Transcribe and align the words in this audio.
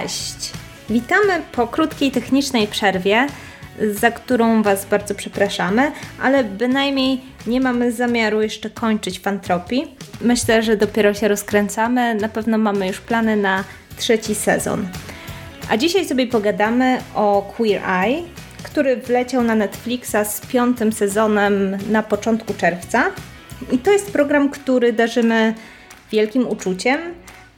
Cześć! 0.00 0.50
Witamy 0.90 1.42
po 1.52 1.66
krótkiej 1.66 2.10
technicznej 2.10 2.66
przerwie, 2.66 3.26
za 3.94 4.10
którą 4.10 4.62
Was 4.62 4.86
bardzo 4.86 5.14
przepraszamy, 5.14 5.92
ale 6.22 6.44
bynajmniej 6.44 7.20
nie 7.46 7.60
mamy 7.60 7.92
zamiaru 7.92 8.42
jeszcze 8.42 8.70
kończyć 8.70 9.20
fantropii. 9.20 9.96
Myślę, 10.20 10.62
że 10.62 10.76
dopiero 10.76 11.14
się 11.14 11.28
rozkręcamy, 11.28 12.14
na 12.14 12.28
pewno 12.28 12.58
mamy 12.58 12.86
już 12.86 13.00
plany 13.00 13.36
na 13.36 13.64
trzeci 13.96 14.34
sezon. 14.34 14.88
A 15.70 15.76
dzisiaj 15.76 16.04
sobie 16.04 16.26
pogadamy 16.26 16.98
o 17.14 17.52
Queer 17.56 17.82
Eye, 17.88 18.22
który 18.62 18.96
wleciał 18.96 19.42
na 19.42 19.54
Netflixa 19.54 20.16
z 20.24 20.40
piątym 20.40 20.92
sezonem 20.92 21.78
na 21.90 22.02
początku 22.02 22.54
czerwca. 22.54 23.04
I 23.72 23.78
to 23.78 23.90
jest 23.90 24.12
program, 24.12 24.50
który 24.50 24.92
darzymy 24.92 25.54
wielkim 26.12 26.48
uczuciem 26.48 27.00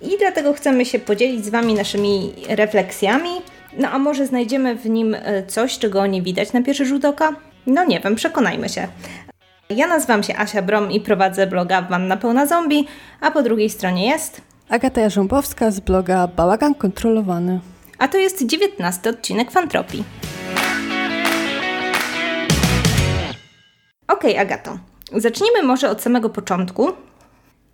i 0.01 0.19
dlatego 0.19 0.53
chcemy 0.53 0.85
się 0.85 0.99
podzielić 0.99 1.45
z 1.45 1.49
Wami 1.49 1.75
naszymi 1.75 2.33
refleksjami. 2.49 3.31
No 3.79 3.89
a 3.91 3.99
może 3.99 4.27
znajdziemy 4.27 4.77
w 4.77 4.87
nim 4.87 5.15
e, 5.15 5.47
coś, 5.47 5.79
czego 5.79 6.07
nie 6.07 6.23
widać 6.23 6.53
na 6.53 6.63
pierwszy 6.63 6.87
rzut 6.87 7.05
oka? 7.05 7.37
No 7.67 7.85
nie 7.85 8.01
wiem, 8.01 8.15
przekonajmy 8.15 8.69
się. 8.69 8.89
Ja 9.71 9.87
nazywam 9.87 10.23
się 10.23 10.37
Asia 10.37 10.63
Brom 10.63 10.91
i 10.91 11.01
prowadzę 11.01 11.47
bloga 11.47 11.83
Wanna 11.83 12.17
Pełna 12.17 12.47
Zombie, 12.47 12.87
a 13.21 13.31
po 13.31 13.43
drugiej 13.43 13.71
stronie 13.71 14.07
jest... 14.07 14.41
Agata 14.69 15.01
Jarząbowska 15.01 15.71
z 15.71 15.81
bloga 15.81 16.29
Bałagan 16.29 16.75
Kontrolowany. 16.75 17.61
A 17.99 18.09
to 18.09 18.19
jest 18.19 18.47
dziewiętnasty 18.47 19.09
odcinek 19.09 19.51
Fantropii. 19.51 20.05
Okej, 24.09 24.33
okay, 24.33 24.41
Agato. 24.41 24.79
Zacznijmy 25.13 25.63
może 25.63 25.91
od 25.91 26.03
samego 26.03 26.31
początku 26.31 26.93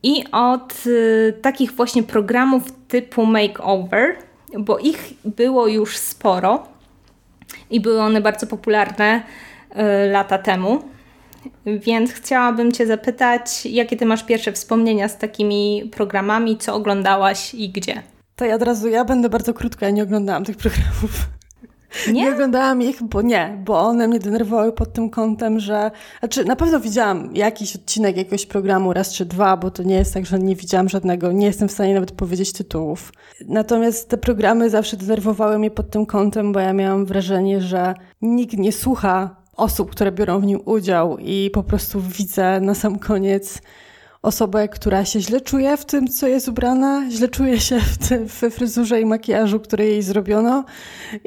i 0.03 0.25
od 0.33 0.87
y, 0.87 1.39
takich 1.43 1.73
właśnie 1.73 2.03
programów 2.03 2.63
typu 2.89 3.27
makeover, 3.27 4.17
bo 4.59 4.79
ich 4.79 5.13
było 5.25 5.67
już 5.67 5.97
sporo 5.97 6.63
i 7.71 7.81
były 7.81 8.01
one 8.01 8.21
bardzo 8.21 8.47
popularne 8.47 9.23
y, 9.71 10.11
lata 10.11 10.39
temu. 10.39 10.83
Więc 11.67 12.13
chciałabym 12.13 12.73
Cię 12.73 12.87
zapytać, 12.87 13.67
jakie 13.67 13.97
Ty 13.97 14.07
masz 14.07 14.25
pierwsze 14.25 14.53
wspomnienia 14.53 15.09
z 15.09 15.19
takimi 15.19 15.91
programami, 15.93 16.59
co 16.59 16.75
oglądałaś 16.75 17.55
i 17.55 17.69
gdzie? 17.69 18.03
To 18.37 18.45
ja 18.45 18.55
od 18.55 18.63
razu, 18.63 18.89
ja 18.89 19.05
będę 19.05 19.29
bardzo 19.29 19.55
krótko, 19.55 19.85
ja 19.85 19.91
nie 19.91 20.03
oglądałam 20.03 20.45
tych 20.45 20.57
programów. 20.57 21.40
Nie? 22.07 22.13
nie 22.13 22.33
oglądałam 22.33 22.83
ich, 22.83 23.03
bo 23.03 23.23
nie, 23.23 23.59
bo 23.65 23.81
one 23.81 24.09
mnie 24.09 24.19
denerwowały 24.19 24.73
pod 24.73 24.93
tym 24.93 25.11
kątem, 25.11 25.61
że. 25.61 25.91
Znaczy, 26.19 26.45
na 26.45 26.57
pewno 26.57 26.81
widziałam 26.81 27.37
jakiś 27.37 27.77
odcinek 27.77 28.17
jakiegoś 28.17 28.47
programu, 28.47 28.93
raz 28.93 29.13
czy 29.13 29.25
dwa, 29.25 29.57
bo 29.57 29.71
to 29.71 29.83
nie 29.83 29.95
jest 29.95 30.15
tak, 30.15 30.27
że 30.27 30.39
nie 30.39 30.57
widziałam 30.57 30.89
żadnego, 30.89 31.33
nie 31.33 31.47
jestem 31.47 31.69
w 31.69 31.73
stanie 31.73 31.95
nawet 31.95 32.13
powiedzieć 32.13 32.53
tytułów. 32.53 33.13
Natomiast 33.49 34.09
te 34.09 34.19
programy 34.19 34.71
zawsze 34.71 34.97
denerwowały 34.97 35.59
mnie 35.59 35.71
pod 35.71 35.91
tym 35.91 36.07
kątem, 36.07 36.53
bo 36.53 36.61
ja 36.61 36.73
miałam 36.73 37.07
wrażenie, 37.07 37.61
że 37.61 37.95
nikt 38.23 38.57
nie 38.57 38.73
słucha 38.73 39.37
osób, 39.57 39.91
które 39.91 40.13
biorą 40.13 40.41
w 40.41 40.47
nim 40.47 40.61
udział 40.65 41.19
i 41.19 41.51
po 41.55 41.63
prostu 41.63 42.01
widzę 42.01 42.61
na 42.61 42.75
sam 42.75 42.99
koniec 42.99 43.63
osobę, 44.23 44.69
która 44.69 45.05
się 45.05 45.21
źle 45.21 45.41
czuje 45.41 45.77
w 45.77 45.85
tym, 45.85 46.09
co 46.09 46.29
jest 46.29 46.49
ubrana, 46.49 47.11
źle 47.11 47.29
czuje 47.29 47.61
się 47.61 47.81
w 47.81 48.41
we 48.41 48.51
fryzurze 48.51 49.01
i 49.01 49.05
makijażu, 49.05 49.61
które 49.61 49.87
jej 49.87 50.03
zrobiono. 50.03 50.65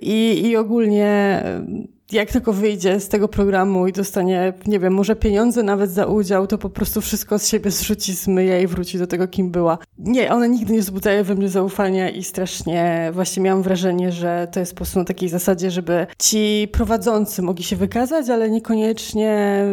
I, 0.01 0.41
i 0.45 0.57
ogólnie 0.57 1.43
jak 2.11 2.31
tylko 2.31 2.53
wyjdzie 2.53 2.99
z 2.99 3.09
tego 3.09 3.27
programu 3.27 3.87
i 3.87 3.91
dostanie, 3.91 4.53
nie 4.65 4.79
wiem, 4.79 4.93
może 4.93 5.15
pieniądze 5.15 5.63
nawet 5.63 5.91
za 5.91 6.05
udział, 6.05 6.47
to 6.47 6.57
po 6.57 6.69
prostu 6.69 7.01
wszystko 7.01 7.39
z 7.39 7.47
siebie 7.47 7.71
zrzuci, 7.71 8.13
zmyje 8.13 8.61
i 8.61 8.67
wróci 8.67 8.97
do 8.97 9.07
tego, 9.07 9.27
kim 9.27 9.51
była. 9.51 9.77
Nie, 9.97 10.31
one 10.33 10.49
nigdy 10.49 10.73
nie 10.73 10.79
wzbudzają 10.79 11.23
we 11.23 11.35
mnie 11.35 11.49
zaufania 11.49 12.09
i 12.09 12.23
strasznie 12.23 13.11
właśnie 13.13 13.43
miałam 13.43 13.63
wrażenie, 13.63 14.11
że 14.11 14.47
to 14.51 14.59
jest 14.59 14.71
po 14.71 14.77
prostu 14.77 14.99
na 14.99 15.05
takiej 15.05 15.29
zasadzie, 15.29 15.71
żeby 15.71 16.07
ci 16.19 16.67
prowadzący 16.71 17.41
mogli 17.41 17.63
się 17.63 17.75
wykazać, 17.75 18.29
ale 18.29 18.49
niekoniecznie, 18.49 19.63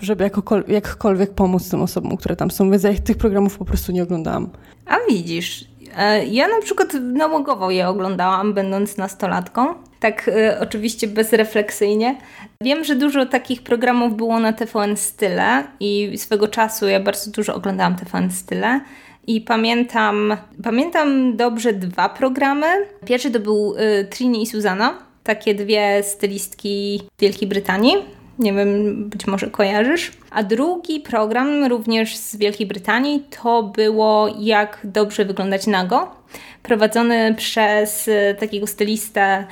żeby 0.00 0.30
jakkolwiek 0.68 1.34
pomóc 1.34 1.70
tym 1.70 1.82
osobom, 1.82 2.16
które 2.16 2.36
tam 2.36 2.50
są. 2.50 2.70
Więc 2.70 2.82
ja 2.82 2.94
tych 2.94 3.16
programów 3.16 3.58
po 3.58 3.64
prostu 3.64 3.92
nie 3.92 4.02
oglądałam. 4.02 4.50
A 4.86 4.96
widzisz, 5.08 5.64
e, 5.96 6.26
ja 6.26 6.48
na 6.48 6.60
przykład 6.62 6.94
nałogowo 6.94 7.70
je 7.70 7.88
oglądałam, 7.88 8.54
będąc 8.54 8.96
nastolatką 8.96 9.74
tak 10.00 10.28
y, 10.28 10.58
oczywiście 10.60 11.08
bezrefleksyjnie. 11.08 12.16
Wiem, 12.60 12.84
że 12.84 12.96
dużo 12.96 13.26
takich 13.26 13.62
programów 13.62 14.16
było 14.16 14.40
na 14.40 14.52
TVN 14.52 14.96
Style 14.96 15.64
i 15.80 16.18
swego 16.18 16.48
czasu 16.48 16.88
ja 16.88 17.00
bardzo 17.00 17.30
dużo 17.30 17.54
oglądałam 17.54 17.96
TVN 17.96 18.30
Style. 18.30 18.80
I 19.26 19.40
pamiętam, 19.40 20.36
pamiętam 20.62 21.36
dobrze 21.36 21.72
dwa 21.72 22.08
programy. 22.08 22.66
Pierwszy 23.06 23.30
to 23.30 23.40
był 23.40 23.74
y, 23.76 24.04
Trini 24.04 24.42
i 24.42 24.46
Susanna, 24.46 24.98
takie 25.24 25.54
dwie 25.54 26.02
stylistki 26.02 27.02
Wielkiej 27.18 27.48
Brytanii. 27.48 27.94
Nie 28.38 28.52
wiem, 28.52 29.08
być 29.08 29.26
może 29.26 29.46
kojarzysz. 29.46 30.12
A 30.30 30.42
drugi 30.42 31.00
program, 31.00 31.64
również 31.64 32.16
z 32.16 32.36
Wielkiej 32.36 32.66
Brytanii, 32.66 33.24
to 33.42 33.62
było 33.62 34.28
Jak 34.38 34.78
dobrze 34.84 35.24
wyglądać 35.24 35.66
nago, 35.66 36.16
prowadzony 36.62 37.34
przez 37.34 38.08
y, 38.08 38.36
takiego 38.40 38.66
stylistę 38.66 39.46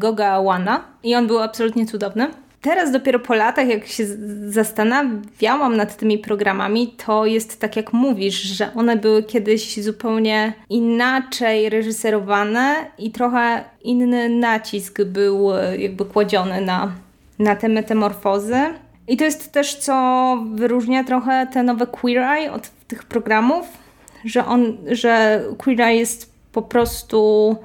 Goga 0.00 0.42
Wana 0.42 0.84
i 1.02 1.14
on 1.14 1.26
był 1.26 1.38
absolutnie 1.38 1.86
cudowny. 1.86 2.30
Teraz 2.60 2.92
dopiero 2.92 3.18
po 3.18 3.34
latach, 3.34 3.68
jak 3.68 3.86
się 3.86 4.04
zastanawiałam 4.48 5.76
nad 5.76 5.96
tymi 5.96 6.18
programami, 6.18 6.94
to 7.06 7.26
jest 7.26 7.60
tak 7.60 7.76
jak 7.76 7.92
mówisz, 7.92 8.42
że 8.42 8.74
one 8.74 8.96
były 8.96 9.22
kiedyś 9.22 9.82
zupełnie 9.82 10.52
inaczej 10.70 11.68
reżyserowane 11.68 12.74
i 12.98 13.10
trochę 13.10 13.64
inny 13.82 14.28
nacisk 14.28 15.02
był 15.02 15.50
jakby 15.78 16.04
kładziony 16.04 16.60
na, 16.60 16.92
na 17.38 17.56
te 17.56 17.68
metamorfozy. 17.68 18.60
I 19.08 19.16
to 19.16 19.24
jest 19.24 19.52
też, 19.52 19.76
co 19.76 20.36
wyróżnia 20.54 21.04
trochę 21.04 21.46
te 21.52 21.62
nowe 21.62 21.86
Queer 21.86 22.18
Eye 22.18 22.52
od 22.52 22.70
tych 22.88 23.04
programów, 23.04 23.66
że, 24.24 24.46
on, 24.46 24.76
że 24.90 25.42
Queer 25.58 25.80
Eye 25.80 25.98
jest 25.98 26.32
po 26.52 26.62
prostu 26.62 27.56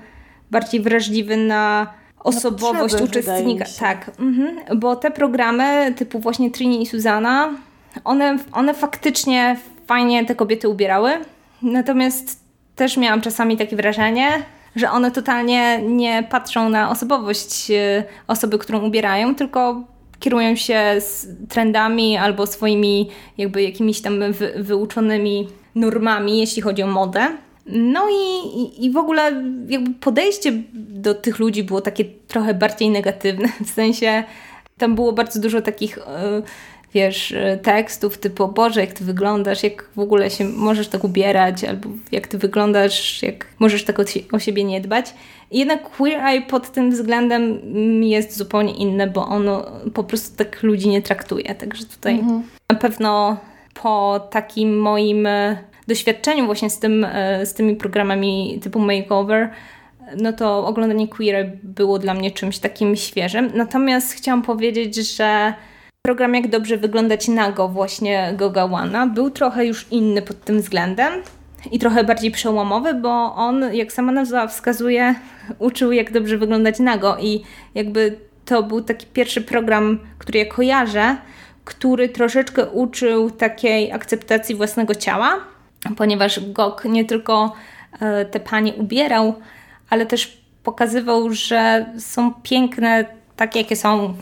bardziej 0.52 0.81
wrażliwy 0.81 1.38
na 1.38 1.94
osobowość 2.25 2.95
potrzeby, 2.95 3.03
uczestnika. 3.03 3.65
Tak, 3.79 4.11
mhm. 4.19 4.79
bo 4.79 4.95
te 4.95 5.11
programy 5.11 5.93
typu 5.97 6.19
właśnie 6.19 6.51
Trini 6.51 6.81
i 6.81 6.85
Suzana, 6.85 7.53
one, 8.03 8.37
one 8.51 8.73
faktycznie 8.73 9.57
fajnie 9.87 10.25
te 10.25 10.35
kobiety 10.35 10.69
ubierały, 10.69 11.11
natomiast 11.61 12.39
też 12.75 12.97
miałam 12.97 13.21
czasami 13.21 13.57
takie 13.57 13.75
wrażenie, 13.75 14.43
że 14.75 14.91
one 14.91 15.11
totalnie 15.11 15.81
nie 15.81 16.23
patrzą 16.29 16.69
na 16.69 16.89
osobowość 16.89 17.71
e, 17.71 18.03
osoby, 18.27 18.57
którą 18.57 18.85
ubierają, 18.85 19.35
tylko 19.35 19.83
kierują 20.19 20.55
się 20.55 20.97
trendami 21.49 22.17
albo 22.17 22.47
swoimi 22.47 23.09
jakby 23.37 23.63
jakimiś 23.63 24.01
tam 24.01 24.33
wy, 24.33 24.53
wyuczonymi 24.63 25.47
normami, 25.75 26.39
jeśli 26.39 26.61
chodzi 26.61 26.83
o 26.83 26.87
modę. 26.87 27.27
No 27.65 28.07
i, 28.09 28.47
i, 28.61 28.85
i 28.85 28.91
w 28.91 28.97
ogóle 28.97 29.43
jakby 29.67 29.93
podejście 29.93 30.51
do 30.73 31.13
tych 31.13 31.39
ludzi 31.39 31.63
było 31.63 31.81
takie 31.81 32.05
trochę 32.05 32.53
bardziej 32.53 32.89
negatywne, 32.89 33.47
w 33.65 33.69
sensie 33.69 34.23
tam 34.77 34.95
było 34.95 35.13
bardzo 35.13 35.39
dużo 35.39 35.61
takich, 35.61 35.97
e, 35.97 36.41
wiesz, 36.93 37.31
e, 37.31 37.57
tekstów 37.57 38.17
typu 38.17 38.47
Boże, 38.47 38.81
jak 38.81 38.93
ty 38.93 39.03
wyglądasz, 39.03 39.63
jak 39.63 39.89
w 39.95 39.99
ogóle 39.99 40.29
się 40.29 40.45
możesz 40.45 40.87
tak 40.87 41.03
ubierać, 41.03 41.63
albo 41.63 41.89
jak 42.11 42.27
ty 42.27 42.37
wyglądasz, 42.37 43.23
jak 43.23 43.47
możesz 43.59 43.83
tak 43.83 43.99
o, 43.99 44.03
o 44.31 44.39
siebie 44.39 44.63
nie 44.63 44.81
dbać. 44.81 45.13
Jednak 45.51 45.89
Queer 45.89 46.25
Eye 46.25 46.41
pod 46.41 46.71
tym 46.71 46.91
względem 46.91 47.59
jest 48.03 48.37
zupełnie 48.37 48.73
inne, 48.73 49.07
bo 49.07 49.27
ono 49.27 49.65
po 49.93 50.03
prostu 50.03 50.37
tak 50.37 50.63
ludzi 50.63 50.89
nie 50.89 51.01
traktuje. 51.01 51.55
Także 51.55 51.85
tutaj 51.85 52.13
mhm. 52.19 52.43
na 52.69 52.75
pewno 52.75 53.37
po 53.73 54.19
takim 54.31 54.79
moim 54.79 55.25
e, 55.25 55.57
doświadczeniu 55.88 56.46
właśnie 56.46 56.69
z, 56.69 56.79
tym, 56.79 57.03
e, 57.03 57.46
z 57.46 57.53
tymi 57.53 57.76
programami 57.76 58.59
typu 58.64 58.79
makeover, 58.79 59.49
no 60.17 60.34
to 60.34 60.67
oglądanie 60.67 61.08
Queer 61.08 61.52
było 61.64 61.99
dla 61.99 62.14
mnie 62.14 62.32
czymś 62.32 62.59
takim 62.59 62.96
świeżym. 62.96 63.52
Natomiast 63.55 64.14
chciałam 64.14 64.41
powiedzieć, 64.41 64.96
że 64.96 65.53
program 66.05 66.35
Jak 66.35 66.47
dobrze 66.47 66.78
wyglądać 66.78 67.28
nago 67.28 67.67
właśnie 67.67 68.34
Goga 68.37 68.67
Wana 68.67 69.08
był 69.08 69.29
trochę 69.29 69.66
już 69.66 69.87
inny 69.91 70.22
pod 70.22 70.43
tym 70.43 70.61
względem 70.61 71.14
i 71.72 71.79
trochę 71.79 72.03
bardziej 72.03 72.31
przełomowy, 72.31 72.93
bo 72.93 73.35
on, 73.35 73.73
jak 73.73 73.93
sama 73.93 74.11
nazwa 74.11 74.47
wskazuje, 74.47 75.16
uczył 75.59 75.91
jak 75.91 76.11
dobrze 76.11 76.38
wyglądać 76.38 76.79
nago 76.79 77.17
i 77.17 77.43
jakby 77.76 78.17
to 78.46 78.64
był 78.64 78.81
taki 78.81 79.05
pierwszy 79.05 79.41
program, 79.41 79.99
który 80.17 80.40
ja 80.40 80.46
kojarzę, 80.46 81.17
który 81.64 82.09
troszeczkę 82.09 82.66
uczył 82.66 83.31
takiej 83.31 83.91
akceptacji 83.91 84.55
własnego 84.55 84.96
ciała, 84.96 85.40
ponieważ 85.97 86.40
Gok 86.52 86.85
nie 86.85 87.05
tylko 87.05 87.53
e, 87.99 88.26
te 88.26 88.40
panie 88.40 88.73
ubierał, 88.73 89.35
ale 89.90 90.05
też 90.05 90.37
pokazywał, 90.64 91.34
że 91.34 91.85
są 91.99 92.34
piękne 92.34 93.05
takie, 93.35 93.59
jakie 93.59 93.76
są, 93.76 94.14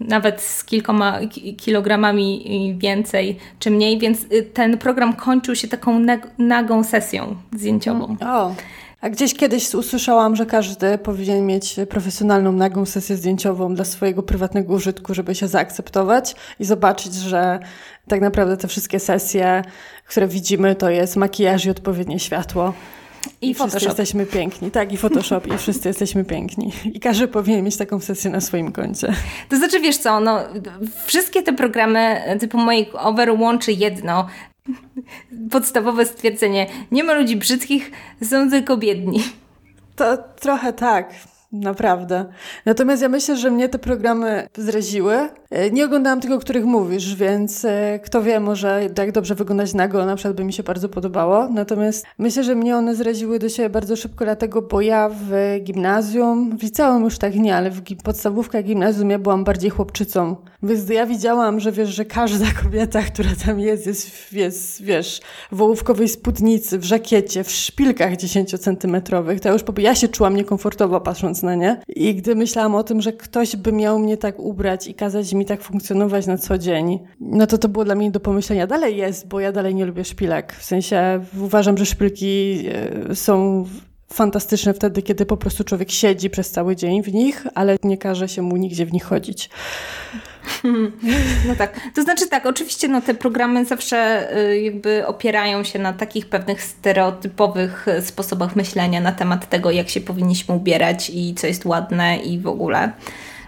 nawet 0.00 0.40
z 0.40 0.64
kilkoma 0.64 1.18
kilogramami 1.56 2.74
więcej 2.78 3.38
czy 3.58 3.70
mniej, 3.70 3.98
więc 3.98 4.24
y, 4.32 4.42
ten 4.42 4.78
program 4.78 5.12
kończył 5.12 5.56
się 5.56 5.68
taką 5.68 6.06
nagą 6.38 6.84
sesją 6.84 7.36
zdjęciową. 7.52 8.16
A 9.02 9.10
gdzieś 9.10 9.34
kiedyś 9.34 9.74
usłyszałam, 9.74 10.36
że 10.36 10.46
każdy 10.46 10.98
powinien 10.98 11.46
mieć 11.46 11.76
profesjonalną, 11.88 12.52
nagą 12.52 12.86
sesję 12.86 13.16
zdjęciową 13.16 13.74
dla 13.74 13.84
swojego 13.84 14.22
prywatnego 14.22 14.74
użytku, 14.74 15.14
żeby 15.14 15.34
się 15.34 15.48
zaakceptować 15.48 16.34
i 16.60 16.64
zobaczyć, 16.64 17.14
że 17.14 17.58
tak 18.08 18.20
naprawdę 18.20 18.56
te 18.56 18.68
wszystkie 18.68 19.00
sesje, 19.00 19.62
które 20.08 20.28
widzimy, 20.28 20.74
to 20.74 20.90
jest 20.90 21.16
makijaż 21.16 21.64
i 21.64 21.70
odpowiednie 21.70 22.18
światło. 22.18 22.72
I, 23.40 23.50
I 23.50 23.54
wszyscy 23.54 23.84
jesteśmy 23.84 24.26
piękni. 24.26 24.70
Tak, 24.70 24.92
i 24.92 24.96
Photoshop, 24.96 25.46
i 25.54 25.58
wszyscy 25.58 25.88
jesteśmy 25.88 26.24
piękni. 26.24 26.72
I 26.84 27.00
każdy 27.00 27.28
powinien 27.28 27.64
mieć 27.64 27.76
taką 27.76 28.00
sesję 28.00 28.30
na 28.30 28.40
swoim 28.40 28.72
koncie. 28.72 29.14
To 29.48 29.56
znaczy, 29.56 29.80
wiesz 29.80 29.98
co, 29.98 30.20
no, 30.20 30.40
wszystkie 31.06 31.42
te 31.42 31.52
programy 31.52 32.20
typu 32.40 32.58
Makeover 32.58 33.30
łączy 33.30 33.72
jedno. 33.72 34.26
Podstawowe 35.50 36.06
stwierdzenie. 36.06 36.66
Nie 36.90 37.04
ma 37.04 37.12
ludzi 37.12 37.36
brzydkich, 37.36 37.90
są 38.22 38.50
tylko 38.50 38.76
biedni. 38.76 39.22
To 39.96 40.16
trochę 40.16 40.72
tak. 40.72 41.14
Naprawdę. 41.52 42.24
Natomiast 42.66 43.02
ja 43.02 43.08
myślę, 43.08 43.36
że 43.36 43.50
mnie 43.50 43.68
te 43.68 43.78
programy 43.78 44.48
zraziły. 44.56 45.14
E, 45.50 45.70
nie 45.70 45.84
oglądałam 45.84 46.20
tego, 46.20 46.34
o 46.34 46.38
których 46.38 46.64
mówisz, 46.64 47.14
więc 47.14 47.64
e, 47.64 48.00
kto 48.04 48.22
wie, 48.22 48.40
może 48.40 48.88
jak 48.98 49.12
dobrze 49.12 49.34
wyglądać 49.34 49.74
nago, 49.74 50.06
na 50.06 50.16
przykład 50.16 50.36
by 50.36 50.44
mi 50.44 50.52
się 50.52 50.62
bardzo 50.62 50.88
podobało. 50.88 51.48
Natomiast 51.48 52.06
myślę, 52.18 52.44
że 52.44 52.54
mnie 52.54 52.76
one 52.76 52.94
zraziły 52.94 53.38
do 53.38 53.48
siebie 53.48 53.70
bardzo 53.70 53.96
szybko, 53.96 54.24
dlatego, 54.24 54.62
bo 54.62 54.80
ja 54.80 55.10
w 55.12 55.58
gimnazjum, 55.62 56.58
w 56.58 56.62
liceum 56.62 57.04
już 57.04 57.18
tak 57.18 57.34
nie, 57.34 57.56
ale 57.56 57.70
w 57.70 57.82
podstawówkach 58.04 58.64
gimnazjum 58.64 59.10
ja 59.10 59.18
byłam 59.18 59.44
bardziej 59.44 59.70
chłopczycą. 59.70 60.36
Więc 60.62 60.88
ja 60.88 61.06
widziałam, 61.06 61.60
że 61.60 61.72
wiesz, 61.72 61.88
że 61.88 62.04
każda 62.04 62.46
kobieta, 62.62 63.02
która 63.02 63.30
tam 63.46 63.60
jest, 63.60 63.86
jest, 63.86 64.32
jest 64.32 64.82
wiesz, 64.82 65.20
w 65.52 65.56
wołówkowej 65.56 66.08
spódnicy, 66.08 66.78
w 66.78 66.84
żakiecie, 66.84 67.44
w 67.44 67.50
szpilkach 67.50 68.12
10-centymetrowych. 68.12 69.40
To 69.40 69.52
już 69.52 69.62
ja 69.78 69.94
się 69.94 70.08
czułam 70.08 70.36
niekomfortowo 70.36 71.00
patrząc 71.00 71.41
na 71.42 71.54
nie. 71.54 71.80
I 71.88 72.14
gdy 72.14 72.34
myślałam 72.34 72.74
o 72.74 72.82
tym, 72.82 73.00
że 73.00 73.12
ktoś 73.12 73.56
by 73.56 73.72
miał 73.72 73.98
mnie 73.98 74.16
tak 74.16 74.38
ubrać 74.38 74.86
i 74.86 74.94
kazać 74.94 75.32
mi 75.32 75.44
tak 75.44 75.62
funkcjonować 75.62 76.26
na 76.26 76.38
co 76.38 76.58
dzień, 76.58 76.98
no 77.20 77.46
to 77.46 77.58
to 77.58 77.68
było 77.68 77.84
dla 77.84 77.94
mnie 77.94 78.10
do 78.10 78.20
pomyślenia. 78.20 78.66
Dalej 78.66 78.96
jest, 78.96 79.28
bo 79.28 79.40
ja 79.40 79.52
dalej 79.52 79.74
nie 79.74 79.86
lubię 79.86 80.04
szpilek. 80.04 80.52
W 80.52 80.64
sensie 80.64 81.24
uważam, 81.40 81.78
że 81.78 81.86
szpilki 81.86 82.64
e, 83.10 83.14
są 83.14 83.64
fantastyczne 84.12 84.74
wtedy, 84.74 85.02
kiedy 85.02 85.26
po 85.26 85.36
prostu 85.36 85.64
człowiek 85.64 85.90
siedzi 85.90 86.30
przez 86.30 86.50
cały 86.50 86.76
dzień 86.76 87.02
w 87.02 87.14
nich, 87.14 87.46
ale 87.54 87.76
nie 87.84 87.98
każe 87.98 88.28
się 88.28 88.42
mu 88.42 88.56
nigdzie 88.56 88.86
w 88.86 88.92
nich 88.92 89.04
chodzić. 89.04 89.50
No 91.48 91.56
tak. 91.58 91.80
To 91.94 92.02
znaczy 92.02 92.28
tak, 92.28 92.46
oczywiście 92.46 92.88
no, 92.88 93.00
te 93.00 93.14
programy 93.14 93.64
zawsze 93.64 94.28
y, 94.38 94.60
jakby 94.60 95.06
opierają 95.06 95.64
się 95.64 95.78
na 95.78 95.92
takich 95.92 96.28
pewnych 96.28 96.62
stereotypowych 96.62 97.88
y, 97.88 98.02
sposobach 98.02 98.56
myślenia 98.56 99.00
na 99.00 99.12
temat 99.12 99.48
tego, 99.48 99.70
jak 99.70 99.88
się 99.88 100.00
powinniśmy 100.00 100.54
ubierać 100.54 101.10
i 101.14 101.34
co 101.34 101.46
jest 101.46 101.64
ładne 101.64 102.16
i 102.16 102.38
w 102.38 102.46
ogóle. 102.46 102.92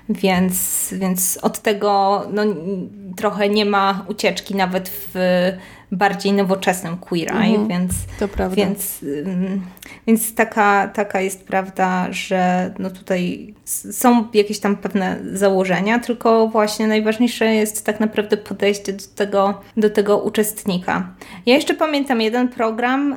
Więc, 0.08 0.88
więc 0.98 1.38
od 1.42 1.58
tego 1.58 2.22
no, 2.32 2.42
trochę 3.16 3.48
nie 3.48 3.64
ma 3.64 4.04
ucieczki 4.08 4.54
nawet 4.54 4.88
w 4.88 5.14
bardziej 5.96 6.32
nowoczesnym 6.32 6.96
Queer 6.96 7.32
Eye, 7.32 7.56
mhm, 7.56 7.68
więc, 7.68 7.94
więc, 8.54 9.04
więc 10.06 10.34
taka, 10.34 10.88
taka 10.88 11.20
jest 11.20 11.44
prawda, 11.44 12.06
że 12.10 12.74
no 12.78 12.90
tutaj 12.90 13.54
są 13.92 14.28
jakieś 14.34 14.58
tam 14.58 14.76
pewne 14.76 15.18
założenia, 15.32 15.98
tylko 15.98 16.48
właśnie 16.48 16.86
najważniejsze 16.86 17.54
jest 17.54 17.86
tak 17.86 18.00
naprawdę 18.00 18.36
podejście 18.36 18.92
do 18.92 19.04
tego, 19.14 19.60
do 19.76 19.90
tego 19.90 20.18
uczestnika. 20.18 21.14
Ja 21.46 21.54
jeszcze 21.54 21.74
pamiętam 21.74 22.20
jeden 22.20 22.48
program, 22.48 23.16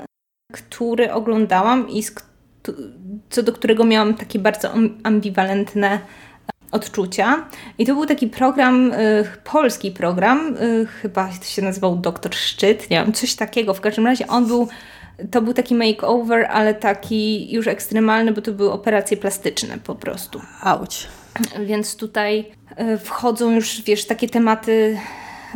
który 0.54 1.14
oglądałam 1.14 1.90
i 1.90 2.04
co 3.30 3.44
do 3.44 3.54
którego 3.54 3.84
miałam 3.84 4.14
takie 4.14 4.40
bardzo 4.40 4.74
ambiwalentne 5.04 6.00
odczucia. 6.72 7.46
I 7.78 7.86
to 7.86 7.94
był 7.94 8.06
taki 8.06 8.28
program, 8.28 8.94
y, 8.94 9.28
polski 9.44 9.92
program, 9.92 10.58
y, 10.58 10.86
chyba 11.02 11.32
się 11.32 11.62
nazywał 11.62 11.96
Doktor 11.96 12.36
Szczyt, 12.36 12.90
nie 12.90 13.04
wiem, 13.04 13.14
coś 13.14 13.36
takiego. 13.36 13.74
W 13.74 13.82
każdym 13.82 14.06
razie 14.06 14.28
on 14.28 14.48
był, 14.48 14.68
to 15.32 15.42
był 15.42 15.54
taki 15.54 15.76
makeover, 15.76 16.46
ale 16.46 16.74
taki 16.74 17.52
już 17.54 17.68
ekstremalny, 17.68 18.32
bo 18.32 18.42
to 18.42 18.52
były 18.52 18.72
operacje 18.72 19.18
plastyczne 19.18 19.78
po 19.78 19.96
prostu. 19.96 20.42
Auć. 20.62 21.08
Więc 21.66 21.96
tutaj 21.96 22.52
y, 22.94 22.98
wchodzą 22.98 23.52
już, 23.52 23.82
wiesz, 23.82 24.06
takie 24.06 24.30
tematy 24.30 24.98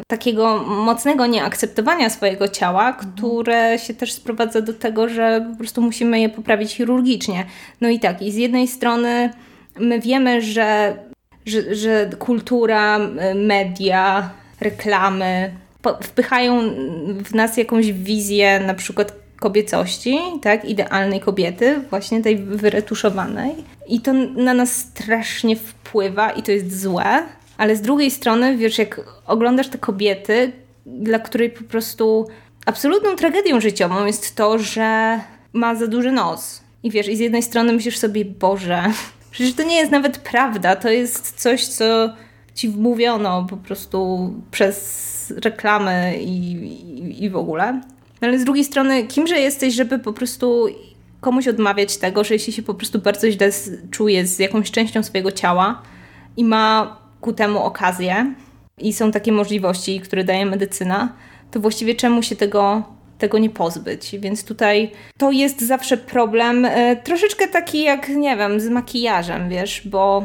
takiego 0.08 0.58
mocnego 0.64 1.26
nieakceptowania 1.26 2.10
swojego 2.10 2.48
ciała, 2.48 2.88
mhm. 2.88 3.14
które 3.14 3.80
się 3.80 3.94
też 3.94 4.14
sprowadza 4.14 4.62
do 4.62 4.74
tego, 4.74 5.10
że 5.10 5.48
po 5.52 5.58
prostu 5.58 5.82
musimy 5.82 6.20
je 6.20 6.30
poprawić 6.30 6.74
chirurgicznie. 6.74 7.46
No 7.82 7.90
i 7.90 8.00
tak, 8.00 8.22
i 8.22 8.32
z 8.32 8.36
jednej 8.36 8.68
strony 8.68 9.30
my 9.80 10.00
wiemy, 10.00 10.42
że, 10.42 10.98
że, 11.46 11.76
że 11.76 12.10
kultura, 12.20 13.00
media, 13.36 14.30
reklamy 14.62 15.52
wpychają 16.04 16.62
w 17.26 17.34
nas 17.36 17.58
jakąś 17.58 17.94
wizję 17.94 18.60
na 18.60 18.74
przykład 18.74 19.14
kobiecości, 19.40 20.20
tak, 20.42 20.66
idealnej 20.66 21.20
kobiety, 21.20 21.82
właśnie 21.90 22.22
tej 22.22 22.38
wyretuszowanej. 22.38 23.52
I 23.88 24.02
to 24.02 24.14
na 24.36 24.54
nas 24.54 24.76
strasznie 24.76 25.56
wpływa 25.56 26.32
i 26.32 26.44
to 26.44 26.52
jest 26.52 26.82
złe, 26.82 27.24
ale 27.58 27.76
z 27.76 27.82
drugiej 27.82 28.12
strony, 28.12 28.58
wiesz, 28.58 28.78
jak 28.78 29.02
oglądasz 29.28 29.68
te 29.68 29.78
kobiety, 29.78 30.52
dla 30.86 31.20
której 31.20 31.50
po 31.50 31.64
prostu 31.64 32.28
absolutną 32.66 33.16
tragedią 33.16 33.62
życiową 33.62 34.06
jest 34.06 34.36
to, 34.36 34.60
że 34.60 35.20
ma 35.54 35.76
za 35.76 35.88
duży 35.88 36.12
nos. 36.12 36.62
I 36.84 36.92
wiesz, 36.92 37.08
i 37.08 37.16
z 37.16 37.20
jednej 37.20 37.44
strony 37.44 37.74
myślisz 37.74 37.98
sobie, 37.98 38.26
Boże, 38.26 38.84
Przecież 39.32 39.54
to 39.54 39.64
nie 39.64 39.76
jest 39.76 39.92
nawet 39.92 40.18
prawda, 40.18 40.76
to 40.76 40.90
jest 40.90 41.42
coś, 41.42 41.68
co 41.68 42.14
ci 42.56 42.70
wmówiono 42.70 43.48
po 43.50 43.58
prostu 43.58 44.34
przez 44.52 45.34
reklamy 45.44 46.18
i, 46.22 46.52
i, 46.52 47.24
i 47.24 47.30
w 47.30 47.36
ogóle. 47.36 47.82
No 48.22 48.28
ale 48.28 48.40
z 48.40 48.44
drugiej 48.44 48.64
strony, 48.64 49.08
kimże 49.08 49.40
jesteś, 49.40 49.74
żeby 49.74 50.00
po 50.00 50.14
prostu 50.14 50.68
komuś 51.22 51.48
odmawiać 51.48 51.98
tego, 51.98 52.24
że 52.24 52.34
jeśli 52.34 52.54
się 52.54 52.64
po 52.64 52.74
prostu 52.74 53.00
bardzo 53.00 53.32
źle 53.32 53.50
czuje 53.92 54.28
z 54.28 54.40
jakąś 54.40 54.72
częścią 54.72 55.04
swojego 55.04 55.32
ciała 55.32 55.82
i 56.38 56.44
ma 56.44 56.98
ku 57.22 57.34
temu 57.34 57.60
okazję 57.64 58.34
i 58.78 58.94
są 58.94 59.12
takie 59.12 59.32
możliwości, 59.32 60.00
które 60.00 60.24
daje 60.24 60.46
medycyna, 60.46 61.14
to 61.52 61.60
właściwie 61.60 61.96
czemu 61.96 62.24
się 62.24 62.36
tego 62.36 62.84
tego 63.22 63.38
nie 63.38 63.50
pozbyć. 63.50 64.16
Więc 64.20 64.46
tutaj 64.46 64.92
to 65.18 65.32
jest 65.32 65.62
zawsze 65.62 65.98
problem, 65.98 66.66
e, 66.66 66.96
troszeczkę 66.96 67.48
taki 67.48 67.84
jak, 67.84 68.10
nie 68.10 68.38
wiem, 68.38 68.60
z 68.60 68.70
makijażem, 68.70 69.50
wiesz, 69.50 69.82
bo 69.86 70.24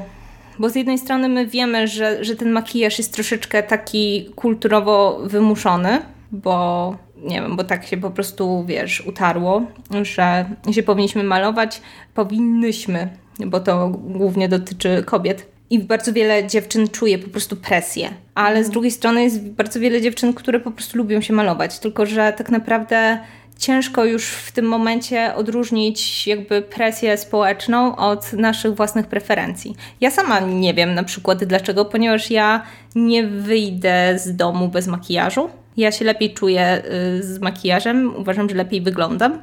bo 0.59 0.69
z 0.69 0.75
jednej 0.75 0.99
strony 0.99 1.29
my 1.29 1.47
wiemy, 1.47 1.89
że, 1.89 2.25
że 2.25 2.37
ten 2.37 2.51
makijaż 2.51 2.99
jest 2.99 3.13
troszeczkę 3.13 3.63
taki 3.63 4.31
kulturowo 4.37 5.21
wymuszony, 5.25 6.03
bo 6.33 6.97
nie 7.23 7.41
wiem, 7.41 7.57
bo 7.57 7.65
tak 7.65 7.87
się 7.87 7.97
po 7.97 8.11
prostu, 8.11 8.65
wiesz, 8.67 9.01
utarło, 9.07 9.63
że 10.03 10.47
się 10.73 10.83
powinniśmy 10.83 11.25
malować, 11.25 11.83
powinnyśmy, 12.15 13.09
bo 13.47 13.61
to 13.61 13.89
głównie 13.89 14.49
dotyczy 14.49 15.03
kobiet, 15.07 15.56
i 15.71 15.79
bardzo 15.79 16.13
wiele 16.13 16.47
dziewczyn 16.47 16.89
czuje 16.89 17.19
po 17.19 17.29
prostu 17.29 17.57
presję. 17.57 18.11
Ale 18.35 18.65
z 18.65 18.71
drugiej 18.71 18.91
strony 18.91 19.23
jest 19.23 19.43
bardzo 19.43 19.81
wiele 19.81 20.01
dziewczyn, 20.01 20.35
które 20.35 20.61
po 20.61 20.71
prostu 20.71 20.99
lubią 20.99 21.21
się 21.21 21.33
malować, 21.33 21.79
tylko 21.79 22.07
że 22.07 22.33
tak 22.37 22.51
naprawdę 22.51 23.19
ciężko 23.59 24.05
już 24.05 24.27
w 24.27 24.53
tym 24.53 24.65
momencie 24.65 25.35
odróżnić 25.35 26.27
jakby 26.27 26.63
presję 26.63 27.19
społeczną 27.19 27.97
od 27.97 28.33
naszych 28.33 28.75
własnych 28.75 29.07
preferencji. 29.07 29.77
Ja 30.01 30.11
sama 30.11 30.41
nie 30.41 30.75
wiem 30.75 30.95
na 30.95 31.03
przykład 31.03 31.45
dlaczego, 31.45 31.85
ponieważ 31.85 32.31
ja 32.31 32.63
nie 32.95 33.27
wyjdę 33.27 34.19
z 34.19 34.37
domu 34.37 34.69
bez 34.69 34.87
makijażu. 34.87 35.51
Ja 35.77 35.93
się 35.93 36.05
lepiej 36.05 36.35
czuję 36.35 36.83
y, 37.19 37.23
z 37.23 37.39
makijażem, 37.39 38.17
uważam, 38.17 38.49
że 38.49 38.55
lepiej 38.55 38.81
wyglądam, 38.81 39.39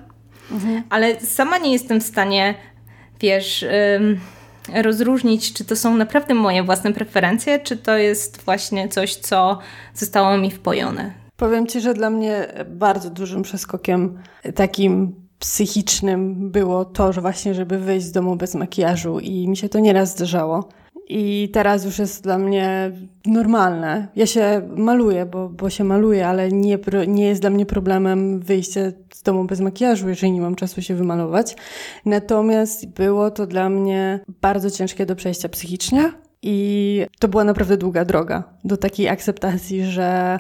mhm. 0.51 0.83
ale 0.89 1.19
sama 1.19 1.57
nie 1.57 1.73
jestem 1.73 2.01
w 2.01 2.03
stanie, 2.03 2.55
wiesz 3.21 3.65
rozróżnić, 4.73 5.53
czy 5.53 5.65
to 5.65 5.75
są 5.75 5.95
naprawdę 5.95 6.33
moje 6.33 6.63
własne 6.63 6.93
preferencje, 6.93 7.59
czy 7.59 7.77
to 7.77 7.97
jest 7.97 8.41
właśnie 8.41 8.89
coś, 8.89 9.15
co 9.15 9.59
zostało 9.93 10.37
mi 10.37 10.51
wpojone. 10.51 11.13
Powiem 11.37 11.67
Ci, 11.67 11.81
że 11.81 11.93
dla 11.93 12.09
mnie 12.09 12.47
bardzo 12.67 13.09
dużym 13.09 13.41
przeskokiem 13.41 14.19
takim 14.55 15.15
psychicznym 15.39 16.51
było 16.51 16.85
to, 16.85 17.13
że 17.13 17.21
właśnie, 17.21 17.53
żeby 17.53 17.79
wyjść 17.79 18.05
z 18.05 18.11
domu 18.11 18.35
bez 18.35 18.55
makijażu 18.55 19.19
i 19.19 19.47
mi 19.47 19.57
się 19.57 19.69
to 19.69 19.79
nieraz 19.79 20.11
zdarzało. 20.11 20.69
I 21.07 21.49
teraz 21.53 21.85
już 21.85 21.99
jest 21.99 22.23
dla 22.23 22.37
mnie 22.37 22.91
normalne. 23.25 24.07
Ja 24.15 24.25
się 24.25 24.61
maluję, 24.77 25.25
bo, 25.25 25.49
bo 25.49 25.69
się 25.69 25.83
maluję, 25.83 26.27
ale 26.27 26.51
nie, 26.51 26.79
nie 27.07 27.27
jest 27.27 27.41
dla 27.41 27.49
mnie 27.49 27.65
problemem 27.65 28.39
wyjście 28.39 28.93
z 29.13 29.23
domu 29.23 29.43
bez 29.43 29.59
makijażu, 29.59 30.09
jeżeli 30.09 30.31
nie 30.31 30.41
mam 30.41 30.55
czasu 30.55 30.81
się 30.81 30.95
wymalować. 30.95 31.55
Natomiast 32.05 32.87
było 32.87 33.31
to 33.31 33.47
dla 33.47 33.69
mnie 33.69 34.19
bardzo 34.41 34.71
ciężkie 34.71 35.05
do 35.05 35.15
przejścia 35.15 35.49
psychicznie. 35.49 36.11
I 36.45 37.05
to 37.19 37.27
była 37.27 37.43
naprawdę 37.43 37.77
długa 37.77 38.05
droga 38.05 38.43
do 38.63 38.77
takiej 38.77 39.09
akceptacji, 39.09 39.85
że 39.85 40.39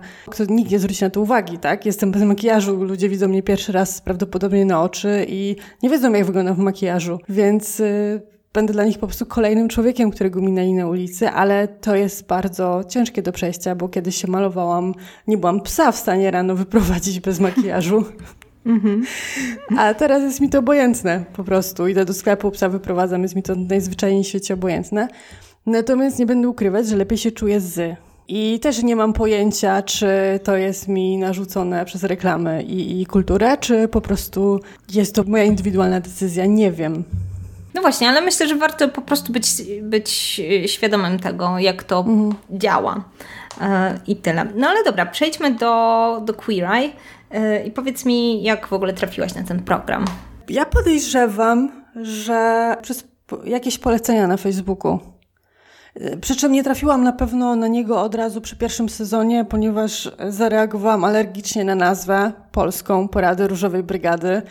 nikt 0.49 0.71
nie 0.71 0.79
zwróci 0.79 1.03
na 1.03 1.09
to 1.09 1.21
uwagi, 1.21 1.57
tak? 1.57 1.85
Jestem 1.85 2.11
bez 2.11 2.21
makijażu, 2.21 2.83
ludzie 2.83 3.09
widzą 3.09 3.27
mnie 3.27 3.43
pierwszy 3.43 3.71
raz 3.71 4.01
prawdopodobnie 4.01 4.65
na 4.65 4.81
oczy 4.81 5.25
i 5.27 5.55
nie 5.83 5.89
wiedzą, 5.89 6.13
jak 6.13 6.25
wyglądam 6.25 6.55
w 6.55 6.59
makijażu, 6.59 7.19
więc 7.29 7.79
y, 7.79 8.21
będę 8.53 8.73
dla 8.73 8.85
nich 8.85 8.99
po 8.99 9.07
prostu 9.07 9.25
kolejnym 9.25 9.69
człowiekiem, 9.69 10.11
którego 10.11 10.41
minęli 10.41 10.73
na 10.73 10.87
ulicy, 10.87 11.29
ale 11.29 11.67
to 11.67 11.95
jest 11.95 12.27
bardzo 12.27 12.83
ciężkie 12.89 13.21
do 13.21 13.31
przejścia, 13.31 13.75
bo 13.75 13.89
kiedyś 13.89 14.15
się 14.15 14.27
malowałam, 14.27 14.93
nie 15.27 15.37
byłam 15.37 15.61
psa 15.61 15.91
w 15.91 15.97
stanie 15.97 16.31
rano 16.31 16.55
wyprowadzić 16.55 17.19
bez 17.19 17.39
makijażu. 17.39 18.05
Mhm. 18.65 19.05
A 19.77 19.93
teraz 19.93 20.23
jest 20.23 20.41
mi 20.41 20.49
to 20.49 20.59
obojętne 20.59 21.23
po 21.33 21.43
prostu. 21.43 21.87
Idę 21.87 22.05
do 22.05 22.13
sklepu, 22.13 22.51
psa 22.51 22.69
wyprowadzam, 22.69 23.23
jest 23.23 23.35
mi 23.35 23.43
to 23.43 23.55
najzwyczajniej 23.55 24.23
w 24.23 24.27
świecie 24.27 24.53
obojętne. 24.53 25.07
Natomiast 25.65 26.19
nie 26.19 26.25
będę 26.25 26.49
ukrywać, 26.49 26.87
że 26.87 26.95
lepiej 26.95 27.17
się 27.17 27.31
czuję 27.31 27.59
z. 27.59 27.97
I 28.27 28.59
też 28.59 28.83
nie 28.83 28.95
mam 28.95 29.13
pojęcia, 29.13 29.81
czy 29.81 30.07
to 30.43 30.57
jest 30.57 30.87
mi 30.87 31.17
narzucone 31.17 31.85
przez 31.85 32.03
reklamy 32.03 32.63
i, 32.63 33.01
i 33.01 33.05
kulturę, 33.05 33.57
czy 33.57 33.87
po 33.87 34.01
prostu 34.01 34.59
jest 34.93 35.15
to 35.15 35.23
moja 35.23 35.43
indywidualna 35.43 35.99
decyzja. 35.99 36.45
Nie 36.45 36.71
wiem. 36.71 37.03
No 37.73 37.81
właśnie, 37.81 38.09
ale 38.09 38.21
myślę, 38.21 38.47
że 38.47 38.55
warto 38.55 38.89
po 38.89 39.01
prostu 39.01 39.33
być, 39.33 39.45
być 39.81 40.41
świadomym 40.65 41.19
tego, 41.19 41.59
jak 41.59 41.83
to 41.83 41.99
mhm. 41.99 42.33
działa. 42.49 43.03
E, 43.61 43.99
I 44.07 44.15
tyle. 44.15 44.45
No 44.55 44.67
ale 44.67 44.83
dobra, 44.83 45.05
przejdźmy 45.05 45.51
do, 45.51 46.21
do 46.25 46.33
Queer 46.33 46.65
Eye 46.65 46.91
e, 47.31 47.63
i 47.65 47.71
powiedz 47.71 48.05
mi, 48.05 48.43
jak 48.43 48.67
w 48.67 48.73
ogóle 48.73 48.93
trafiłaś 48.93 49.35
na 49.35 49.43
ten 49.43 49.63
program? 49.63 50.05
Ja 50.49 50.65
podejrzewam, 50.65 51.83
że 51.95 52.75
przez 52.81 53.03
jakieś 53.43 53.77
polecenia 53.77 54.27
na 54.27 54.37
Facebooku. 54.37 54.99
E, 55.95 56.17
przy 56.17 56.35
czym 56.35 56.51
nie 56.51 56.63
trafiłam 56.63 57.03
na 57.03 57.11
pewno 57.11 57.55
na 57.55 57.67
niego 57.67 58.01
od 58.01 58.15
razu 58.15 58.41
przy 58.41 58.55
pierwszym 58.55 58.89
sezonie, 58.89 59.45
ponieważ 59.45 60.11
zareagowałam 60.29 61.03
alergicznie 61.03 61.63
na 61.63 61.75
nazwę 61.75 62.31
polską 62.51 63.07
Porady 63.07 63.47
Różowej 63.47 63.83
Brygady. 63.83 64.41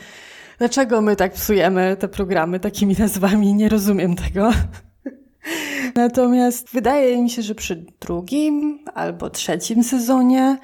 Dlaczego 0.62 1.00
my 1.00 1.16
tak 1.16 1.33
psujemy 1.33 1.97
te 1.97 2.09
programy 2.09 2.61
takimi 2.61 2.97
nazwami? 2.99 3.54
Nie 3.54 3.69
rozumiem 3.69 4.16
tego. 4.16 4.50
Natomiast 5.95 6.71
wydaje 6.73 7.23
mi 7.23 7.31
się, 7.31 7.42
że 7.42 7.54
przy 7.54 7.87
drugim 8.00 8.78
albo 8.95 9.31
trzecim 9.31 9.85
sezonie 9.85 10.59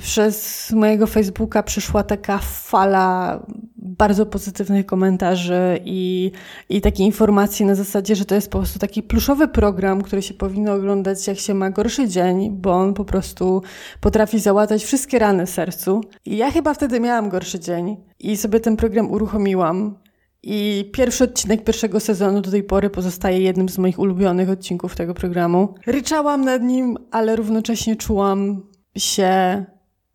przez 0.00 0.70
mojego 0.70 1.06
Facebooka 1.06 1.62
przyszła 1.62 2.02
taka 2.02 2.38
fala 2.38 3.40
bardzo 3.76 4.26
pozytywnych 4.26 4.86
komentarzy 4.86 5.80
i, 5.84 6.32
i 6.68 6.80
takie 6.80 7.04
informacje 7.04 7.66
na 7.66 7.74
zasadzie, 7.74 8.16
że 8.16 8.24
to 8.24 8.34
jest 8.34 8.50
po 8.50 8.58
prostu 8.58 8.78
taki 8.78 9.02
pluszowy 9.02 9.48
program, 9.48 10.02
który 10.02 10.22
się 10.22 10.34
powinno 10.34 10.72
oglądać 10.72 11.26
jak 11.26 11.38
się 11.38 11.54
ma 11.54 11.70
gorszy 11.70 12.08
dzień, 12.08 12.50
bo 12.50 12.72
on 12.72 12.94
po 12.94 13.04
prostu 13.04 13.62
potrafi 14.00 14.38
załatać 14.38 14.84
wszystkie 14.84 15.18
rany 15.18 15.46
sercu. 15.46 16.00
I 16.26 16.36
ja 16.36 16.50
chyba 16.50 16.74
wtedy 16.74 17.00
miałam 17.00 17.28
gorszy 17.28 17.60
dzień 17.60 17.96
i 18.18 18.36
sobie 18.36 18.60
ten 18.60 18.76
program 18.76 19.10
uruchomiłam. 19.10 19.98
I 20.46 20.90
pierwszy 20.92 21.24
odcinek 21.24 21.64
pierwszego 21.64 22.00
sezonu 22.00 22.40
do 22.40 22.50
tej 22.50 22.62
pory 22.62 22.90
pozostaje 22.90 23.40
jednym 23.40 23.68
z 23.68 23.78
moich 23.78 23.98
ulubionych 23.98 24.50
odcinków 24.50 24.96
tego 24.96 25.14
programu. 25.14 25.74
Ryczałam 25.86 26.44
nad 26.44 26.62
nim, 26.62 26.98
ale 27.10 27.36
równocześnie 27.36 27.96
czułam 27.96 28.62
się 28.96 29.64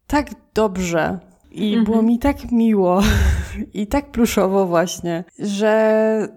tak 0.09 0.29
dobrze 0.53 1.19
i 1.51 1.67
mhm. 1.67 1.83
było 1.83 2.01
mi 2.01 2.19
tak 2.19 2.51
miło 2.51 3.01
i 3.73 3.87
tak 3.87 4.11
pluszowo 4.11 4.65
właśnie, 4.65 5.23
że 5.39 6.27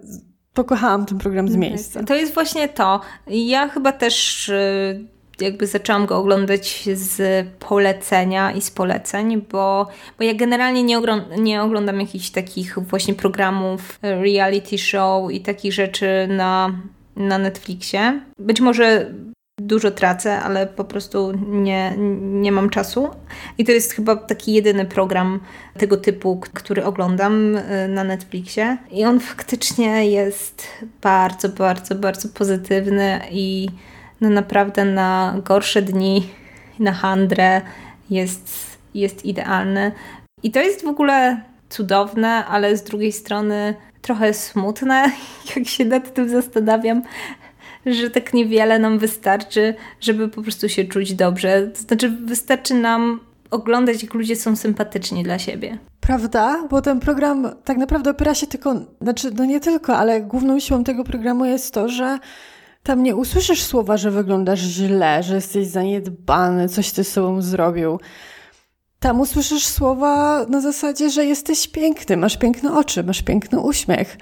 pokochałam 0.53 1.05
ten 1.05 1.17
program 1.17 1.47
z 1.47 1.55
mhm. 1.55 1.71
miejsca. 1.71 2.03
To 2.03 2.15
jest 2.15 2.33
właśnie 2.33 2.69
to. 2.69 3.01
Ja 3.27 3.69
chyba 3.69 3.91
też 3.91 4.49
y, 4.49 5.07
jakby 5.39 5.67
zaczęłam 5.67 6.05
go 6.05 6.17
oglądać 6.17 6.89
z 6.93 7.47
polecenia 7.59 8.51
i 8.51 8.61
z 8.61 8.71
poleceń, 8.71 9.41
bo, 9.51 9.87
bo 10.17 10.23
ja 10.23 10.33
generalnie 10.33 10.83
nie, 10.83 11.01
nie 11.37 11.61
oglądam 11.61 11.99
jakichś 11.99 12.29
takich 12.29 12.79
właśnie 12.79 13.13
programów, 13.13 13.99
reality 14.01 14.77
show 14.77 15.31
i 15.31 15.41
takich 15.41 15.73
rzeczy 15.73 16.27
na, 16.29 16.73
na 17.15 17.37
Netflixie. 17.37 18.21
Być 18.39 18.61
może 18.61 19.13
dużo 19.67 19.91
tracę, 19.91 20.39
ale 20.39 20.67
po 20.67 20.83
prostu 20.83 21.33
nie, 21.47 21.93
nie 22.21 22.51
mam 22.51 22.69
czasu. 22.69 23.09
I 23.57 23.65
to 23.65 23.71
jest 23.71 23.93
chyba 23.93 24.15
taki 24.15 24.53
jedyny 24.53 24.85
program 24.85 25.39
tego 25.77 25.97
typu, 25.97 26.41
który 26.53 26.85
oglądam 26.85 27.55
y, 27.55 27.87
na 27.87 28.03
Netflixie. 28.03 28.77
I 28.91 29.05
on 29.05 29.19
faktycznie 29.19 30.11
jest 30.11 30.67
bardzo, 31.01 31.49
bardzo, 31.49 31.95
bardzo 31.95 32.29
pozytywny 32.29 33.21
i 33.31 33.69
no 34.21 34.29
naprawdę 34.29 34.85
na 34.85 35.35
gorsze 35.45 35.81
dni, 35.81 36.29
na 36.79 36.91
handrę 36.91 37.61
jest, 38.09 38.77
jest 38.93 39.25
idealny. 39.25 39.91
I 40.43 40.51
to 40.51 40.61
jest 40.61 40.83
w 40.83 40.87
ogóle 40.87 41.41
cudowne, 41.69 42.45
ale 42.45 42.77
z 42.77 42.83
drugiej 42.83 43.11
strony 43.11 43.75
trochę 44.01 44.33
smutne, 44.33 45.11
jak 45.55 45.67
się 45.67 45.85
nad 45.85 46.13
tym 46.13 46.29
zastanawiam, 46.29 47.01
że 47.85 48.09
tak 48.09 48.33
niewiele 48.33 48.79
nam 48.79 48.99
wystarczy, 48.99 49.73
żeby 50.01 50.29
po 50.29 50.41
prostu 50.41 50.69
się 50.69 50.85
czuć 50.85 51.13
dobrze. 51.13 51.67
To 51.67 51.81
znaczy, 51.81 52.09
wystarczy 52.09 52.73
nam 52.73 53.19
oglądać, 53.51 54.03
jak 54.03 54.13
ludzie 54.13 54.35
są 54.35 54.55
sympatyczni 54.55 55.23
dla 55.23 55.39
siebie. 55.39 55.77
Prawda? 55.99 56.67
Bo 56.69 56.81
ten 56.81 56.99
program 56.99 57.49
tak 57.63 57.77
naprawdę 57.77 58.11
opiera 58.11 58.35
się 58.35 58.47
tylko, 58.47 58.75
znaczy, 59.01 59.31
no 59.37 59.45
nie 59.45 59.59
tylko, 59.59 59.97
ale 59.97 60.21
główną 60.21 60.59
siłą 60.59 60.83
tego 60.83 61.03
programu 61.03 61.45
jest 61.45 61.73
to, 61.73 61.89
że 61.89 62.19
tam 62.83 63.03
nie 63.03 63.15
usłyszysz 63.15 63.63
słowa, 63.63 63.97
że 63.97 64.11
wyglądasz 64.11 64.59
źle, 64.59 65.23
że 65.23 65.35
jesteś 65.35 65.67
zaniedbany, 65.67 66.69
coś 66.69 66.91
ty 66.91 67.03
sobą 67.03 67.41
zrobił. 67.41 67.99
Tam 68.99 69.19
usłyszysz 69.19 69.67
słowa 69.67 70.45
na 70.49 70.61
zasadzie, 70.61 71.09
że 71.09 71.25
jesteś 71.25 71.67
piękny, 71.67 72.17
masz 72.17 72.37
piękne 72.37 72.73
oczy, 72.73 73.03
masz 73.03 73.21
piękny 73.21 73.59
uśmiech. 73.59 74.17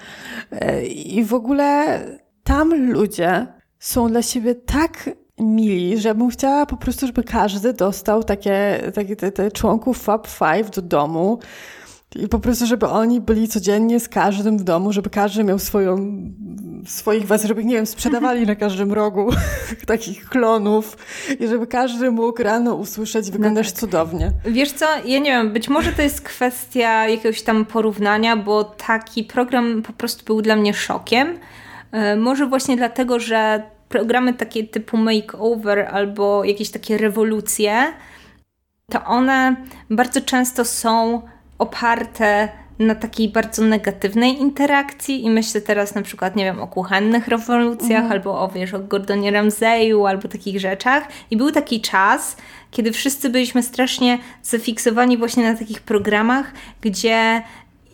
E, 0.52 0.86
I 0.86 1.24
w 1.24 1.34
ogóle 1.34 2.00
tam 2.44 2.92
ludzie 2.92 3.46
są 3.78 4.08
dla 4.08 4.22
siebie 4.22 4.54
tak 4.54 5.10
mili, 5.38 5.98
że 5.98 6.14
bym 6.14 6.30
chciała 6.30 6.66
po 6.66 6.76
prostu, 6.76 7.06
żeby 7.06 7.22
każdy 7.22 7.72
dostał 7.72 8.24
takie, 8.24 8.80
takie 8.94 9.16
te, 9.16 9.32
te 9.32 9.50
członków 9.50 10.02
Fab 10.02 10.26
Five 10.26 10.70
do 10.70 10.82
domu. 10.82 11.38
I 12.16 12.28
po 12.28 12.38
prostu, 12.38 12.66
żeby 12.66 12.86
oni 12.86 13.20
byli 13.20 13.48
codziennie 13.48 14.00
z 14.00 14.08
każdym 14.08 14.58
w 14.58 14.64
domu, 14.64 14.92
żeby 14.92 15.10
każdy 15.10 15.44
miał 15.44 15.58
swoją, 15.58 16.16
swoich 16.86 17.26
was, 17.26 17.44
żeby, 17.44 17.64
nie 17.64 17.74
wiem, 17.74 17.86
sprzedawali 17.86 18.46
na 18.46 18.54
każdym 18.54 18.92
rogu 18.92 19.30
takich 19.86 20.28
klonów 20.28 20.96
i 21.40 21.48
żeby 21.48 21.66
każdy 21.66 22.10
mógł 22.10 22.42
rano 22.42 22.74
usłyszeć, 22.74 23.30
wyglądasz 23.30 23.66
no 23.66 23.72
tak. 23.72 23.80
cudownie. 23.80 24.32
Wiesz 24.44 24.72
co, 24.72 24.86
ja 25.04 25.18
nie 25.18 25.30
wiem, 25.30 25.52
być 25.52 25.68
może 25.68 25.92
to 25.92 26.02
jest 26.02 26.20
kwestia 26.20 27.08
jakiegoś 27.08 27.42
tam 27.42 27.64
porównania, 27.64 28.36
bo 28.36 28.64
taki 28.64 29.24
program 29.24 29.82
po 29.82 29.92
prostu 29.92 30.24
był 30.24 30.42
dla 30.42 30.56
mnie 30.56 30.74
szokiem. 30.74 31.38
E, 31.92 32.16
może 32.16 32.46
właśnie 32.46 32.76
dlatego, 32.76 33.20
że 33.20 33.62
programy 33.88 34.34
takie 34.34 34.64
typu 34.64 34.96
makeover 34.96 35.78
albo 35.78 36.44
jakieś 36.44 36.70
takie 36.70 36.98
rewolucje, 36.98 37.92
to 38.90 39.04
one 39.04 39.56
bardzo 39.90 40.20
często 40.20 40.64
są 40.64 41.22
oparte 41.58 42.48
na 42.78 42.94
takiej 42.94 43.28
bardzo 43.28 43.62
negatywnej 43.62 44.40
interakcji 44.40 45.24
i 45.24 45.30
myślę 45.30 45.60
teraz 45.60 45.94
na 45.94 46.02
przykład, 46.02 46.36
nie 46.36 46.44
wiem, 46.44 46.60
o 46.60 46.66
kuchennych 46.66 47.28
rewolucjach 47.28 48.02
mhm. 48.02 48.12
albo 48.12 48.40
o, 48.40 48.48
wiesz, 48.48 48.74
o 48.74 48.80
Gordonie 48.80 49.30
Ramseyu 49.30 50.06
albo 50.06 50.28
takich 50.28 50.60
rzeczach 50.60 51.04
i 51.30 51.36
był 51.36 51.50
taki 51.50 51.80
czas, 51.80 52.36
kiedy 52.70 52.92
wszyscy 52.92 53.30
byliśmy 53.30 53.62
strasznie 53.62 54.18
zafiksowani 54.42 55.18
właśnie 55.18 55.52
na 55.52 55.58
takich 55.58 55.80
programach, 55.80 56.52
gdzie 56.80 57.42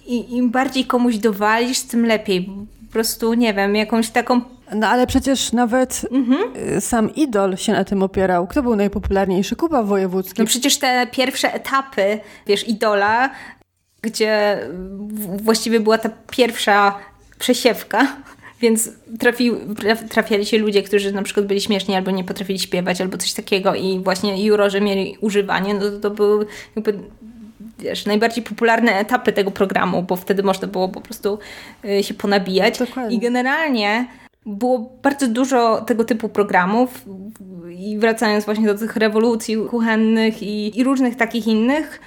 im 0.06 0.50
bardziej 0.50 0.84
komuś 0.84 1.16
dowalisz, 1.16 1.80
tym 1.80 2.06
lepiej 2.06 2.50
po 2.88 2.92
prostu, 2.92 3.34
nie 3.34 3.54
wiem, 3.54 3.76
jakąś 3.76 4.10
taką... 4.10 4.40
No 4.74 4.88
ale 4.88 5.06
przecież 5.06 5.52
nawet 5.52 6.06
mhm. 6.12 6.56
Y, 6.76 6.80
sam 6.80 7.14
Idol 7.14 7.56
się 7.56 7.72
na 7.72 7.84
tym 7.84 8.02
opierał. 8.02 8.46
Kto 8.46 8.62
był 8.62 8.76
najpopularniejszy? 8.76 9.56
Kuba 9.56 9.82
Wojewódzki. 9.82 10.40
No 10.42 10.46
przecież 10.46 10.78
te 10.78 11.06
pierwsze 11.12 11.54
etapy, 11.54 12.20
wiesz, 12.46 12.68
Idola, 12.68 13.30
gdzie 14.02 14.60
właściwie 15.42 15.80
była 15.80 15.98
ta 15.98 16.10
pierwsza 16.30 16.98
przesiewka, 17.38 18.16
więc 18.62 18.90
trafi, 19.18 19.50
trafiali 20.10 20.46
się 20.46 20.58
ludzie, 20.58 20.82
którzy 20.82 21.12
na 21.12 21.22
przykład 21.22 21.46
byli 21.46 21.60
śmieszni 21.60 21.94
albo 21.94 22.10
nie 22.10 22.24
potrafili 22.24 22.58
śpiewać 22.58 23.00
albo 23.00 23.18
coś 23.18 23.32
takiego 23.32 23.74
i 23.74 24.00
właśnie 24.00 24.44
jurorzy 24.44 24.80
mieli 24.80 25.16
używanie, 25.20 25.74
no 25.74 25.80
to, 25.80 26.00
to 26.00 26.10
był 26.10 26.44
jakby 26.76 26.98
wiesz, 27.78 28.06
najbardziej 28.06 28.44
popularne 28.44 28.98
etapy 28.98 29.32
tego 29.32 29.50
programu, 29.50 30.02
bo 30.02 30.16
wtedy 30.16 30.42
można 30.42 30.68
było 30.68 30.88
po 30.88 31.00
prostu 31.00 31.38
y, 31.84 32.02
się 32.02 32.14
ponabijać. 32.14 32.78
Dokładnie. 32.78 33.16
I 33.16 33.20
generalnie 33.20 34.06
było 34.46 34.98
bardzo 35.02 35.28
dużo 35.28 35.80
tego 35.80 36.04
typu 36.04 36.28
programów 36.28 37.04
i 37.78 37.98
wracając 37.98 38.44
właśnie 38.44 38.66
do 38.66 38.78
tych 38.78 38.96
rewolucji 38.96 39.56
kuchennych 39.56 40.42
i, 40.42 40.78
i 40.78 40.84
różnych 40.84 41.16
takich 41.16 41.46
innych, 41.46 42.00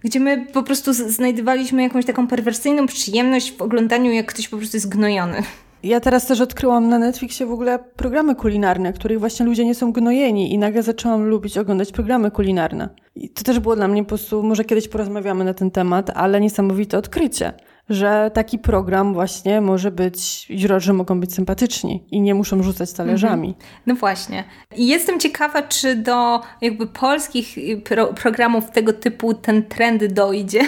gdzie 0.00 0.20
my 0.20 0.46
po 0.52 0.62
prostu 0.62 0.92
znajdowaliśmy 0.92 1.82
jakąś 1.82 2.04
taką 2.04 2.26
perwersyjną 2.26 2.86
przyjemność 2.86 3.52
w 3.52 3.62
oglądaniu, 3.62 4.12
jak 4.12 4.26
ktoś 4.26 4.48
po 4.48 4.56
prostu 4.56 4.76
jest 4.76 4.88
gnojony. 4.88 5.42
Ja 5.82 6.00
teraz 6.00 6.26
też 6.26 6.40
odkryłam 6.40 6.88
na 6.88 6.98
Netflixie 6.98 7.46
w 7.46 7.52
ogóle 7.52 7.78
programy 7.78 8.34
kulinarne, 8.34 8.92
których 8.92 9.20
właśnie 9.20 9.46
ludzie 9.46 9.64
nie 9.64 9.74
są 9.74 9.92
gnojeni 9.92 10.52
i 10.52 10.58
nagle 10.58 10.82
zaczęłam 10.82 11.24
lubić 11.24 11.58
oglądać 11.58 11.92
programy 11.92 12.30
kulinarne. 12.30 12.88
I 13.16 13.28
to 13.28 13.42
też 13.42 13.58
było 13.58 13.76
dla 13.76 13.88
mnie 13.88 14.02
po 14.02 14.08
prostu, 14.08 14.42
może 14.42 14.64
kiedyś 14.64 14.88
porozmawiamy 14.88 15.44
na 15.44 15.54
ten 15.54 15.70
temat, 15.70 16.10
ale 16.14 16.40
niesamowite 16.40 16.98
odkrycie, 16.98 17.52
że 17.88 18.30
taki 18.34 18.58
program 18.58 19.14
właśnie 19.14 19.60
może 19.60 19.90
być, 19.90 20.46
jurorzy 20.50 20.92
mogą 20.92 21.20
być 21.20 21.34
sympatyczni 21.34 22.04
i 22.10 22.20
nie 22.20 22.34
muszą 22.34 22.62
rzucać 22.62 22.92
talerzami. 22.92 23.48
Mhm. 23.48 23.66
No 23.86 23.94
właśnie. 23.94 24.44
I 24.76 24.86
jestem 24.86 25.20
ciekawa, 25.20 25.62
czy 25.62 25.96
do 25.96 26.40
jakby 26.60 26.86
polskich 26.86 27.56
pro 27.84 28.06
programów 28.06 28.70
tego 28.70 28.92
typu 28.92 29.34
ten 29.34 29.62
trend 29.62 30.04
dojdzie 30.04 30.60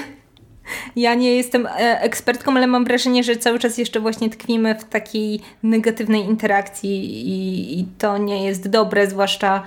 ja 0.97 1.15
nie 1.15 1.37
jestem 1.37 1.67
e, 1.67 2.01
ekspertką, 2.01 2.57
ale 2.57 2.67
mam 2.67 2.85
wrażenie, 2.85 3.25
że 3.25 3.37
cały 3.37 3.59
czas 3.59 3.79
jeszcze 3.79 4.01
właśnie 4.01 4.31
tkwimy 4.31 4.75
w 4.75 4.85
takiej 4.85 5.41
negatywnej 5.63 6.21
interakcji 6.21 7.05
i, 7.29 7.81
i 7.81 7.85
to 7.99 8.19
nie 8.19 8.45
jest 8.45 8.69
dobre, 8.69 9.07
zwłaszcza 9.07 9.63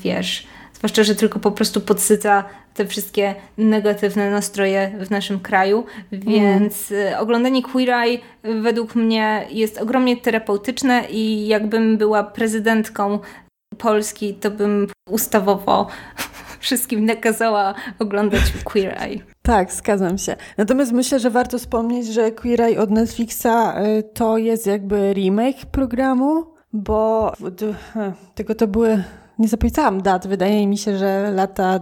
wiesz, 0.00 0.46
zwłaszcza, 0.74 1.02
że 1.02 1.14
tylko 1.14 1.38
po 1.38 1.52
prostu 1.52 1.80
podsyca 1.80 2.44
te 2.74 2.86
wszystkie 2.86 3.34
negatywne 3.58 4.30
nastroje 4.30 4.92
w 5.00 5.10
naszym 5.10 5.40
kraju, 5.40 5.84
więc 6.12 6.92
mm. 6.92 7.20
oglądanie 7.20 7.62
Queer 7.62 7.90
Eye 7.90 8.18
według 8.62 8.94
mnie 8.94 9.46
jest 9.50 9.78
ogromnie 9.78 10.16
terapeutyczne 10.16 11.04
i 11.10 11.46
jakbym 11.46 11.96
była 11.98 12.24
prezydentką 12.24 13.18
Polski, 13.78 14.34
to 14.34 14.50
bym 14.50 14.86
ustawowo 15.10 15.86
wszystkim 16.64 17.04
nakazała 17.04 17.74
oglądać 17.98 18.40
Queer 18.64 19.02
Eye. 19.02 19.20
Tak, 19.42 19.72
zgadzam 19.72 20.18
się. 20.18 20.36
Natomiast 20.56 20.92
myślę, 20.92 21.20
że 21.20 21.30
warto 21.30 21.58
wspomnieć, 21.58 22.06
że 22.06 22.32
Queer 22.32 22.62
Eye 22.62 22.80
od 22.80 22.90
Netflixa 22.90 23.46
y, 23.46 24.02
to 24.02 24.38
jest 24.38 24.66
jakby 24.66 25.12
remake 25.12 25.66
programu, 25.70 26.46
bo 26.72 27.32
tego 28.34 28.54
to 28.54 28.66
były, 28.66 29.04
nie 29.38 29.48
zapamiętałam 29.48 30.02
dat, 30.02 30.26
wydaje 30.26 30.66
mi 30.66 30.78
się, 30.78 30.98
że 30.98 31.30
lata 31.34 31.80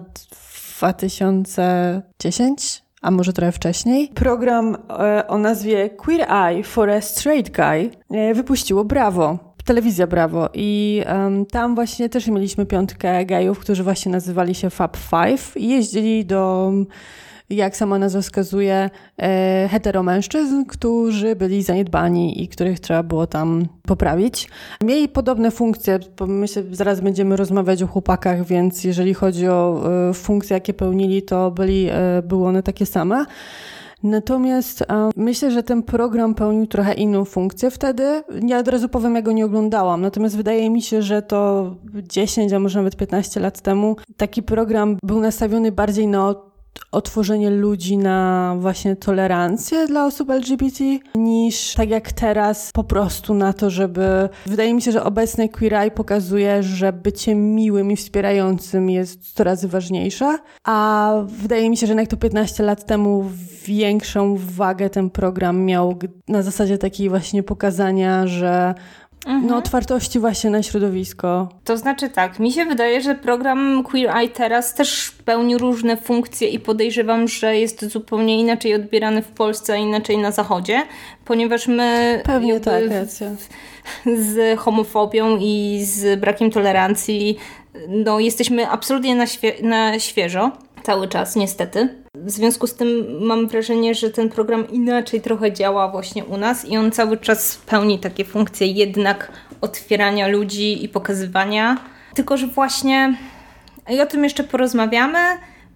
2010 0.78 2.82
a 3.02 3.10
może 3.10 3.32
trochę 3.32 3.52
wcześniej. 3.52 4.08
Program 4.08 4.74
y, 4.74 4.78
o 5.26 5.38
nazwie 5.38 5.90
Queer 5.90 6.32
Eye 6.32 6.64
for 6.64 6.90
a 6.90 7.00
Straight 7.00 7.56
Guy 7.56 7.90
wypuściło 8.34 8.84
Brawo 8.84 9.51
telewizja 9.64 10.06
Brawo 10.06 10.48
i 10.54 11.02
um, 11.06 11.46
tam 11.46 11.74
właśnie 11.74 12.08
też 12.08 12.26
mieliśmy 12.26 12.66
piątkę 12.66 13.26
gejów, 13.26 13.58
którzy 13.58 13.82
właśnie 13.84 14.12
nazywali 14.12 14.54
się 14.54 14.70
Fab 14.70 14.96
Five 14.96 15.56
i 15.56 15.68
jeździli 15.68 16.24
do, 16.24 16.72
jak 17.56 17.76
sama 17.76 17.98
nazwa 17.98 18.20
wskazuje, 18.20 18.90
e, 19.22 19.68
heteromężczyzn, 19.70 20.64
którzy 20.64 21.36
byli 21.36 21.62
zaniedbani 21.62 22.42
i 22.42 22.48
których 22.48 22.80
trzeba 22.80 23.02
było 23.02 23.26
tam 23.26 23.66
poprawić. 23.82 24.48
Mieli 24.82 25.08
podobne 25.08 25.50
funkcje, 25.50 25.98
bo 26.18 26.26
myślę, 26.26 26.62
zaraz 26.70 27.00
będziemy 27.00 27.36
rozmawiać 27.36 27.82
o 27.82 27.86
chłopakach, 27.86 28.46
więc 28.46 28.84
jeżeli 28.84 29.14
chodzi 29.14 29.48
o 29.48 29.82
e, 30.10 30.14
funkcje, 30.14 30.54
jakie 30.54 30.74
pełnili, 30.74 31.22
to 31.22 31.50
byli, 31.50 31.88
e, 31.90 32.22
były 32.24 32.46
one 32.46 32.62
takie 32.62 32.86
same. 32.86 33.24
Natomiast 34.02 34.84
um, 34.88 35.10
myślę, 35.16 35.50
że 35.50 35.62
ten 35.62 35.82
program 35.82 36.34
pełnił 36.34 36.66
trochę 36.66 36.94
inną 36.94 37.24
funkcję 37.24 37.70
wtedy. 37.70 38.22
Ja 38.46 38.58
od 38.58 38.68
razu 38.68 38.88
powiem, 38.88 39.14
ja 39.14 39.22
go 39.22 39.32
nie 39.32 39.44
oglądałam. 39.44 40.00
Natomiast 40.00 40.36
wydaje 40.36 40.70
mi 40.70 40.82
się, 40.82 41.02
że 41.02 41.22
to 41.22 41.70
10, 42.02 42.52
a 42.52 42.58
może 42.58 42.78
nawet 42.78 42.96
15 42.96 43.40
lat 43.40 43.60
temu 43.60 43.96
taki 44.16 44.42
program 44.42 44.96
był 45.02 45.20
nastawiony 45.20 45.72
bardziej 45.72 46.08
na 46.08 46.34
otworzenie 46.92 47.50
ludzi 47.50 47.96
na 47.96 48.54
właśnie 48.58 48.96
tolerancję 48.96 49.86
dla 49.86 50.06
osób 50.06 50.30
LGBT, 50.30 50.84
niż 51.14 51.74
tak 51.74 51.90
jak 51.90 52.12
teraz 52.12 52.70
po 52.72 52.84
prostu 52.84 53.34
na 53.34 53.52
to, 53.52 53.70
żeby... 53.70 54.28
Wydaje 54.46 54.74
mi 54.74 54.82
się, 54.82 54.92
że 54.92 55.04
obecny 55.04 55.48
Queer 55.48 55.74
Eye 55.74 55.90
pokazuje, 55.90 56.62
że 56.62 56.92
bycie 56.92 57.34
miłym 57.34 57.90
i 57.90 57.96
wspierającym 57.96 58.90
jest 58.90 59.28
100 59.28 59.44
razy 59.44 59.68
ważniejsze, 59.68 60.38
a 60.64 61.14
wydaje 61.26 61.70
mi 61.70 61.76
się, 61.76 61.86
że 61.86 61.90
jednak 61.90 62.08
to 62.08 62.16
15 62.16 62.62
lat 62.62 62.86
temu 62.86 63.30
większą 63.64 64.36
wagę 64.38 64.90
ten 64.90 65.10
program 65.10 65.64
miał 65.64 65.98
na 66.28 66.42
zasadzie 66.42 66.78
takiej 66.78 67.08
właśnie 67.08 67.42
pokazania, 67.42 68.26
że 68.26 68.74
Mhm. 69.26 69.46
No, 69.46 69.56
otwartości 69.56 70.18
właśnie 70.18 70.50
na 70.50 70.62
środowisko. 70.62 71.48
To 71.64 71.76
znaczy 71.76 72.08
tak, 72.08 72.38
mi 72.38 72.52
się 72.52 72.64
wydaje, 72.64 73.00
że 73.00 73.14
program 73.14 73.84
Queer 73.84 74.16
Eye 74.16 74.28
teraz 74.28 74.74
też 74.74 75.10
pełni 75.24 75.58
różne 75.58 75.96
funkcje 75.96 76.48
i 76.48 76.58
podejrzewam, 76.58 77.28
że 77.28 77.56
jest 77.56 77.84
zupełnie 77.84 78.40
inaczej 78.40 78.74
odbierany 78.74 79.22
w 79.22 79.28
Polsce, 79.28 79.72
a 79.72 79.76
inaczej 79.76 80.18
na 80.18 80.30
Zachodzie, 80.30 80.82
ponieważ 81.24 81.66
my 81.68 82.20
Pewnie 82.24 82.60
tak, 82.60 82.90
racja. 82.90 83.30
z 84.06 84.58
homofobią 84.58 85.38
i 85.40 85.80
z 85.84 86.20
brakiem 86.20 86.50
tolerancji 86.50 87.38
no, 87.88 88.20
jesteśmy 88.20 88.68
absolutnie 88.68 89.14
na, 89.14 89.26
świe 89.26 89.54
na 89.62 89.98
świeżo 89.98 90.50
cały 90.82 91.08
czas, 91.08 91.36
niestety. 91.36 92.01
W 92.24 92.30
związku 92.30 92.66
z 92.66 92.74
tym 92.74 93.18
mam 93.20 93.48
wrażenie, 93.48 93.94
że 93.94 94.10
ten 94.10 94.28
program 94.28 94.70
inaczej 94.70 95.20
trochę 95.20 95.52
działa 95.52 95.88
właśnie 95.88 96.24
u 96.24 96.36
nas 96.36 96.64
i 96.64 96.76
on 96.76 96.92
cały 96.92 97.16
czas 97.16 97.56
pełni 97.66 97.98
takie 97.98 98.24
funkcje 98.24 98.66
jednak 98.66 99.32
otwierania 99.60 100.28
ludzi 100.28 100.84
i 100.84 100.88
pokazywania. 100.88 101.78
Tylko, 102.14 102.36
że 102.36 102.46
właśnie 102.46 103.16
i 103.90 104.00
o 104.00 104.06
tym 104.06 104.24
jeszcze 104.24 104.44
porozmawiamy, 104.44 105.18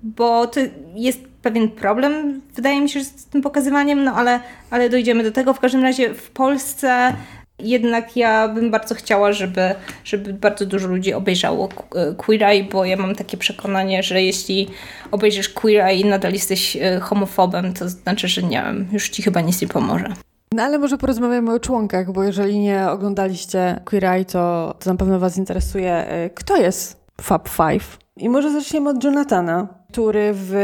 bo 0.03 0.47
to 0.47 0.61
jest 0.95 1.21
pewien 1.43 1.69
problem, 1.69 2.43
wydaje 2.55 2.81
mi 2.81 2.89
się, 2.89 3.05
z 3.05 3.27
tym 3.27 3.43
pokazywaniem, 3.43 4.05
no 4.05 4.15
ale, 4.15 4.41
ale 4.71 4.91
dojdziemy 4.91 5.23
do 5.23 5.33
tego. 5.33 5.55
W 5.55 5.61
każdym 5.61 5.83
razie 5.83 6.15
w 6.15 6.31
Polsce 6.31 7.15
jednak 7.59 8.17
ja 8.17 8.49
bym 8.49 8.71
bardzo 8.71 8.95
chciała, 8.95 9.33
żeby, 9.33 9.75
żeby 10.05 10.33
bardzo 10.33 10.67
dużo 10.67 10.89
ludzi 10.89 11.15
obejrzało 11.15 11.69
Queer 12.17 12.45
Eye, 12.45 12.65
bo 12.65 12.85
ja 12.85 12.97
mam 12.97 13.15
takie 13.15 13.37
przekonanie, 13.37 14.03
że 14.03 14.23
jeśli 14.23 14.69
obejrzysz 15.11 15.49
Queer 15.49 15.81
Eye 15.81 16.01
i 16.01 16.05
nadal 16.05 16.33
jesteś 16.33 16.77
e, 16.77 17.01
homofobem, 17.01 17.73
to 17.73 17.89
znaczy, 17.89 18.29
że 18.29 18.43
nie 18.43 18.63
wiem, 18.63 18.89
już 18.93 19.09
ci 19.09 19.23
chyba 19.23 19.41
nic 19.41 19.63
nie 19.63 19.69
pomoże. 19.69 20.13
No 20.53 20.63
ale 20.63 20.79
może 20.79 20.99
porozmawiamy 20.99 21.53
o 21.53 21.61
członkach, 21.61 22.13
bo 22.13 22.25
jeżeli 22.25 22.59
nie 22.59 22.89
oglądaliście 22.91 23.81
Queer 23.85 24.05
Eye, 24.05 24.25
to, 24.25 24.75
to 24.79 24.91
na 24.91 24.97
pewno 24.97 25.19
Was 25.19 25.37
interesuje, 25.37 25.93
e, 25.93 26.31
kto 26.31 26.57
jest 26.57 27.07
Fab 27.21 27.49
Five. 27.49 27.99
I 28.17 28.29
może 28.29 28.53
zaczniemy 28.53 28.91
od 28.91 29.05
Jonathana, 29.05 29.69
który 29.93 30.31
w 30.35 30.55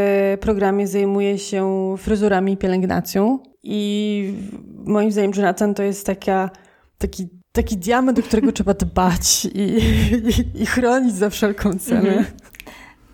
programie 0.40 0.86
zajmuje 0.86 1.38
się 1.38 1.94
fryzurami 1.98 2.52
i 2.52 2.56
pielęgnacją. 2.56 3.38
I 3.62 4.34
moim 4.84 5.12
zdaniem 5.12 5.32
Jonathan 5.36 5.74
to 5.74 5.82
jest 5.82 6.06
taka 6.06 6.50
taki, 7.02 7.28
taki 7.52 7.76
diament, 7.76 8.16
do 8.18 8.22
którego 8.22 8.52
trzeba 8.52 8.74
dbać 8.74 9.44
i, 9.44 9.60
i, 9.60 10.62
i, 10.62 10.66
chronić 10.66 11.14
za 11.14 11.30
wszelką 11.30 11.78
cenę. 11.78 12.08
Mhm. 12.08 12.24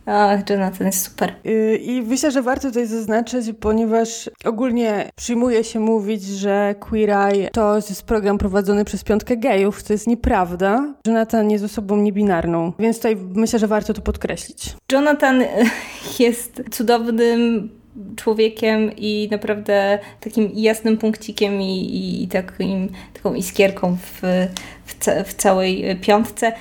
O, 0.07 0.51
Jonathan 0.51 0.87
jest 0.87 1.05
super. 1.05 1.35
Y, 1.46 1.77
I 1.77 2.03
myślę, 2.03 2.31
że 2.31 2.42
warto 2.42 2.68
tutaj 2.68 2.87
zaznaczyć, 2.87 3.46
ponieważ 3.61 4.31
ogólnie 4.44 5.11
przyjmuje 5.16 5.64
się 5.64 5.81
mówić, 5.81 6.22
że 6.24 6.74
Queer 6.81 7.11
Eye 7.11 7.51
to 7.53 7.77
jest 7.77 8.03
program 8.03 8.38
prowadzony 8.38 8.85
przez 8.85 9.05
piątkę 9.05 9.37
gejów, 9.37 9.83
co 9.83 9.92
jest 9.92 10.07
nieprawda. 10.07 10.94
Jonathan 11.07 11.51
jest 11.51 11.64
osobą 11.64 11.96
niebinarną, 11.96 12.72
więc 12.79 12.96
tutaj 12.96 13.16
myślę, 13.16 13.59
że 13.59 13.66
warto 13.66 13.94
to 13.94 14.03
podkreślić. 14.03 14.77
Jonathan 14.92 15.42
jest 16.18 16.62
cudownym 16.70 17.70
człowiekiem 18.16 18.96
i 18.96 19.29
naprawdę 19.31 19.98
takim 20.20 20.51
jasnym 20.55 20.98
punkcikiem 20.98 21.62
i, 21.62 22.22
i, 22.22 22.29
takim, 22.29 22.88
taką 23.14 23.35
iskierką 23.35 23.96
w, 23.96 24.20
w, 24.87 24.94
w 25.27 25.35
całej 25.35 25.96
piątce, 26.01 26.53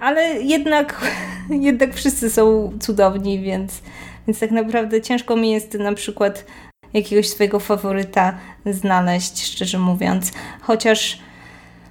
ale 0.00 0.22
jednak, 0.42 1.00
jednak 1.50 1.94
wszyscy 1.94 2.30
są 2.30 2.72
cudowni, 2.80 3.40
więc, 3.40 3.82
więc 4.26 4.38
tak 4.38 4.50
naprawdę 4.50 5.00
ciężko 5.00 5.36
mi 5.36 5.50
jest 5.50 5.74
na 5.74 5.94
przykład 5.94 6.44
jakiegoś 6.92 7.28
swojego 7.28 7.60
faworyta 7.60 8.38
znaleźć, 8.66 9.46
szczerze 9.46 9.78
mówiąc. 9.78 10.32
Chociaż 10.60 11.18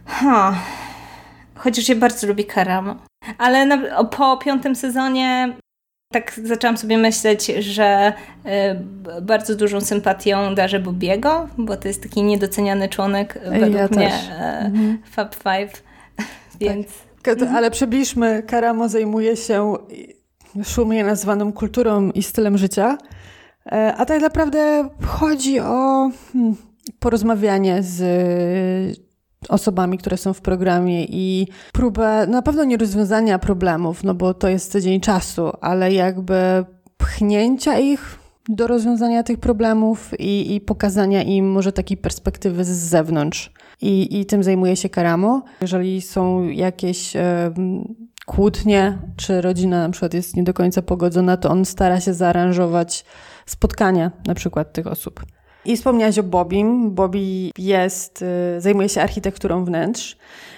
ha, 0.05 0.55
chociaż 1.55 1.89
ja 1.89 1.95
bardzo 1.95 2.27
lubię 2.27 2.43
Karamo. 2.43 2.95
Ale 3.37 3.65
na, 3.65 4.03
po 4.03 4.37
piątym 4.37 4.75
sezonie 4.75 5.53
tak 6.11 6.39
zaczęłam 6.43 6.77
sobie 6.77 6.97
myśleć, 6.97 7.45
że 7.45 8.13
y, 8.45 9.21
bardzo 9.21 9.55
dużą 9.55 9.81
sympatią 9.81 10.55
darzę 10.55 10.79
Bobiego, 10.79 11.47
bo 11.57 11.77
to 11.77 11.87
jest 11.87 12.03
taki 12.03 12.23
niedoceniany 12.23 12.89
członek 12.89 13.39
według 13.43 13.75
ja 13.75 13.87
mnie 13.87 14.13
y, 15.05 15.09
Fab 15.11 15.35
Five, 15.35 15.83
więc... 16.61 16.87
Tak. 17.23 17.39
Ale 17.55 17.71
przybliżmy, 17.71 18.43
Karamo 18.47 18.89
zajmuje 18.89 19.37
się 19.37 19.73
szumnie 20.63 21.03
nazwaną 21.03 21.53
kulturą 21.53 22.11
i 22.11 22.23
stylem 22.23 22.57
życia, 22.57 22.97
e, 23.71 23.93
a 23.97 24.05
tak 24.05 24.21
naprawdę 24.21 24.89
chodzi 25.05 25.59
o 25.59 26.09
hmm, 26.33 26.55
porozmawianie 26.99 27.83
z 27.83 29.01
osobami, 29.49 29.97
które 29.97 30.17
są 30.17 30.33
w 30.33 30.41
programie 30.41 31.05
i 31.05 31.47
próbę 31.73 32.27
na 32.27 32.41
pewno 32.41 32.63
nie 32.63 32.77
rozwiązania 32.77 33.39
problemów, 33.39 34.03
no 34.03 34.13
bo 34.13 34.33
to 34.33 34.47
jest 34.47 34.71
tydzień 34.71 35.01
czasu, 35.01 35.51
ale 35.61 35.93
jakby 35.93 36.65
pchnięcia 36.97 37.79
ich 37.79 38.19
do 38.49 38.67
rozwiązania 38.67 39.23
tych 39.23 39.39
problemów 39.39 40.19
i, 40.19 40.55
i 40.55 40.61
pokazania 40.61 41.23
im 41.23 41.51
może 41.51 41.71
takiej 41.71 41.97
perspektywy 41.97 42.65
z 42.65 42.69
zewnątrz. 42.69 43.51
i, 43.81 44.19
i 44.19 44.25
tym 44.25 44.43
zajmuje 44.43 44.75
się 44.75 44.89
Karamo. 44.89 45.43
Jeżeli 45.61 46.01
są 46.01 46.43
jakieś 46.43 47.15
e, 47.15 47.53
kłótnie, 48.25 48.97
czy 49.17 49.41
rodzina 49.41 49.87
na 49.87 49.89
przykład 49.89 50.13
jest 50.13 50.35
nie 50.35 50.43
do 50.43 50.53
końca 50.53 50.81
pogodzona, 50.81 51.37
to 51.37 51.49
on 51.49 51.65
stara 51.65 51.99
się 51.99 52.13
zaaranżować 52.13 53.05
spotkania 53.45 54.11
na 54.27 54.35
przykład 54.35 54.73
tych 54.73 54.87
osób. 54.87 55.25
I 55.65 55.77
wspomniałaś 55.77 56.19
o 56.19 56.23
Bobim. 56.23 56.91
Bobby 56.91 57.51
jest, 57.57 58.21
y, 58.57 58.61
zajmuje 58.61 58.89
się 58.89 59.01
architekturą 59.01 59.65
wnętrz. 59.65 60.17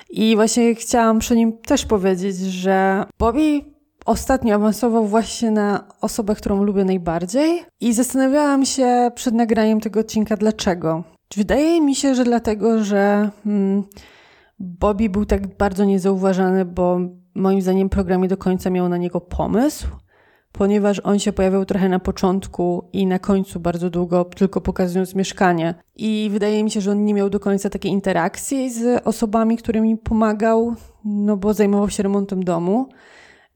I 0.10 0.36
właśnie 0.36 0.76
chciałam 0.76 1.20
przy 1.20 1.36
nim 1.36 1.58
też 1.58 1.86
powiedzieć, 1.86 2.38
że 2.38 3.06
Bobby 3.20 3.62
ostatnio 4.06 4.56
awansował 4.56 5.06
właśnie 5.06 5.52
na 5.52 5.88
osobę, 6.02 6.36
którą 6.36 6.63
lubię 6.63 6.86
najbardziej. 6.86 7.63
I 7.82 7.94
zastanawiałam 7.94 8.66
się 8.66 9.12
przed 9.16 9.34
nagraniem 9.34 9.80
tego 9.82 10.00
odcinka, 10.00 10.38
dlaczego. 10.38 11.04
Wydaje 11.36 11.82
mi 11.82 11.96
się, 11.96 12.16
że 12.16 12.24
dlatego, 12.24 12.84
że 12.84 13.30
hmm, 13.44 13.84
Bobby 14.60 15.10
był 15.10 15.26
tak 15.26 15.58
bardzo 15.58 15.86
niezauważany, 15.86 16.66
bo 16.66 17.00
moim 17.36 17.62
zdaniem 17.62 17.89
program 17.89 18.22
nie 18.22 18.28
do 18.28 18.38
końca 18.38 18.70
miał 18.70 18.89
na 18.89 18.98
niego 18.98 19.22
pomysł 19.22 19.88
ponieważ 20.54 21.02
on 21.04 21.20
się 21.20 21.34
pojawiał 21.34 21.66
trochę 21.66 21.89
na 21.89 22.00
początku 22.00 22.89
i 22.94 23.06
na 23.06 23.20
końcu 23.20 23.60
bardzo 23.60 23.89
długo, 23.89 24.26
tylko 24.26 24.62
pokazując 24.62 25.16
mieszkanie. 25.16 25.76
I 25.96 26.30
wydaje 26.32 26.63
mi 26.63 26.72
się, 26.72 26.82
że 26.82 26.92
on 26.92 27.06
nie 27.06 27.13
miał 27.13 27.30
do 27.30 27.39
końca 27.39 27.70
takiej 27.70 27.92
interakcji 27.92 28.74
z 28.74 29.08
osobami, 29.08 29.58
którymi 29.58 29.98
pomagał, 29.98 30.76
no 31.06 31.38
bo 31.38 31.54
zajmował 31.54 31.89
się 31.89 32.04
remontem 32.04 32.44
domu. 32.44 32.89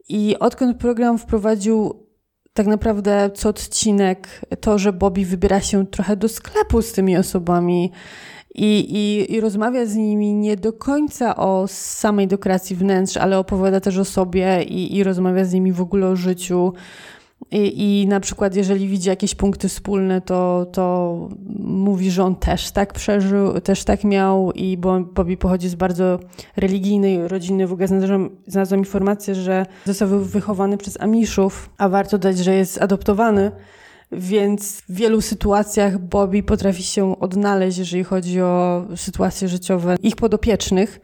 I 0.09 0.35
odkąd 0.39 0.77
program 0.77 1.17
wprowadził 1.17 2.07
tak 2.53 2.67
naprawdę 2.67 3.29
co 3.33 3.49
odcinek 3.49 4.41
to, 4.61 4.77
że 4.77 4.93
Bobby 4.93 5.25
wybiera 5.25 5.61
się 5.61 5.87
trochę 5.87 6.15
do 6.15 6.29
sklepu 6.29 6.81
z 6.81 6.91
tymi 6.91 7.17
osobami, 7.17 7.91
i, 8.57 8.79
i, 8.79 9.33
i 9.33 9.41
rozmawia 9.41 9.85
z 9.85 9.95
nimi 9.95 10.33
nie 10.33 10.57
do 10.57 10.73
końca 10.73 11.35
o 11.35 11.65
samej 11.67 12.27
dekoracji 12.27 12.75
wnętrz, 12.75 13.17
ale 13.17 13.39
opowiada 13.39 13.79
też 13.79 13.97
o 13.97 14.05
sobie 14.05 14.63
i, 14.63 14.97
i 14.97 15.03
rozmawia 15.03 15.45
z 15.45 15.53
nimi 15.53 15.71
w 15.71 15.81
ogóle 15.81 16.07
o 16.07 16.15
życiu. 16.15 16.73
I, 17.51 18.01
I 18.03 18.07
na 18.07 18.19
przykład, 18.19 18.55
jeżeli 18.55 18.87
widzi 18.87 19.09
jakieś 19.09 19.35
punkty 19.35 19.69
wspólne, 19.69 20.21
to, 20.21 20.65
to 20.71 21.29
mówi, 21.59 22.11
że 22.11 22.23
on 22.23 22.35
też 22.35 22.71
tak 22.71 22.93
przeżył, 22.93 23.61
też 23.61 23.83
tak 23.83 24.03
miał, 24.03 24.51
i 24.51 24.77
bo 24.77 24.99
Bobby 24.99 25.37
pochodzi 25.37 25.69
z 25.69 25.75
bardzo 25.75 26.19
religijnej 26.55 27.27
rodziny. 27.27 27.67
W 27.67 27.73
ogóle 27.73 27.87
znalazłam, 27.87 28.29
znalazłam 28.47 28.79
informację, 28.79 29.35
że 29.35 29.65
został 29.85 30.07
wychowany 30.19 30.77
przez 30.77 31.01
Amiszów, 31.01 31.69
a 31.77 31.89
warto 31.89 32.17
dać, 32.17 32.37
że 32.37 32.53
jest 32.53 32.81
adoptowany 32.81 33.51
więc 34.11 34.81
w 34.81 34.93
wielu 34.93 35.21
sytuacjach 35.21 35.97
Bobby 35.97 36.43
potrafi 36.43 36.83
się 36.83 37.19
odnaleźć, 37.19 37.77
jeżeli 37.77 38.03
chodzi 38.03 38.41
o 38.41 38.85
sytuacje 38.95 39.47
życiowe 39.47 39.95
ich 40.03 40.15
podopiecznych. 40.15 40.99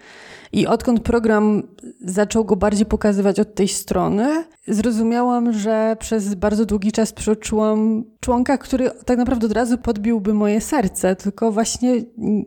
I 0.54 0.68
odkąd 0.68 1.00
program 1.00 1.64
zaczął 2.02 2.46
go 2.46 2.56
bardziej 2.56 2.86
pokazywać 2.86 3.40
od 3.40 3.56
tej 3.56 3.68
strony, 3.68 4.44
zrozumiałam, 4.68 5.54
że 5.54 5.98
przez 6.00 6.36
bardzo 6.36 6.66
długi 6.66 6.92
czas 6.92 7.14
przeczułam 7.14 8.04
członka, 8.20 8.58
który 8.58 8.92
tak 9.06 9.18
naprawdę 9.18 9.46
od 9.46 9.54
razu 9.54 9.78
podbiłby 9.78 10.34
moje 10.34 10.62
serce, 10.62 11.16
tylko 11.16 11.52
właśnie 11.52 11.94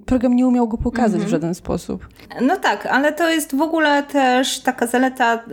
program 0.06 0.36
nie 0.36 0.46
umiał 0.46 0.68
go 0.68 0.78
pokazać 0.78 1.14
mhm. 1.14 1.26
w 1.26 1.30
żaden 1.30 1.54
sposób. 1.54 2.08
No 2.40 2.56
tak, 2.56 2.86
ale 2.86 3.12
to 3.12 3.30
jest 3.30 3.56
w 3.56 3.60
ogóle 3.60 4.02
też 4.02 4.60
taka 4.60 4.86
zaleta 4.86 5.44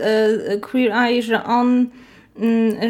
y, 0.54 0.60
Queer 0.60 0.92
Eye, 0.92 1.22
że 1.22 1.44
on 1.44 1.86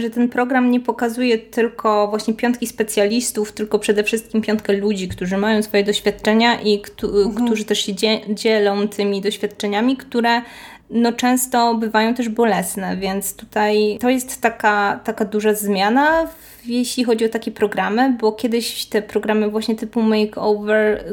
że 0.01 0.11
ten 0.11 0.29
program 0.29 0.71
nie 0.71 0.81
pokazuje 0.81 1.39
tylko 1.39 2.09
właśnie 2.09 2.35
piątki 2.35 2.67
specjalistów, 2.67 3.53
tylko 3.53 3.79
przede 3.79 4.05
wszystkim 4.05 4.43
piątkę 4.43 4.73
ludzi, 4.73 5.09
którzy 5.09 5.37
mają 5.37 5.63
swoje 5.63 5.85
doświadczenia 5.85 6.61
i 6.61 6.83
mhm. 7.03 7.47
którzy 7.47 7.65
też 7.65 7.87
się 7.87 7.93
dzielą 8.29 8.89
tymi 8.89 9.21
doświadczeniami, 9.21 9.97
które 9.97 10.43
no 10.91 11.13
często 11.13 11.75
bywają 11.75 12.15
też 12.15 12.29
bolesne, 12.29 12.97
więc 12.97 13.37
tutaj 13.37 13.99
to 14.01 14.11
jest 14.11 14.41
taka, 14.41 15.01
taka 15.05 15.25
duża 15.25 15.55
zmiana, 15.55 16.29
jeśli 16.67 17.05
chodzi 17.05 17.25
o 17.25 17.29
takie 17.29 17.51
programy, 17.51 18.17
bo 18.21 18.33
kiedyś 18.33 18.87
te 18.87 19.03
programy 19.03 19.51
właśnie 19.51 19.77
typu 19.77 20.03
makeover 20.03 21.05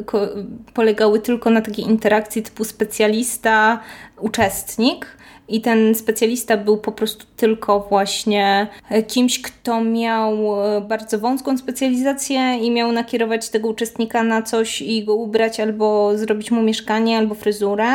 polegały 0.74 1.20
tylko 1.20 1.50
na 1.50 1.60
takiej 1.60 1.84
interakcji 1.84 2.42
typu 2.42 2.64
specjalista, 2.64 3.80
uczestnik, 4.20 5.06
i 5.52 5.60
ten 5.60 5.94
specjalista 5.94 6.56
był 6.56 6.76
po 6.76 6.92
prostu 6.92 7.26
tylko 7.36 7.80
właśnie 7.80 8.66
e, 8.90 9.02
kimś, 9.02 9.42
kto 9.42 9.84
miał 9.84 10.62
e, 10.64 10.80
bardzo 10.80 11.18
wąską 11.18 11.58
specjalizację 11.58 12.58
i 12.58 12.70
miał 12.70 12.92
nakierować 12.92 13.48
tego 13.48 13.68
uczestnika 13.68 14.22
na 14.22 14.42
coś 14.42 14.82
i 14.82 15.04
go 15.04 15.14
ubrać 15.14 15.60
albo 15.60 16.18
zrobić 16.18 16.50
mu 16.50 16.62
mieszkanie 16.62 17.18
albo 17.18 17.34
fryzurę 17.34 17.86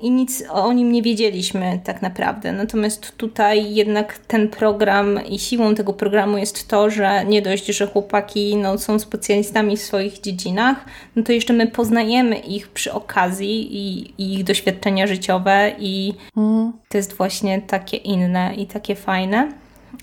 i 0.00 0.10
nic 0.10 0.44
o 0.50 0.72
nim 0.72 0.92
nie 0.92 1.02
wiedzieliśmy 1.02 1.80
tak 1.84 2.02
naprawdę. 2.02 2.52
Natomiast 2.52 3.16
tutaj 3.16 3.74
jednak 3.74 4.18
ten 4.18 4.48
program 4.48 5.26
i 5.26 5.38
siłą 5.38 5.74
tego 5.74 5.92
programu 5.92 6.38
jest 6.38 6.68
to, 6.68 6.90
że 6.90 7.24
nie 7.24 7.42
dość, 7.42 7.66
że 7.66 7.86
chłopaki 7.86 8.56
no, 8.56 8.78
są 8.78 8.98
specjalistami 8.98 9.76
w 9.76 9.82
swoich 9.82 10.20
dziedzinach, 10.20 10.84
no 11.16 11.22
to 11.22 11.32
jeszcze 11.32 11.52
my 11.52 11.66
poznajemy 11.66 12.38
ich 12.38 12.68
przy 12.68 12.92
okazji 12.92 13.76
i, 13.76 14.14
i 14.22 14.34
ich 14.34 14.44
doświadczenia 14.44 15.06
życiowe 15.06 15.72
i 15.78 16.14
mm. 16.36 16.72
to 16.88 16.96
jest 16.96 17.16
właśnie 17.16 17.62
takie 17.62 17.96
inne 17.96 18.54
i 18.54 18.66
takie 18.66 18.94
fajne. 18.94 19.52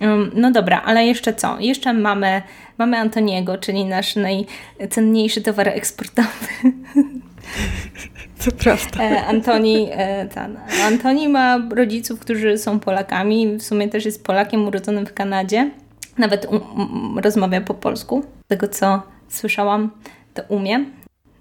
Um, 0.01 0.31
no 0.35 0.51
dobra, 0.51 0.81
ale 0.85 1.05
jeszcze 1.05 1.33
co? 1.33 1.59
Jeszcze 1.59 1.93
mamy, 1.93 2.41
mamy 2.77 2.97
Antoniego, 2.97 3.57
czyli 3.57 3.85
nasz 3.85 4.15
najcenniejszy 4.15 5.41
towar 5.41 5.67
eksportowy. 5.67 6.27
To 8.45 8.51
prawda. 8.51 9.03
E, 9.03 9.25
Antoni, 9.25 9.89
e, 9.91 10.25
ten, 10.25 10.57
Antoni 10.83 11.29
ma 11.29 11.57
rodziców, 11.75 12.19
którzy 12.19 12.57
są 12.57 12.79
Polakami. 12.79 13.57
W 13.57 13.63
sumie 13.63 13.89
też 13.89 14.05
jest 14.05 14.23
Polakiem 14.23 14.67
urodzonym 14.67 15.05
w 15.05 15.13
Kanadzie. 15.13 15.71
Nawet 16.17 16.45
um, 16.45 17.19
rozmawia 17.19 17.61
po 17.61 17.73
polsku. 17.73 18.23
Z 18.45 18.47
tego 18.47 18.67
co 18.67 19.01
słyszałam, 19.29 19.91
to 20.33 20.43
umie. 20.47 20.85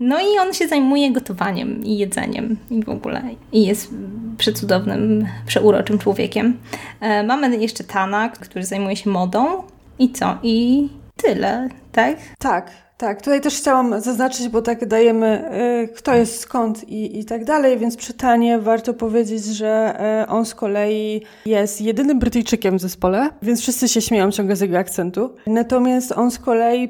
No 0.01 0.21
i 0.21 0.39
on 0.39 0.55
się 0.55 0.69
zajmuje 0.69 1.13
gotowaniem 1.13 1.85
i 1.85 1.99
jedzeniem 1.99 2.57
i 2.71 2.85
w 2.85 2.89
ogóle. 2.89 3.23
I 3.53 3.67
jest 3.67 3.95
przecudownym, 4.39 5.27
przeuroczym 5.47 5.99
człowiekiem. 5.99 6.59
E, 7.01 7.23
mamy 7.23 7.57
jeszcze 7.57 7.85
Tana, 7.85 8.29
który 8.29 8.65
zajmuje 8.65 8.97
się 8.97 9.11
modą. 9.11 9.63
I 9.99 10.13
co? 10.13 10.39
I 10.43 10.89
tyle, 11.17 11.69
tak? 11.93 12.17
Tak. 12.39 12.86
Tak, 12.99 13.23
tutaj 13.23 13.41
też 13.41 13.57
chciałam 13.57 14.01
zaznaczyć, 14.01 14.49
bo 14.49 14.63
tak 14.63 14.87
dajemy, 14.87 15.51
y, 15.85 15.89
kto 15.89 16.15
jest 16.15 16.41
skąd 16.41 16.89
i, 16.89 17.19
i 17.19 17.25
tak 17.25 17.45
dalej, 17.45 17.79
więc 17.79 17.97
czytanie 17.97 18.59
warto 18.59 18.95
powiedzieć, 18.95 19.45
że 19.45 20.01
y, 20.25 20.27
on 20.29 20.47
z 20.47 20.55
kolei 20.55 21.23
jest 21.47 21.81
jedynym 21.81 22.19
Brytyjczykiem 22.19 22.79
w 22.79 22.81
zespole, 22.81 23.31
więc 23.43 23.61
wszyscy 23.61 23.89
się 23.89 24.01
śmieją 24.01 24.31
ciągle 24.31 24.57
z 24.57 24.61
jego 24.61 24.79
akcentu. 24.79 25.35
Natomiast 25.47 26.13
on 26.13 26.31
z 26.31 26.39
kolei 26.39 26.85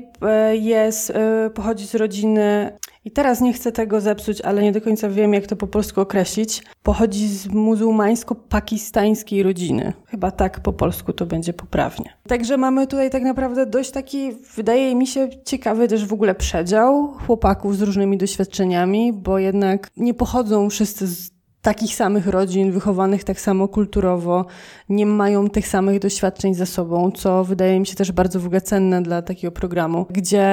y, 0.53 0.57
jest, 0.57 1.12
pochodzi 1.55 1.87
z 1.87 1.95
rodziny 1.95 2.79
i 3.07 3.11
teraz 3.11 3.40
nie 3.40 3.53
chcę 3.53 3.73
tego 3.73 4.01
zepsuć, 4.01 4.40
ale 4.40 4.62
nie 4.62 4.73
do 4.73 4.81
końca 4.81 5.09
wiem, 5.09 5.35
jak 5.35 5.47
to 5.47 5.57
po 5.57 5.66
polsku 5.66 6.01
określić. 6.01 6.62
Pochodzi 6.83 7.29
z 7.29 7.47
muzułmańsko-pakistańskiej 7.47 9.42
rodziny. 9.42 9.92
Chyba 10.07 10.31
tak 10.31 10.61
po 10.61 10.73
polsku 10.73 11.12
to 11.12 11.27
będzie 11.27 11.53
poprawnie. 11.53 12.16
Także 12.29 12.57
mamy 12.57 12.87
tutaj 12.87 13.11
tak 13.11 13.23
naprawdę 13.23 13.66
dość 13.66 13.90
taki, 13.90 14.33
wydaje 14.57 14.95
mi 14.95 15.07
się, 15.07 15.29
ciekawy 15.45 15.88
też 15.88 16.07
w 16.07 16.12
ogóle 16.12 16.35
przedział 16.35 17.09
chłopaków 17.27 17.77
z 17.77 17.83
różnymi 17.83 18.19
doświadczeniami, 18.19 19.12
bo 19.12 19.38
jednak 19.38 19.90
nie 19.97 20.14
pochodzą 20.14 20.71
wszyscy 20.71 21.07
z 21.07 21.36
takich 21.66 21.96
samych 21.96 22.26
rodzin, 22.26 22.72
wychowanych 22.72 23.24
tak 23.24 23.40
samo 23.40 23.68
kulturowo, 23.68 24.46
nie 24.88 25.07
mają 25.07 25.50
tych 25.50 25.68
samych 25.68 25.98
doświadczeń 25.98 26.55
ze 26.55 26.66
sobą, 26.66 27.11
co 27.11 27.44
wydaje 27.44 27.81
mi 27.81 27.87
się 27.87 27.94
też 27.94 28.12
bardzo 28.12 28.40
w 28.40 28.46
ogóle 28.46 28.61
cenne 28.61 29.02
dla 29.02 29.22
takiego 29.22 29.52
programu, 29.52 30.07
gdzie 30.11 30.48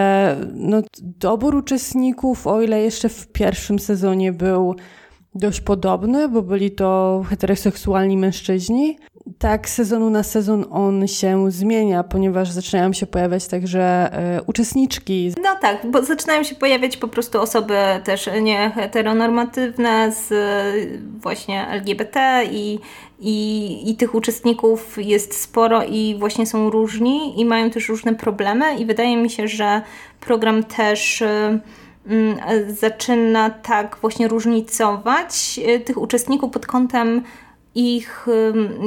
no, 0.53 0.81
dobór 0.99 1.55
uczestników, 1.55 2.47
o 2.47 2.61
ile 2.61 2.81
jeszcze 2.81 3.09
w 3.09 3.27
pierwszym 3.27 3.79
sezonie 3.79 4.31
był 4.31 4.75
dość 5.35 5.61
podobny, 5.61 6.29
bo 6.29 6.41
byli 6.41 6.71
to 6.71 7.21
heteroseksualni 7.29 8.17
mężczyźni, 8.17 8.97
tak, 9.39 9.69
sezonu 9.69 10.09
na 10.09 10.23
sezon 10.23 10.65
on 10.71 11.07
się 11.07 11.51
zmienia, 11.51 12.03
ponieważ 12.03 12.51
zaczynają 12.51 12.93
się 12.93 13.05
pojawiać 13.05 13.47
także 13.47 13.81
e, 13.81 14.41
uczestniczki. 14.41 15.33
No 15.43 15.55
tak, 15.61 15.91
bo 15.91 16.03
zaczynają 16.03 16.43
się 16.43 16.55
pojawiać 16.55 16.97
po 16.97 17.07
prostu 17.07 17.41
osoby 17.41 17.77
też 18.03 18.29
nie 18.41 18.69
heteronormatywne 18.69 20.11
z 20.11 20.33
właśnie 21.21 21.67
LGBT 21.67 22.43
i, 22.51 22.79
i, 23.19 23.89
i 23.91 23.95
tych 23.95 24.15
uczestników 24.15 24.97
jest 24.97 25.41
sporo 25.41 25.83
i 25.83 26.15
właśnie 26.19 26.45
są 26.45 26.69
różni 26.69 27.41
i 27.41 27.45
mają 27.45 27.69
też 27.69 27.89
różne 27.89 28.15
problemy 28.15 28.75
i 28.75 28.85
wydaje 28.85 29.17
mi 29.17 29.29
się, 29.29 29.47
że 29.47 29.81
program 30.19 30.63
też 30.63 31.23
mm, 32.07 32.37
zaczyna 32.67 33.49
tak 33.49 33.97
właśnie 34.01 34.27
różnicować 34.27 35.59
tych 35.85 35.97
uczestników 35.97 36.51
pod 36.51 36.65
kątem 36.65 37.23
ich 37.75 38.27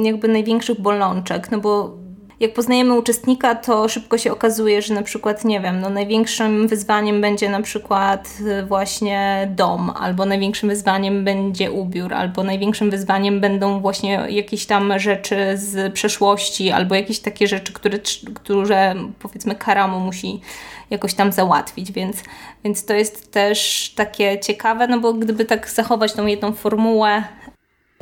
jakby 0.03 0.27
największych 0.27 0.81
bolączek, 0.81 1.51
no 1.51 1.59
bo 1.59 1.97
jak 2.39 2.53
poznajemy 2.53 2.93
uczestnika, 2.93 3.55
to 3.55 3.89
szybko 3.89 4.17
się 4.17 4.31
okazuje, 4.31 4.81
że 4.81 4.93
na 4.93 5.01
przykład, 5.01 5.45
nie 5.45 5.61
wiem, 5.61 5.79
no 5.79 5.89
największym 5.89 6.67
wyzwaniem 6.67 7.21
będzie 7.21 7.49
na 7.49 7.61
przykład 7.61 8.29
y, 8.61 8.65
właśnie 8.65 9.51
dom, 9.55 9.91
albo 9.99 10.25
największym 10.25 10.69
wyzwaniem 10.69 11.25
będzie 11.25 11.71
ubiór, 11.71 12.13
albo 12.13 12.43
największym 12.43 12.89
wyzwaniem 12.89 13.39
będą 13.39 13.81
właśnie 13.81 14.25
jakieś 14.29 14.65
tam 14.65 14.99
rzeczy 14.99 15.57
z 15.57 15.93
przeszłości, 15.93 16.71
albo 16.71 16.95
jakieś 16.95 17.19
takie 17.19 17.47
rzeczy, 17.47 17.73
które, 17.73 17.99
które 18.33 18.95
powiedzmy 19.19 19.55
Karamu 19.55 19.99
musi 19.99 20.41
jakoś 20.89 21.13
tam 21.13 21.31
załatwić, 21.31 21.91
więc, 21.91 22.23
więc 22.63 22.85
to 22.85 22.93
jest 22.93 23.31
też 23.31 23.91
takie 23.95 24.39
ciekawe, 24.39 24.87
no 24.87 24.99
bo 24.99 25.13
gdyby 25.13 25.45
tak 25.45 25.69
zachować 25.69 26.13
tą 26.13 26.25
jedną 26.25 26.53
formułę 26.53 27.23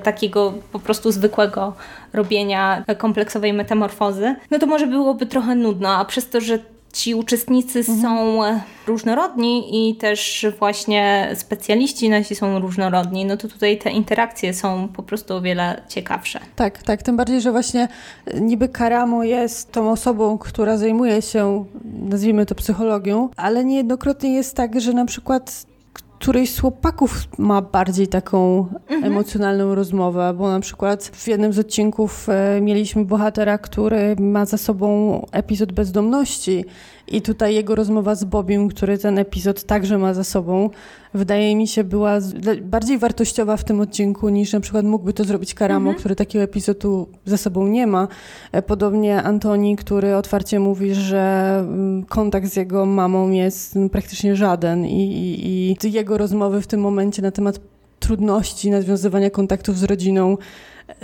takiego 0.03 0.53
po 0.71 0.79
prostu 0.79 1.11
zwykłego 1.11 1.73
robienia 2.13 2.83
kompleksowej 2.97 3.53
metamorfozy, 3.53 4.35
no 4.51 4.59
to 4.59 4.65
może 4.65 4.87
byłoby 4.87 5.25
trochę 5.25 5.55
nudno, 5.55 5.89
a 5.89 6.05
przez 6.05 6.29
to, 6.29 6.41
że 6.41 6.59
ci 6.95 7.15
uczestnicy 7.15 7.79
mhm. 7.79 8.01
są 8.01 8.41
różnorodni 8.87 9.89
i 9.89 9.95
też 9.95 10.45
właśnie 10.59 11.31
specjaliści 11.35 12.09
nasi 12.09 12.35
są 12.35 12.59
różnorodni, 12.59 13.25
no 13.25 13.37
to 13.37 13.47
tutaj 13.47 13.77
te 13.77 13.91
interakcje 13.91 14.53
są 14.53 14.87
po 14.87 15.03
prostu 15.03 15.33
o 15.33 15.41
wiele 15.41 15.81
ciekawsze. 15.89 16.39
Tak, 16.55 16.83
tak, 16.83 17.03
tym 17.03 17.17
bardziej, 17.17 17.41
że 17.41 17.51
właśnie 17.51 17.87
niby 18.41 18.69
Karamo 18.69 19.23
jest 19.23 19.71
tą 19.71 19.91
osobą, 19.91 20.37
która 20.37 20.77
zajmuje 20.77 21.21
się, 21.21 21.65
nazwijmy 22.09 22.45
to 22.45 22.55
psychologią, 22.55 23.29
ale 23.37 23.65
niejednokrotnie 23.65 24.33
jest 24.33 24.55
tak, 24.55 24.81
że 24.81 24.93
na 24.93 25.05
przykład 25.05 25.65
któryś 26.25 26.53
z 26.53 26.59
chłopaków 26.59 27.27
ma 27.37 27.61
bardziej 27.61 28.07
taką 28.07 28.67
mhm. 28.87 29.03
emocjonalną 29.03 29.75
rozmowę, 29.75 30.33
bo 30.37 30.49
na 30.49 30.59
przykład 30.59 31.03
w 31.03 31.27
jednym 31.27 31.53
z 31.53 31.59
odcinków 31.59 32.29
e, 32.29 32.61
mieliśmy 32.61 33.05
bohatera, 33.05 33.57
który 33.57 34.15
ma 34.19 34.45
za 34.45 34.57
sobą 34.57 35.21
epizod 35.31 35.71
bezdomności 35.71 36.65
i 37.07 37.21
tutaj 37.21 37.55
jego 37.55 37.75
rozmowa 37.75 38.15
z 38.15 38.23
Bobim, 38.23 38.69
który 38.69 38.97
ten 38.97 39.19
epizod 39.19 39.63
także 39.63 39.97
ma 39.97 40.13
za 40.13 40.23
sobą, 40.23 40.69
wydaje 41.13 41.55
mi 41.55 41.67
się 41.67 41.83
była 41.83 42.17
bardziej 42.61 42.97
wartościowa 42.97 43.57
w 43.57 43.63
tym 43.63 43.79
odcinku 43.79 44.29
niż 44.29 44.53
na 44.53 44.59
przykład 44.59 44.85
mógłby 44.85 45.13
to 45.13 45.23
zrobić 45.23 45.53
Karamo, 45.53 45.89
mhm. 45.89 45.99
który 45.99 46.15
takiego 46.15 46.43
epizodu 46.43 47.07
ze 47.25 47.37
sobą 47.37 47.67
nie 47.67 47.87
ma. 47.87 48.07
E, 48.51 48.61
podobnie 48.61 49.23
Antoni, 49.23 49.75
który 49.75 50.15
otwarcie 50.15 50.59
mówi, 50.59 50.93
że 50.93 51.55
mm, 51.59 52.03
kontakt 52.03 52.47
z 52.47 52.55
jego 52.55 52.85
mamą 52.85 53.31
jest 53.31 53.75
no, 53.75 53.89
praktycznie 53.89 54.35
żaden 54.35 54.85
i, 54.85 55.09
i, 55.11 55.87
i 55.87 55.91
jego 55.91 56.17
rozmowy 56.17 56.61
w 56.61 56.67
tym 56.67 56.79
momencie 56.79 57.21
na 57.21 57.31
temat 57.31 57.59
trudności 57.99 58.71
nawiązywania 58.71 59.29
kontaktów 59.29 59.77
z 59.77 59.83
rodziną 59.83 60.37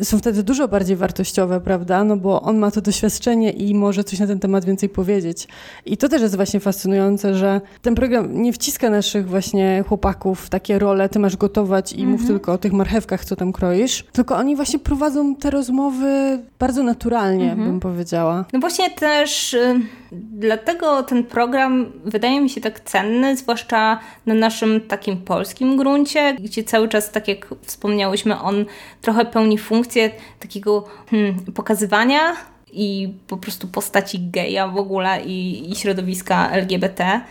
są 0.04 0.17
wtedy 0.17 0.44
dużo 0.44 0.67
bardziej 0.67 0.96
wartościowe, 0.96 1.62
prawda? 1.62 2.04
No 2.04 2.17
bo 2.17 2.41
on 2.41 2.58
ma 2.58 2.72
to 2.72 2.82
doświadczenie 2.82 3.52
i 3.52 3.76
może 3.76 4.04
coś 4.04 4.20
na 4.20 4.28
ten 4.28 4.39
temat 4.39 4.65
więcej 4.65 4.89
powiedzieć. 4.89 5.48
I 5.86 5.98
to 5.98 6.10
też 6.10 6.22
jest 6.22 6.36
właśnie 6.36 6.60
fascynujące, 6.60 7.36
że 7.36 7.62
ten 7.82 7.96
program 7.96 8.41
nie 8.41 8.54
wciska 8.54 8.89
naszych 8.89 9.30
właśnie 9.30 9.84
chłopaków 9.88 10.41
w 10.41 10.50
takie 10.50 10.80
role, 10.80 11.10
ty 11.10 11.20
masz 11.20 11.38
gotować 11.38 11.94
i 11.94 12.06
mów 12.06 12.22
mhm. 12.22 12.28
tylko 12.28 12.54
o 12.54 12.58
tych 12.58 12.74
marchewkach, 12.74 13.26
co 13.26 13.36
tam 13.36 13.54
kroisz, 13.54 14.04
tylko 14.12 14.38
oni 14.38 14.56
właśnie 14.56 14.80
prowadzą 14.80 15.36
te 15.36 15.50
rozmowy 15.50 16.39
bardzo 16.60 16.84
naturalnie, 16.84 17.52
mhm. 17.52 17.67
bym 17.70 17.80
powiedziała. 17.80 18.46
No 18.54 18.60
właśnie 18.60 18.89
też 18.89 19.54
y, 19.54 19.80
dlatego 20.12 21.04
ten 21.04 21.24
program 21.24 21.91
wydaje 22.06 22.41
mi 22.41 22.50
się 22.50 22.62
tak 22.62 22.80
cenny, 22.80 23.38
zwłaszcza 23.38 24.00
na 24.26 24.34
naszym 24.34 24.82
takim 24.82 25.17
polskim 25.17 25.78
gruncie, 25.78 26.34
gdzie 26.34 26.63
cały 26.63 26.89
czas, 26.89 27.12
tak 27.12 27.28
jak 27.28 27.47
wspomniałyśmy, 27.62 28.39
on 28.39 28.65
trochę 29.02 29.26
pełni 29.26 29.58
funkcję 29.58 30.12
takiego 30.39 30.86
hmm, 31.12 31.36
pokazywania 31.36 32.36
i 32.74 33.13
po 33.28 33.38
prostu 33.38 33.67
postaci 33.67 34.19
geja 34.19 34.67
w 34.67 34.78
ogóle 34.78 35.21
i, 35.26 35.71
i 35.71 35.76
środowiska 35.76 36.52
LGBT. 36.52 37.21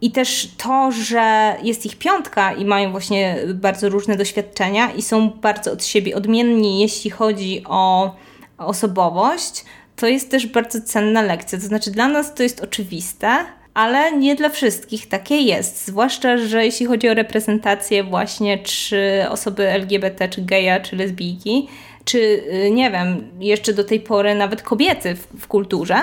I 0.00 0.10
też 0.10 0.50
to, 0.56 0.92
że 0.92 1.56
jest 1.62 1.86
ich 1.86 1.98
piątka 1.98 2.52
i 2.52 2.64
mają 2.64 2.90
właśnie 2.90 3.36
bardzo 3.54 3.88
różne 3.88 4.16
doświadczenia 4.16 4.90
i 4.90 5.02
są 5.02 5.30
bardzo 5.30 5.72
od 5.72 5.84
siebie 5.84 6.16
odmienni, 6.16 6.80
jeśli 6.80 7.10
chodzi 7.10 7.62
o 7.68 8.14
osobowość, 8.58 9.64
to 9.98 10.06
jest 10.06 10.30
też 10.30 10.46
bardzo 10.46 10.80
cenna 10.80 11.22
lekcja. 11.22 11.58
To 11.58 11.64
znaczy, 11.64 11.90
dla 11.90 12.08
nas 12.08 12.34
to 12.34 12.42
jest 12.42 12.60
oczywiste, 12.60 13.28
ale 13.74 14.12
nie 14.12 14.34
dla 14.34 14.48
wszystkich 14.48 15.08
takie 15.08 15.36
jest. 15.36 15.86
Zwłaszcza, 15.86 16.36
że 16.38 16.64
jeśli 16.64 16.86
chodzi 16.86 17.08
o 17.08 17.14
reprezentację, 17.14 18.04
właśnie 18.04 18.58
czy 18.58 19.26
osoby 19.28 19.68
LGBT, 19.68 20.28
czy 20.28 20.42
geja, 20.42 20.80
czy 20.80 20.96
lesbijki, 20.96 21.68
czy 22.04 22.18
y, 22.18 22.70
nie 22.70 22.90
wiem, 22.90 23.30
jeszcze 23.40 23.72
do 23.72 23.84
tej 23.84 24.00
pory 24.00 24.34
nawet 24.34 24.62
kobiety 24.62 25.14
w, 25.14 25.40
w 25.40 25.46
kulturze, 25.46 25.96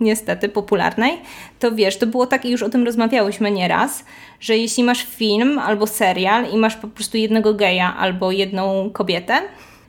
niestety 0.00 0.48
popularnej, 0.48 1.12
to 1.58 1.72
wiesz, 1.72 1.98
to 1.98 2.06
było 2.06 2.26
tak 2.26 2.44
i 2.44 2.50
już 2.50 2.62
o 2.62 2.68
tym 2.68 2.84
rozmawiałyśmy 2.84 3.50
nieraz, 3.50 4.04
że 4.40 4.56
jeśli 4.56 4.84
masz 4.84 5.06
film 5.06 5.58
albo 5.58 5.86
serial 5.86 6.52
i 6.52 6.56
masz 6.56 6.76
po 6.76 6.88
prostu 6.88 7.16
jednego 7.16 7.54
geja 7.54 7.96
albo 7.96 8.32
jedną 8.32 8.90
kobietę, 8.90 9.34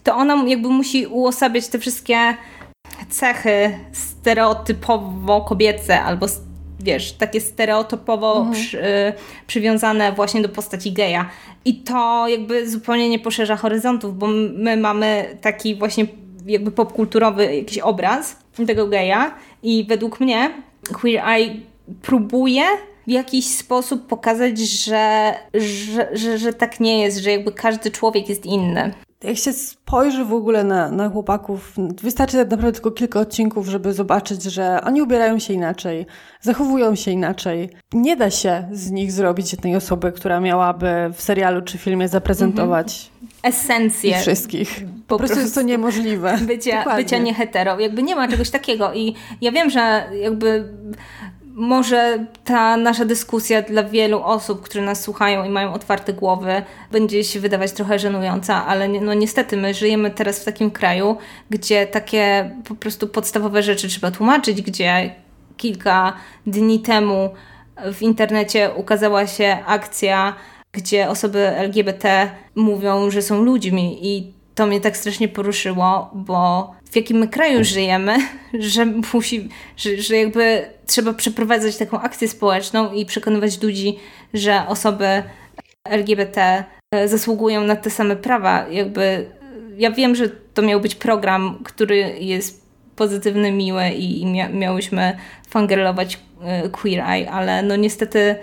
to 0.04 0.16
ona 0.16 0.44
jakby 0.48 0.70
musi 0.70 1.08
uosabiać 1.08 1.68
te 1.68 1.80
wszystkie 1.80 2.18
cechy 3.10 3.80
stereotypowo 3.92 5.42
kobiece 5.42 6.02
albo 6.02 6.28
wiesz, 6.80 7.12
takie 7.12 7.42
stereotypowo 7.42 8.38
mhm. 8.38 8.54
przy, 8.54 8.86
y, 8.86 9.14
przywiązane 9.48 10.12
właśnie 10.12 10.42
do 10.42 10.50
postaci 10.50 10.92
geja. 10.92 11.30
I 11.66 11.76
to 11.76 12.28
jakby 12.28 12.70
zupełnie 12.70 13.10
nie 13.10 13.20
poszerza 13.20 13.56
horyzontów, 13.56 14.18
bo 14.18 14.28
my 14.54 14.78
mamy 14.78 15.38
taki 15.42 15.76
właśnie 15.76 16.06
jakby 16.46 16.72
popkulturowy 16.72 17.56
jakiś 17.56 17.78
obraz 17.78 18.40
tego 18.68 18.88
geja 18.88 19.36
i 19.64 19.86
według 19.90 20.20
mnie 20.20 20.52
Queer 20.94 21.30
Eye 21.30 21.56
próbuje 22.02 22.64
w 23.08 23.12
jakiś 23.12 23.46
sposób 23.46 24.08
pokazać, 24.08 24.60
że, 24.60 25.34
że, 25.54 26.10
że, 26.14 26.38
że 26.38 26.54
tak 26.54 26.80
nie 26.80 27.02
jest, 27.02 27.18
że 27.18 27.32
jakby 27.32 27.52
każdy 27.52 27.92
człowiek 27.92 28.30
jest 28.30 28.46
inny 28.46 28.94
jak 29.28 29.38
się 29.38 29.54
spojrzy 29.54 30.26
w 30.26 30.34
ogóle 30.34 30.64
na, 30.64 30.92
na 30.92 31.10
chłopaków, 31.10 31.74
wystarczy 32.02 32.38
tak 32.38 32.52
naprawdę 32.52 32.74
tylko 32.74 32.92
kilka 32.92 33.20
odcinków, 33.20 33.68
żeby 33.68 33.94
zobaczyć, 33.94 34.44
że 34.44 34.82
oni 34.84 35.02
ubierają 35.02 35.40
się 35.40 35.54
inaczej, 35.54 36.06
zachowują 36.42 36.96
się 36.96 37.12
inaczej. 37.12 37.70
Nie 37.94 38.16
da 38.16 38.30
się 38.30 38.68
z 38.72 38.92
nich 38.92 39.12
zrobić 39.12 39.52
jednej 39.52 39.76
osoby, 39.76 40.12
która 40.12 40.40
miałaby 40.40 41.12
w 41.14 41.22
serialu 41.22 41.62
czy 41.62 41.78
filmie 41.78 42.08
zaprezentować 42.08 43.12
mhm. 43.22 43.54
esencję 43.54 44.20
wszystkich. 44.20 44.84
Po, 45.08 45.16
po 45.16 45.18
prostu 45.18 45.40
jest 45.40 45.56
to 45.56 45.62
niemożliwe. 45.62 46.38
Bycia, 46.48 46.96
bycia 46.96 47.18
nie 47.18 47.34
hetero. 47.34 47.80
Jakby 47.80 48.04
nie 48.04 48.16
ma 48.16 48.28
czegoś 48.28 48.50
takiego 48.50 48.94
i 48.94 49.16
ja 49.42 49.52
wiem, 49.52 49.70
że 49.70 50.04
jakby 50.22 50.70
może 51.56 52.26
ta 52.44 52.78
nasza 52.78 53.06
dyskusja 53.06 53.62
dla 53.62 53.84
wielu 53.84 54.24
osób, 54.24 54.62
które 54.62 54.84
nas 54.84 55.02
słuchają 55.02 55.44
i 55.44 55.50
mają 55.50 55.74
otwarte 55.74 56.14
głowy, 56.14 56.64
będzie 56.92 57.24
się 57.24 57.40
wydawać 57.40 57.72
trochę 57.72 58.00
żenująca, 58.00 58.66
ale 58.66 58.88
no 58.88 59.14
niestety 59.14 59.58
my 59.58 59.74
żyjemy 59.74 60.12
teraz 60.12 60.40
w 60.40 60.46
takim 60.46 60.72
kraju, 60.72 61.18
gdzie 61.50 61.88
takie 61.88 62.52
po 62.68 62.76
prostu 62.76 63.08
podstawowe 63.08 63.64
rzeczy 63.64 63.88
trzeba 63.88 64.12
tłumaczyć, 64.12 64.62
gdzie 64.62 65.16
kilka 65.58 66.14
dni 66.48 66.80
temu 66.80 67.30
w 67.94 68.02
internecie 68.02 68.72
ukazała 68.76 69.28
się 69.28 69.58
akcja, 69.66 70.36
gdzie 70.72 71.10
osoby 71.10 71.40
LGBT 71.48 72.30
mówią, 72.56 73.10
że 73.10 73.22
są 73.22 73.44
ludźmi 73.44 74.00
i 74.02 74.35
to 74.56 74.68
mnie 74.68 74.82
tak 74.82 74.98
strasznie 74.98 75.28
poruszyło, 75.28 76.10
bo 76.14 76.72
w 76.92 76.96
jakim 76.96 77.18
my 77.18 77.28
kraju 77.28 77.64
żyjemy, 77.64 78.18
że 78.60 78.86
musi, 78.86 79.50
że, 79.78 79.98
że 79.98 80.18
jakby 80.18 80.66
trzeba 80.86 81.14
przeprowadzać 81.14 81.78
taką 81.78 82.00
akcję 82.00 82.28
społeczną 82.28 82.94
i 82.94 83.06
przekonywać 83.06 83.62
ludzi, 83.62 84.00
że 84.34 84.68
osoby 84.68 85.24
LGBT 85.84 86.64
e, 86.92 87.08
zasługują 87.08 87.64
na 87.64 87.76
te 87.76 87.90
same 87.90 88.16
prawa. 88.16 88.68
Jakby 88.68 89.26
ja 89.78 89.92
wiem, 89.92 90.16
że 90.16 90.30
to 90.30 90.62
miał 90.62 90.82
być 90.82 90.96
program, 90.96 91.60
który 91.64 91.98
jest 92.20 92.66
pozytywny, 92.96 93.52
miły 93.52 93.90
i, 93.90 94.22
i 94.22 94.26
mia 94.26 94.50
miałyśmy 94.50 95.18
fangirlować 95.50 96.20
e, 96.42 96.70
Queer 96.70 97.00
Eye, 97.10 97.32
ale 97.32 97.64
no 97.64 97.76
niestety 97.76 98.36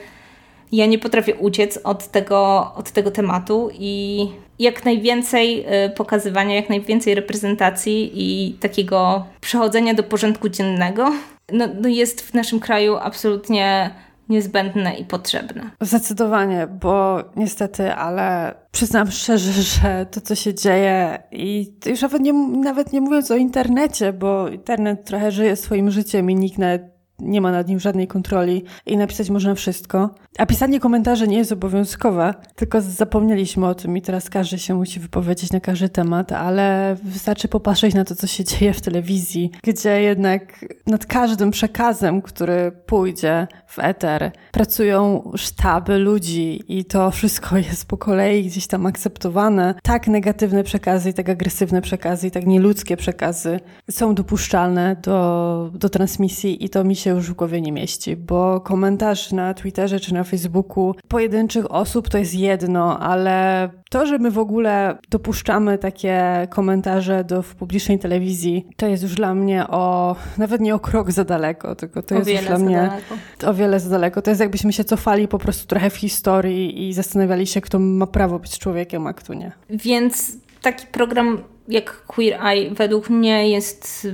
ja 0.72 0.86
nie 0.86 0.98
potrafię 0.98 1.34
uciec 1.34 1.78
od 1.84 2.08
tego, 2.08 2.72
od 2.74 2.90
tego 2.90 3.10
tematu 3.10 3.70
i 3.72 4.28
jak 4.62 4.84
najwięcej 4.84 5.66
y, 5.86 5.90
pokazywania, 5.90 6.54
jak 6.54 6.68
najwięcej 6.68 7.14
reprezentacji 7.14 8.10
i 8.14 8.52
takiego 8.52 9.26
przechodzenia 9.40 9.94
do 9.94 10.02
porządku 10.02 10.48
dziennego 10.48 11.12
no, 11.52 11.68
no 11.80 11.88
jest 11.88 12.20
w 12.20 12.34
naszym 12.34 12.60
kraju 12.60 12.96
absolutnie 12.96 13.90
niezbędne 14.28 14.94
i 14.94 15.04
potrzebne. 15.04 15.70
Zdecydowanie, 15.80 16.66
bo 16.80 17.24
niestety, 17.36 17.94
ale 17.94 18.54
przyznam 18.72 19.10
szczerze, 19.20 19.52
że 19.52 20.06
to, 20.10 20.20
co 20.20 20.34
się 20.34 20.54
dzieje 20.54 21.22
i 21.32 21.74
już 21.86 22.02
nawet 22.02 22.22
nie, 22.22 22.32
nawet 22.58 22.92
nie 22.92 23.00
mówiąc 23.00 23.30
o 23.30 23.36
internecie, 23.36 24.12
bo 24.12 24.48
internet 24.48 25.04
trochę 25.04 25.30
żyje 25.30 25.56
swoim 25.56 25.90
życiem 25.90 26.30
i 26.30 26.34
nikt 26.34 26.58
nawet 26.58 26.82
nie 27.18 27.40
ma 27.40 27.52
nad 27.52 27.68
nim 27.68 27.80
żadnej 27.80 28.06
kontroli 28.06 28.64
i 28.86 28.96
napisać 28.96 29.30
można 29.30 29.54
wszystko. 29.54 30.10
A 30.38 30.46
pisanie 30.46 30.80
komentarzy 30.80 31.28
nie 31.28 31.36
jest 31.36 31.52
obowiązkowe, 31.52 32.34
tylko 32.54 32.80
zapomnieliśmy 32.80 33.66
o 33.66 33.74
tym 33.74 33.96
i 33.96 34.02
teraz 34.02 34.30
każdy 34.30 34.58
się 34.58 34.74
musi 34.74 35.00
wypowiedzieć 35.00 35.52
na 35.52 35.60
każdy 35.60 35.88
temat, 35.88 36.32
ale 36.32 36.96
wystarczy 37.04 37.48
popatrzeć 37.48 37.94
na 37.94 38.04
to, 38.04 38.14
co 38.14 38.26
się 38.26 38.44
dzieje 38.44 38.72
w 38.72 38.80
telewizji, 38.80 39.50
gdzie 39.62 40.02
jednak 40.02 40.64
nad 40.86 41.06
każdym 41.06 41.50
przekazem, 41.50 42.22
który 42.22 42.72
pójdzie 42.86 43.46
w 43.66 43.78
eter, 43.78 44.32
pracują 44.52 45.30
sztaby 45.36 45.98
ludzi 45.98 46.62
i 46.68 46.84
to 46.84 47.10
wszystko 47.10 47.56
jest 47.56 47.86
po 47.86 47.96
kolei 47.96 48.44
gdzieś 48.44 48.66
tam 48.66 48.86
akceptowane. 48.86 49.74
Tak 49.82 50.08
negatywne 50.08 50.64
przekazy 50.64 51.10
i 51.10 51.14
tak 51.14 51.28
agresywne 51.28 51.82
przekazy 51.82 52.26
i 52.26 52.30
tak 52.30 52.46
nieludzkie 52.46 52.96
przekazy 52.96 53.60
są 53.90 54.14
dopuszczalne 54.14 54.96
do, 55.02 55.70
do 55.74 55.88
transmisji 55.88 56.64
i 56.64 56.68
to 56.68 56.84
mi 56.84 56.96
się 56.96 57.01
już 57.10 57.30
w 57.30 57.34
głowie 57.34 57.60
nie 57.60 57.72
mieści, 57.72 58.16
bo 58.16 58.60
komentarz 58.60 59.32
na 59.32 59.54
Twitterze 59.54 60.00
czy 60.00 60.14
na 60.14 60.24
Facebooku 60.24 60.94
pojedynczych 61.08 61.70
osób 61.70 62.08
to 62.08 62.18
jest 62.18 62.34
jedno, 62.34 62.98
ale 62.98 63.70
to, 63.90 64.06
że 64.06 64.18
my 64.18 64.30
w 64.30 64.38
ogóle 64.38 64.98
dopuszczamy 65.10 65.78
takie 65.78 66.46
komentarze 66.50 67.24
do, 67.24 67.42
w 67.42 67.54
publicznej 67.54 67.98
telewizji, 67.98 68.66
to 68.76 68.86
jest 68.86 69.02
już 69.02 69.14
dla 69.14 69.34
mnie 69.34 69.68
o, 69.68 70.16
nawet 70.38 70.60
nie 70.60 70.74
o 70.74 70.78
krok 70.78 71.12
za 71.12 71.24
daleko, 71.24 71.74
tylko 71.74 72.02
to 72.02 72.14
o 72.14 72.18
jest 72.18 72.30
już 72.30 72.40
dla 72.40 72.58
mnie 72.58 72.76
daleko. 72.76 73.50
o 73.50 73.54
wiele 73.54 73.80
za 73.80 73.90
daleko. 73.90 74.22
To 74.22 74.30
jest 74.30 74.40
jakbyśmy 74.40 74.72
się 74.72 74.84
cofali 74.84 75.28
po 75.28 75.38
prostu 75.38 75.66
trochę 75.66 75.90
w 75.90 75.96
historii 75.96 76.88
i 76.88 76.92
zastanawiali 76.92 77.46
się, 77.46 77.60
kto 77.60 77.78
ma 77.78 78.06
prawo 78.06 78.38
być 78.38 78.58
człowiekiem, 78.58 79.06
a 79.06 79.12
kto 79.12 79.34
nie. 79.34 79.52
Więc 79.70 80.36
taki 80.62 80.86
program 80.86 81.38
jak 81.68 82.06
Queer 82.06 82.46
Eye 82.46 82.70
według 82.74 83.10
mnie 83.10 83.48
jest 83.48 84.08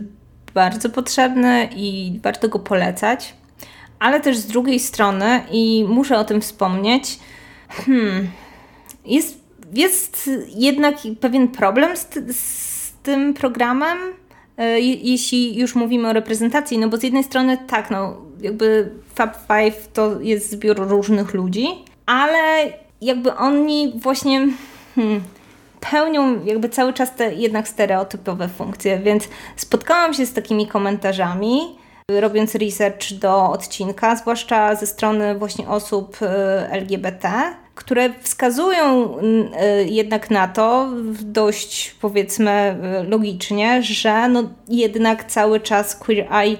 bardzo 0.58 0.90
potrzebny 0.90 1.68
i 1.76 2.20
warto 2.22 2.48
go 2.48 2.58
polecać. 2.58 3.34
Ale 3.98 4.20
też 4.20 4.36
z 4.36 4.46
drugiej 4.46 4.80
strony, 4.80 5.40
i 5.50 5.84
muszę 5.88 6.18
o 6.18 6.24
tym 6.24 6.40
wspomnieć, 6.40 7.18
hmm, 7.68 8.28
jest, 9.04 9.38
jest 9.74 10.30
jednak 10.54 10.94
pewien 11.20 11.48
problem 11.48 11.96
z, 11.96 12.08
z 12.36 12.92
tym 13.02 13.34
programem, 13.34 13.98
e, 14.56 14.80
jeśli 14.80 15.58
już 15.58 15.74
mówimy 15.74 16.08
o 16.08 16.12
reprezentacji, 16.12 16.78
no 16.78 16.88
bo 16.88 16.96
z 16.96 17.02
jednej 17.02 17.24
strony 17.24 17.58
tak, 17.66 17.90
no 17.90 18.16
jakby 18.40 18.90
Fab 19.14 19.36
Five 19.36 19.88
to 19.92 20.20
jest 20.20 20.50
zbiór 20.50 20.76
różnych 20.88 21.34
ludzi, 21.34 21.66
ale 22.06 22.72
jakby 23.00 23.34
oni 23.34 23.92
właśnie 23.96 24.48
hmm, 24.94 25.20
pełnią 25.80 26.44
jakby 26.44 26.68
cały 26.68 26.92
czas 26.92 27.14
te 27.14 27.34
jednak 27.34 27.68
stereotypowe 27.68 28.48
funkcje, 28.48 28.98
więc 28.98 29.28
spotkałam 29.56 30.14
się 30.14 30.26
z 30.26 30.32
takimi 30.32 30.66
komentarzami, 30.66 31.78
robiąc 32.10 32.54
research 32.54 33.12
do 33.12 33.50
odcinka, 33.50 34.16
zwłaszcza 34.16 34.74
ze 34.74 34.86
strony 34.86 35.38
właśnie 35.38 35.68
osób 35.68 36.22
y, 36.22 36.26
LGBT, 36.70 37.30
które 37.74 38.12
wskazują 38.20 39.18
y, 39.18 39.84
jednak 39.84 40.30
na 40.30 40.48
to 40.48 40.88
dość 41.20 41.96
powiedzmy 42.00 42.76
y, 43.02 43.08
logicznie, 43.08 43.82
że 43.82 44.28
no 44.28 44.42
jednak 44.68 45.24
cały 45.24 45.60
czas 45.60 45.96
Queer 45.96 46.26
Eye 46.32 46.56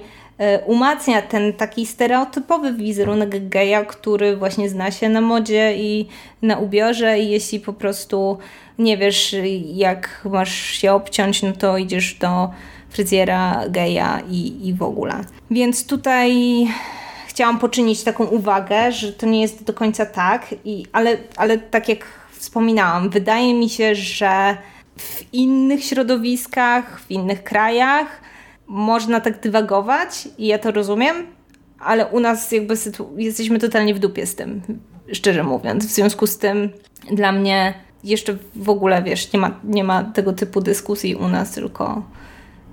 umacnia 0.66 1.22
ten 1.22 1.52
taki 1.52 1.86
stereotypowy 1.86 2.72
wizerunek 2.72 3.48
geja, 3.48 3.84
który 3.84 4.36
właśnie 4.36 4.68
zna 4.68 4.90
się 4.90 5.08
na 5.08 5.20
modzie 5.20 5.74
i 5.76 6.08
na 6.42 6.58
ubiorze 6.58 7.18
i 7.18 7.30
jeśli 7.30 7.60
po 7.60 7.72
prostu 7.72 8.38
nie 8.78 8.96
wiesz 8.96 9.36
jak 9.74 10.20
masz 10.30 10.54
się 10.54 10.92
obciąć, 10.92 11.42
no 11.42 11.52
to 11.52 11.78
idziesz 11.78 12.14
do 12.14 12.50
fryzjera 12.90 13.64
geja 13.68 14.22
i, 14.30 14.68
i 14.68 14.74
w 14.74 14.82
ogóle. 14.82 15.24
Więc 15.50 15.86
tutaj 15.86 16.32
chciałam 17.28 17.58
poczynić 17.58 18.02
taką 18.02 18.24
uwagę, 18.24 18.92
że 18.92 19.12
to 19.12 19.26
nie 19.26 19.40
jest 19.40 19.64
do 19.64 19.72
końca 19.72 20.06
tak, 20.06 20.54
i, 20.64 20.86
ale, 20.92 21.16
ale 21.36 21.58
tak 21.58 21.88
jak 21.88 22.06
wspominałam, 22.32 23.10
wydaje 23.10 23.54
mi 23.54 23.68
się, 23.68 23.94
że 23.94 24.56
w 24.96 25.34
innych 25.34 25.84
środowiskach, 25.84 27.00
w 27.00 27.10
innych 27.10 27.44
krajach 27.44 28.27
można 28.68 29.20
tak 29.20 29.40
dywagować 29.40 30.28
i 30.38 30.46
ja 30.46 30.58
to 30.58 30.70
rozumiem, 30.70 31.16
ale 31.78 32.06
u 32.06 32.20
nas 32.20 32.52
jakby 32.52 32.74
jesteśmy 33.16 33.58
totalnie 33.58 33.94
w 33.94 33.98
dupie 33.98 34.26
z 34.26 34.34
tym, 34.34 34.62
szczerze 35.12 35.42
mówiąc. 35.42 35.86
W 35.86 35.90
związku 35.90 36.26
z 36.26 36.38
tym 36.38 36.70
dla 37.12 37.32
mnie 37.32 37.74
jeszcze 38.04 38.36
w 38.54 38.68
ogóle, 38.68 39.02
wiesz, 39.02 39.32
nie 39.32 39.40
ma, 39.40 39.60
nie 39.64 39.84
ma 39.84 40.04
tego 40.04 40.32
typu 40.32 40.60
dyskusji 40.60 41.14
u 41.14 41.28
nas, 41.28 41.50
tylko, 41.50 42.02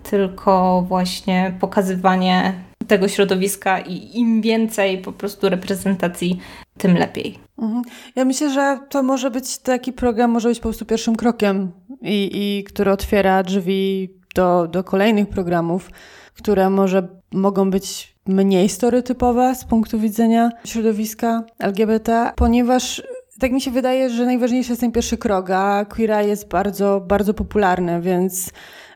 tylko 0.04 0.86
właśnie 0.88 1.58
pokazywanie 1.60 2.54
tego 2.88 3.08
środowiska 3.08 3.80
i 3.80 4.20
im 4.20 4.42
więcej 4.42 4.98
po 4.98 5.12
prostu 5.12 5.50
reprezentacji, 5.50 6.40
tym 6.78 6.98
lepiej. 6.98 7.40
Mhm. 7.58 7.84
Ja 8.16 8.26
myślę, 8.26 8.50
że 8.50 8.80
to 8.90 9.04
może 9.04 9.32
być 9.32 9.58
taki 9.58 9.94
program, 9.94 10.32
może 10.32 10.50
być 10.50 10.60
po 10.60 10.64
prostu 10.64 10.86
pierwszym 10.86 11.16
krokiem, 11.16 11.72
i, 12.02 12.30
i 12.34 12.64
który 12.64 12.92
otwiera 12.92 13.44
drzwi 13.44 14.10
do, 14.36 14.68
do 14.68 14.84
kolejnych 14.84 15.30
programów, 15.30 15.90
które 16.34 16.70
może 16.70 17.08
mogą 17.32 17.70
być 17.72 18.16
mniej 18.28 18.70
stereotypowe 18.70 19.56
z 19.56 19.66
punktu 19.66 20.00
widzenia 20.00 20.50
środowiska 20.66 21.44
LGBT, 21.60 22.32
ponieważ 22.36 23.04
tak 23.40 23.52
mi 23.52 23.62
się 23.62 23.72
wydaje, 23.72 24.10
że 24.10 24.26
najważniejszy 24.26 24.72
jest 24.72 24.82
ten 24.82 24.92
pierwszy 24.92 25.18
krok, 25.18 25.50
a 25.50 25.86
Queera 25.86 26.22
jest 26.22 26.48
bardzo, 26.48 27.02
bardzo 27.08 27.34
popularny, 27.34 28.02
więc 28.02 28.50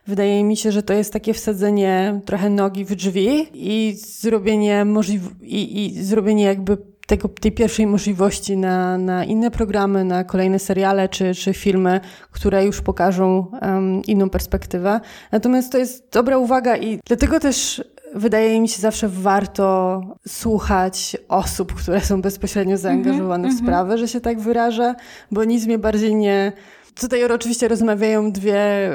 wydaje 0.06 0.44
mi 0.44 0.56
się, 0.56 0.72
że 0.72 0.82
to 0.82 0.92
jest 0.92 1.12
takie 1.12 1.34
wsadzenie 1.34 2.20
trochę 2.24 2.50
nogi 2.50 2.84
w 2.84 2.94
drzwi 2.94 3.46
i 3.54 3.92
zrobienie 3.96 4.84
możliw- 4.84 5.42
i, 5.42 5.86
i 5.86 6.04
zrobienie 6.04 6.44
jakby 6.44 6.76
tego, 7.10 7.28
tej 7.28 7.52
pierwszej 7.52 7.86
możliwości 7.86 8.56
na, 8.56 8.98
na 8.98 9.24
inne 9.24 9.50
programy, 9.50 10.04
na 10.04 10.24
kolejne 10.24 10.58
seriale 10.58 11.08
czy, 11.08 11.34
czy 11.34 11.54
filmy, 11.54 12.00
które 12.30 12.64
już 12.64 12.80
pokażą 12.80 13.46
um, 13.62 14.02
inną 14.02 14.30
perspektywę. 14.30 15.00
Natomiast 15.32 15.72
to 15.72 15.78
jest 15.78 16.12
dobra 16.12 16.38
uwaga 16.38 16.76
i 16.76 17.00
dlatego 17.06 17.40
też 17.40 17.84
wydaje 18.14 18.60
mi 18.60 18.68
się 18.68 18.80
zawsze 18.80 19.08
warto 19.08 20.00
słuchać 20.28 21.16
osób, 21.28 21.74
które 21.74 22.00
są 22.00 22.22
bezpośrednio 22.22 22.76
zaangażowane 22.76 23.48
mm 23.48 23.50
-hmm, 23.50 23.58
w 23.58 23.60
mhm. 23.60 23.66
sprawę, 23.66 23.98
że 23.98 24.08
się 24.08 24.20
tak 24.20 24.40
wyrażę, 24.40 24.94
bo 25.30 25.44
nic 25.44 25.66
mnie 25.66 25.78
bardziej 25.78 26.14
nie 26.14 26.52
Tutaj 27.00 27.24
oczywiście 27.24 27.68
rozmawiają 27.68 28.32
dwie 28.32 28.90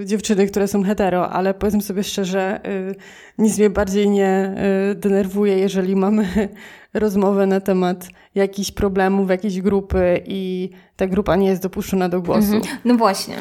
y, 0.00 0.04
dziewczyny, 0.04 0.46
które 0.46 0.68
są 0.68 0.82
hetero, 0.82 1.30
ale 1.30 1.54
powiedzmy 1.54 1.82
sobie 1.82 2.04
szczerze, 2.04 2.60
y, 2.66 2.94
nic 3.38 3.58
mnie 3.58 3.70
bardziej 3.70 4.10
nie 4.10 4.54
y, 4.90 4.94
denerwuje, 4.94 5.58
jeżeli 5.58 5.96
mamy 5.96 6.48
rozmowę 6.94 7.46
na 7.46 7.60
temat 7.60 8.08
jakichś 8.34 8.70
problemów, 8.70 9.30
jakiejś 9.30 9.60
grupy 9.60 10.22
i 10.26 10.70
ta 10.96 11.06
grupa 11.06 11.36
nie 11.36 11.48
jest 11.48 11.62
dopuszczona 11.62 12.08
do 12.08 12.20
głosu. 12.22 12.54
Mhm. 12.54 12.78
No 12.84 12.94
właśnie 12.94 13.36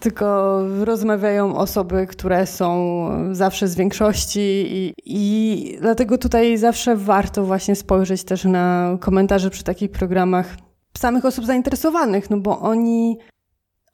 tylko 0.00 0.58
rozmawiają 0.84 1.56
osoby, 1.56 2.06
które 2.06 2.46
są 2.46 3.08
zawsze 3.32 3.68
z 3.68 3.74
większości 3.74 4.66
i, 4.70 4.94
i 5.04 5.78
dlatego 5.80 6.18
tutaj 6.18 6.58
zawsze 6.58 6.96
warto 6.96 7.44
właśnie 7.44 7.76
spojrzeć 7.76 8.24
też 8.24 8.44
na 8.44 8.96
komentarze 9.00 9.50
przy 9.50 9.64
takich 9.64 9.90
programach 9.90 10.56
samych 10.98 11.24
osób 11.24 11.46
zainteresowanych, 11.46 12.30
no 12.30 12.36
bo 12.36 12.60
oni 12.60 13.18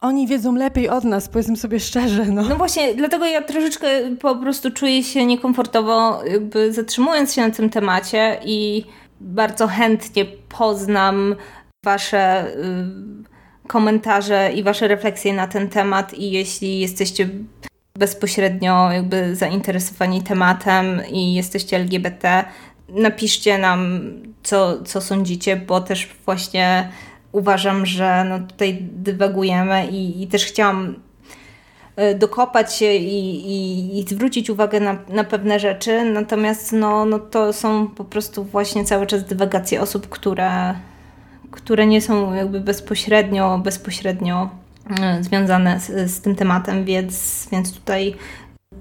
oni 0.01 0.27
wiedzą 0.27 0.55
lepiej 0.55 0.89
od 0.89 1.05
nas, 1.05 1.29
powiedzmy 1.29 1.57
sobie 1.57 1.81
szczerze. 1.81 2.25
No. 2.25 2.43
no 2.43 2.57
właśnie, 2.57 2.95
dlatego 2.95 3.27
ja 3.27 3.43
troszeczkę 3.43 3.87
po 4.21 4.37
prostu 4.37 4.71
czuję 4.71 5.03
się 5.03 5.27
niekomfortowo, 5.27 6.25
jakby 6.25 6.73
zatrzymując 6.73 7.35
się 7.35 7.43
na 7.43 7.51
tym 7.51 7.71
temacie 7.71 8.41
i 8.45 8.85
bardzo 9.21 9.67
chętnie 9.67 10.25
poznam 10.59 11.37
Wasze 11.85 12.47
y, 12.49 13.69
komentarze 13.69 14.53
i 14.55 14.63
Wasze 14.63 14.89
refleksje 14.89 15.35
na 15.35 15.47
ten 15.47 15.69
temat. 15.69 16.15
I 16.15 16.31
jeśli 16.31 16.81
jesteście 16.81 17.29
bezpośrednio 17.99 18.93
jakby 18.93 19.37
zainteresowani 19.37 20.23
tematem 20.23 21.03
i 21.11 21.35
jesteście 21.35 21.77
LGBT, 21.77 22.45
napiszcie 22.89 23.59
nam, 23.59 24.01
co, 24.43 24.83
co 24.83 25.01
sądzicie, 25.01 25.57
bo 25.57 25.81
też 25.81 26.09
właśnie 26.25 26.89
uważam, 27.35 27.87
że 27.87 28.25
no 28.29 28.39
tutaj 28.39 28.79
dywagujemy 28.81 29.87
i, 29.87 30.23
i 30.23 30.27
też 30.27 30.45
chciałam 30.45 30.95
e, 31.97 32.15
dokopać 32.15 32.75
się 32.75 32.95
i, 32.95 33.47
i, 33.47 33.99
i, 33.99 34.03
zwrócić 34.09 34.51
uwagę 34.51 34.81
na, 34.81 34.99
na 35.09 35.25
pewne 35.25 35.61
rzeczy, 35.61 36.05
natomiast 36.05 36.73
no, 36.73 37.05
no 37.05 37.19
to 37.19 37.53
są 37.53 37.89
po 37.89 38.05
prostu 38.05 38.45
właśnie 38.45 38.85
cały 38.85 39.07
czas 39.07 39.25
dywagacje 39.25 39.81
osób, 39.81 40.09
które, 40.09 40.75
które 41.51 41.87
nie 41.87 42.01
są 42.01 42.35
jakby 42.35 42.61
bezpośrednio, 42.61 43.59
bezpośrednio 43.59 44.51
e, 45.01 45.23
związane 45.23 45.81
z, 45.81 46.11
z 46.11 46.21
tym 46.21 46.35
tematem, 46.35 46.85
więc, 46.85 47.47
więc 47.53 47.75
tutaj 47.75 48.15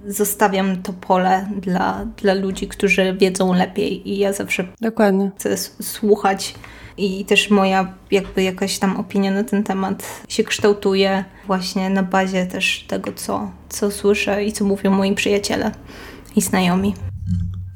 zostawiam 0.07 0.81
to 0.81 0.93
pole 0.93 1.47
dla, 1.61 2.05
dla 2.17 2.33
ludzi, 2.33 2.67
którzy 2.67 3.13
wiedzą 3.13 3.53
lepiej 3.53 4.09
i 4.09 4.17
ja 4.17 4.33
zawsze 4.33 4.65
Dokładnie. 4.81 5.31
chcę 5.37 5.57
słuchać 5.81 6.55
i 6.97 7.25
też 7.25 7.49
moja 7.49 7.93
jakby 8.11 8.43
jakaś 8.43 8.79
tam 8.79 8.97
opinia 8.97 9.31
na 9.31 9.43
ten 9.43 9.63
temat 9.63 10.21
się 10.29 10.43
kształtuje 10.43 11.25
właśnie 11.47 11.89
na 11.89 12.03
bazie 12.03 12.45
też 12.45 12.85
tego, 12.87 13.13
co, 13.13 13.51
co 13.69 13.91
słyszę 13.91 14.43
i 14.43 14.51
co 14.51 14.65
mówią 14.65 14.91
moi 14.91 15.15
przyjaciele 15.15 15.71
i 16.35 16.41
znajomi. 16.41 16.93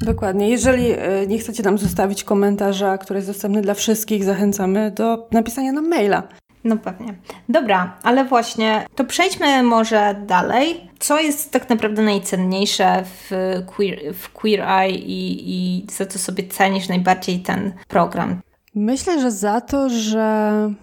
Dokładnie. 0.02 0.50
Jeżeli 0.50 0.92
e, 0.92 1.28
nie 1.28 1.40
chcecie 1.40 1.64
nam 1.64 1.78
zostawić 1.78 2.24
komentarza, 2.24 2.98
który 2.98 3.18
jest 3.18 3.30
dostępny 3.30 3.62
dla 3.62 3.74
wszystkich, 3.74 4.24
zachęcamy 4.24 4.92
do 4.92 5.28
napisania 5.32 5.72
nam 5.72 5.90
maila. 5.90 6.24
No 6.64 6.78
pewnie. 6.78 7.14
Dobra, 7.50 7.98
ale 8.04 8.26
właśnie 8.26 8.86
to 8.96 9.04
przejdźmy 9.04 9.64
może 9.64 10.16
dalej. 10.28 10.90
Co 11.00 11.20
jest 11.20 11.52
tak 11.52 11.70
naprawdę 11.70 12.02
najcenniejsze 12.02 13.04
w 13.06 13.32
Queer, 13.66 14.14
w 14.14 14.30
queer 14.30 14.62
Eye 14.62 14.96
i, 14.96 15.44
i 15.50 15.86
za 15.92 16.06
co 16.06 16.20
sobie 16.20 16.48
cenisz 16.48 16.90
najbardziej 16.90 17.40
ten 17.40 17.74
program? 17.88 18.42
Myślę, 18.78 19.22
że 19.22 19.32
za 19.32 19.62
to, 19.62 19.90
że 19.90 20.74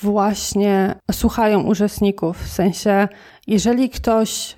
właśnie 0.00 0.94
słuchają 1.12 1.62
uczestników. 1.62 2.38
W 2.38 2.48
sensie, 2.48 3.08
jeżeli 3.46 3.90
ktoś 3.90 4.56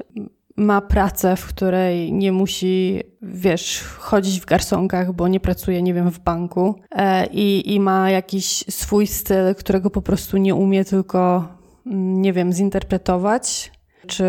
ma 0.56 0.80
pracę, 0.80 1.36
w 1.36 1.46
której 1.46 2.12
nie 2.12 2.32
musi, 2.32 3.02
wiesz, 3.22 3.82
chodzić 3.98 4.40
w 4.40 4.46
garsonkach, 4.46 5.12
bo 5.12 5.28
nie 5.28 5.40
pracuje, 5.40 5.82
nie 5.82 5.94
wiem, 5.94 6.10
w 6.10 6.18
banku 6.18 6.74
e, 6.90 7.26
i, 7.26 7.74
i 7.74 7.80
ma 7.80 8.10
jakiś 8.10 8.64
swój 8.70 9.06
styl, 9.06 9.54
którego 9.54 9.90
po 9.90 10.02
prostu 10.02 10.36
nie 10.36 10.54
umie 10.54 10.84
tylko, 10.84 11.48
mm, 11.86 12.22
nie 12.22 12.32
wiem, 12.32 12.52
zinterpretować, 12.52 13.72
czy 14.06 14.24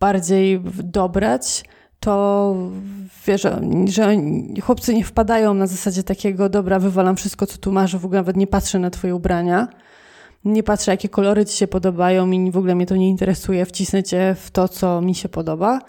bardziej 0.00 0.60
dobrać, 0.84 1.64
to 2.00 2.54
wiesz, 3.26 3.46
że 3.88 4.16
chłopcy 4.62 4.94
nie 4.94 5.04
wpadają 5.04 5.54
na 5.54 5.66
zasadzie 5.66 6.02
takiego, 6.02 6.48
dobra, 6.48 6.78
wywalam 6.78 7.16
wszystko, 7.16 7.46
co 7.46 7.58
tu 7.58 7.72
masz, 7.72 7.96
w 7.96 8.04
ogóle 8.04 8.20
nawet 8.20 8.36
nie 8.36 8.46
patrzę 8.46 8.78
na 8.78 8.90
twoje 8.90 9.14
ubrania. 9.14 9.68
Nie 10.44 10.62
patrzę, 10.62 10.90
jakie 10.90 11.08
kolory 11.08 11.46
ci 11.46 11.56
się 11.56 11.66
podobają 11.66 12.30
i 12.30 12.50
w 12.50 12.56
ogóle 12.56 12.74
mnie 12.74 12.86
to 12.86 12.96
nie 12.96 13.08
interesuje, 13.08 13.66
wcisnę 13.66 14.02
cię 14.02 14.36
w 14.38 14.50
to, 14.50 14.68
co 14.68 15.00
mi 15.00 15.14
się 15.14 15.28
podoba, 15.28 15.80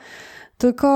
tylko 0.57 0.87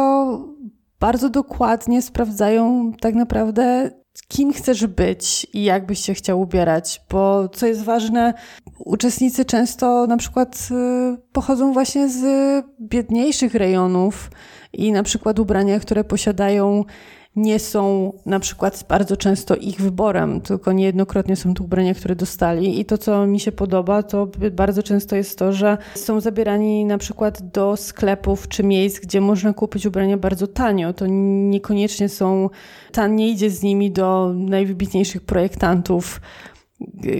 bardzo 0.99 1.29
dokładnie 1.29 2.01
sprawdzają 2.01 2.91
tak 3.01 3.15
naprawdę, 3.15 3.91
kim 4.27 4.53
chcesz 4.53 4.87
być 4.87 5.47
i 5.53 5.63
jak 5.63 5.85
byś 5.85 5.99
się 5.99 6.13
chciał 6.13 6.41
ubierać, 6.41 7.01
bo 7.09 7.49
co 7.49 7.67
jest 7.67 7.83
ważne, 7.83 8.33
uczestnicy 8.79 9.45
często 9.45 10.07
na 10.07 10.17
przykład 10.17 10.67
y, 10.71 11.17
pochodzą 11.31 11.73
właśnie 11.73 12.09
z 12.09 12.25
biedniejszych 12.81 13.55
rejonów 13.55 14.31
i 14.73 14.91
na 14.91 15.03
przykład 15.03 15.39
ubrania, 15.39 15.79
które 15.79 16.03
posiadają 16.03 16.85
nie 17.35 17.59
są 17.59 18.13
na 18.25 18.39
przykład 18.39 18.85
bardzo 18.89 19.17
często 19.17 19.55
ich 19.55 19.81
wyborem, 19.81 20.41
tylko 20.41 20.71
niejednokrotnie 20.71 21.35
są 21.35 21.53
to 21.53 21.63
ubrania, 21.63 21.93
które 21.93 22.15
dostali. 22.15 22.79
I 22.79 22.85
to, 22.85 22.97
co 22.97 23.27
mi 23.27 23.39
się 23.39 23.51
podoba, 23.51 24.03
to 24.03 24.27
bardzo 24.51 24.83
często 24.83 25.15
jest 25.15 25.37
to, 25.37 25.53
że 25.53 25.77
są 25.95 26.19
zabierani 26.19 26.85
na 26.85 26.97
przykład 26.97 27.41
do 27.51 27.77
sklepów 27.77 28.47
czy 28.47 28.63
miejsc, 28.63 28.99
gdzie 28.99 29.21
można 29.21 29.53
kupić 29.53 29.85
ubrania 29.85 30.17
bardzo 30.17 30.47
tanio. 30.47 30.93
To 30.93 31.05
niekoniecznie 31.07 32.09
są, 32.09 32.49
tan 32.91 33.15
nie 33.15 33.29
idzie 33.29 33.49
z 33.49 33.63
nimi 33.63 33.91
do 33.91 34.33
najwybitniejszych 34.35 35.21
projektantów, 35.21 36.21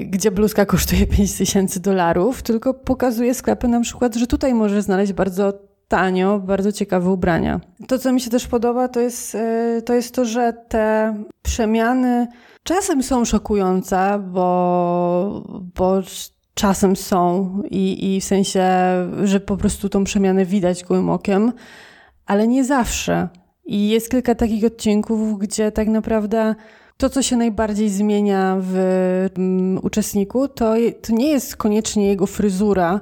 gdzie 0.06 0.32
bluzka 0.32 0.66
kosztuje 0.66 1.08
5 1.08 1.38
tysięcy 1.38 1.80
dolarów, 1.80 2.42
tylko 2.44 2.74
pokazuje 2.74 3.34
sklepy 3.34 3.68
na 3.68 3.82
przykład, 3.82 4.16
że 4.16 4.28
tutaj 4.28 4.54
możesz 4.54 4.84
znaleźć 4.84 5.14
bardzo 5.14 5.71
tanio, 5.92 6.40
bardzo 6.40 6.72
ciekawe 6.72 7.10
ubrania. 7.10 7.60
To, 7.88 8.00
co 8.00 8.14
mi 8.14 8.22
się 8.22 8.30
też 8.30 8.48
podoba, 8.48 8.88
to 8.88 9.00
jest, 9.00 9.36
e, 9.36 9.82
to 9.86 9.94
jest 9.94 10.16
to, 10.16 10.26
że 10.26 10.54
te 10.68 11.16
przemiany 11.42 12.28
czasem 12.64 13.04
są 13.04 13.26
szokujące, 13.26 14.24
bo, 14.32 15.44
bo 15.76 16.02
czasem 16.54 16.96
są 16.96 17.58
i, 17.70 18.16
i 18.16 18.22
w 18.22 18.24
sensie, 18.24 18.64
że 19.24 19.40
po 19.40 19.58
prostu 19.58 19.90
tą 19.90 20.04
przemianę 20.04 20.46
widać 20.46 20.84
gołym 20.84 21.10
okiem, 21.10 21.52
ale 22.26 22.48
nie 22.48 22.64
zawsze. 22.64 23.30
I 23.66 23.90
jest 23.90 24.12
kilka 24.12 24.36
takich 24.36 24.66
odcinków, 24.66 25.40
gdzie 25.40 25.72
tak 25.72 25.88
naprawdę 25.88 26.56
to, 26.98 27.10
co 27.10 27.22
się 27.22 27.38
najbardziej 27.38 27.90
zmienia 27.90 28.58
w 28.60 28.76
um, 29.38 29.80
uczestniku, 29.84 30.48
to, 30.48 30.74
to 31.02 31.14
nie 31.14 31.30
jest 31.32 31.56
koniecznie 31.56 32.08
jego 32.08 32.26
fryzura, 32.26 33.02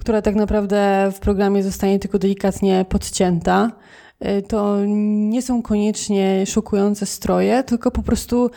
która 0.00 0.22
tak 0.22 0.34
naprawdę 0.34 1.10
w 1.14 1.20
programie 1.20 1.62
zostanie 1.62 1.98
tylko 1.98 2.18
delikatnie 2.18 2.84
podcięta. 2.88 3.72
Y, 4.24 4.42
to 4.42 4.76
nie 4.86 5.42
są 5.42 5.62
koniecznie 5.62 6.46
szokujące 6.46 7.06
stroje, 7.06 7.62
tylko 7.62 7.90
po 7.90 8.02
prostu 8.02 8.50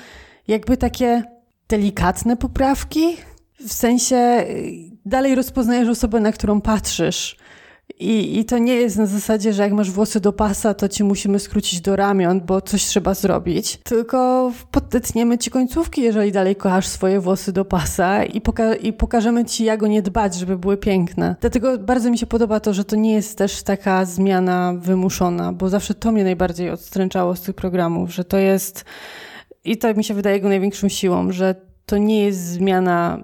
jakby 0.48 0.78
takie 0.78 1.24
delikatne 1.68 2.38
poprawki. 2.38 3.18
W 3.68 3.74
sensie 3.74 4.16
y, 4.16 4.74
dalej 5.06 5.36
rozpoznajesz 5.36 5.90
osobę, 5.90 6.20
na 6.20 6.32
którą 6.32 6.62
patrzysz. 6.62 7.38
I, 8.00 8.40
I 8.40 8.46
to 8.46 8.58
nie 8.58 8.74
jest 8.74 8.98
na 8.98 9.06
zasadzie, 9.06 9.54
że 9.54 9.64
jak 9.64 9.74
masz 9.74 9.92
włosy 9.92 10.20
do 10.20 10.34
pasa, 10.34 10.74
to 10.74 10.90
ci 10.90 11.04
musimy 11.04 11.40
skrócić 11.40 11.82
do 11.82 11.96
ramion, 11.96 12.42
bo 12.42 12.62
coś 12.62 12.84
trzeba 12.84 13.14
zrobić. 13.14 13.80
Tylko 13.84 14.52
podetniemy 14.72 15.38
ci 15.38 15.52
końcówki, 15.52 16.02
jeżeli 16.02 16.32
dalej 16.32 16.56
kochasz 16.56 16.88
swoje 16.88 17.20
włosy 17.20 17.54
do 17.54 17.66
pasa 17.66 18.24
i, 18.24 18.42
poka 18.42 18.76
i 18.76 18.94
pokażemy 18.94 19.46
ci, 19.46 19.64
jak 19.64 19.84
o 19.84 19.88
nie 19.88 20.02
dbać, 20.02 20.36
żeby 20.36 20.58
były 20.58 20.78
piękne. 20.78 21.36
Dlatego 21.42 21.78
bardzo 21.78 22.12
mi 22.12 22.18
się 22.18 22.26
podoba 22.26 22.60
to, 22.60 22.74
że 22.74 22.84
to 22.86 22.96
nie 22.96 23.14
jest 23.14 23.38
też 23.38 23.64
taka 23.64 24.06
zmiana 24.06 24.74
wymuszona, 24.78 25.54
bo 25.54 25.70
zawsze 25.70 25.94
to 25.94 26.12
mnie 26.12 26.24
najbardziej 26.24 26.70
odstręczało 26.70 27.36
z 27.36 27.42
tych 27.42 27.56
programów, 27.56 28.14
że 28.14 28.24
to 28.24 28.38
jest. 28.38 28.86
I 29.66 29.78
to 29.78 29.94
mi 29.94 30.04
się 30.04 30.14
wydaje 30.14 30.36
jego 30.36 30.50
największą 30.50 30.90
siłą, 30.90 31.32
że 31.32 31.56
to 31.86 31.98
nie 31.98 32.26
jest 32.26 32.40
zmiana 32.40 33.24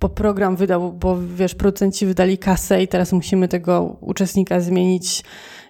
bo 0.00 0.08
program 0.08 0.56
wydał, 0.56 0.92
bo 0.92 1.18
wiesz, 1.34 1.54
producenci 1.54 2.06
wydali 2.06 2.38
kasę 2.38 2.82
i 2.82 2.88
teraz 2.88 3.12
musimy 3.12 3.48
tego 3.48 3.96
uczestnika 4.00 4.60
zmienić 4.60 5.24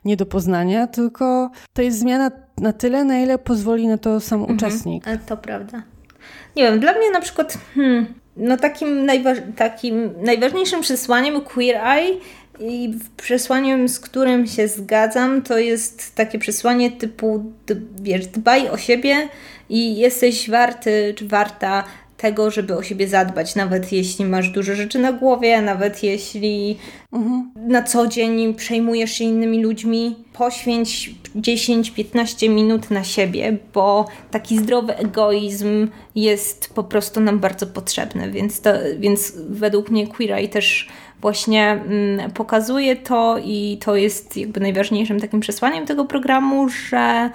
nie 0.05 0.16
do 0.16 0.26
poznania, 0.26 0.87
tylko 0.87 1.51
to 1.72 1.83
jest 1.83 1.99
zmiana 1.99 2.31
na 2.59 2.72
tyle, 2.72 3.05
na 3.05 3.18
ile 3.18 3.39
pozwoli 3.39 3.87
na 3.87 3.99
to 3.99 4.20
sam 4.20 4.41
mhm, 4.41 4.57
uczestnik. 4.57 5.09
E, 5.09 5.18
to 5.18 5.37
prawda. 5.37 5.83
Nie 6.57 6.62
wiem, 6.62 6.81
dla 6.81 6.93
mnie 6.93 7.11
na 7.11 7.20
przykład 7.20 7.59
hmm, 7.74 8.07
no 8.37 8.57
takim, 8.57 9.07
najważ 9.07 9.39
takim 9.57 10.11
najważniejszym 10.22 10.81
przesłaniem 10.81 11.41
Queer 11.41 11.76
Eye 11.76 12.16
i 12.61 12.99
przesłaniem, 13.16 13.89
z 13.89 14.01
którym 14.01 14.47
się 14.47 14.68
zgadzam, 14.68 15.43
to 15.43 15.59
jest 15.59 16.14
takie 16.14 16.39
przesłanie 16.39 16.91
typu, 16.91 17.53
wiesz, 18.01 18.26
dbaj 18.26 18.68
o 18.68 18.76
siebie 18.76 19.29
i 19.68 19.97
jesteś 19.97 20.51
warty 20.51 21.14
czy 21.16 21.29
warta 21.29 21.85
tego, 22.18 22.50
żeby 22.50 22.76
o 22.76 22.82
siebie 22.82 23.08
zadbać, 23.08 23.54
nawet 23.54 23.92
jeśli 23.92 24.24
masz 24.24 24.50
dużo 24.50 24.74
rzeczy 24.74 24.98
na 24.98 25.12
głowie, 25.12 25.62
nawet 25.62 26.02
jeśli 26.02 26.78
mhm. 27.12 27.50
na 27.56 27.82
co 27.82 28.06
dzień 28.06 28.54
przejmujesz 28.54 29.12
się 29.12 29.24
innymi 29.24 29.62
ludźmi, 29.62 30.16
poświęć 30.32 31.10
10-15 31.36 32.48
minut 32.48 32.90
na 32.90 33.04
siebie, 33.04 33.56
bo 33.74 34.06
taki 34.30 34.58
zdrowy 34.58 34.96
egoizm 34.96 35.88
jest 36.14 36.74
po 36.74 36.84
prostu 36.84 37.20
nam 37.20 37.38
bardzo 37.38 37.66
potrzebny, 37.66 38.30
więc, 38.30 38.60
to, 38.60 38.70
więc 38.98 39.32
według 39.48 39.90
mnie 39.90 40.06
Queer 40.06 40.32
Eye 40.32 40.48
też 40.48 40.88
właśnie 41.20 41.70
mm, 41.70 42.30
pokazuje 42.30 42.96
to 42.96 43.38
i 43.44 43.78
to 43.84 43.96
jest 43.96 44.36
jakby 44.36 44.60
najważniejszym 44.60 45.20
takim 45.20 45.40
przesłaniem 45.40 45.86
tego 45.86 46.04
programu, 46.04 46.68
że 46.68 47.30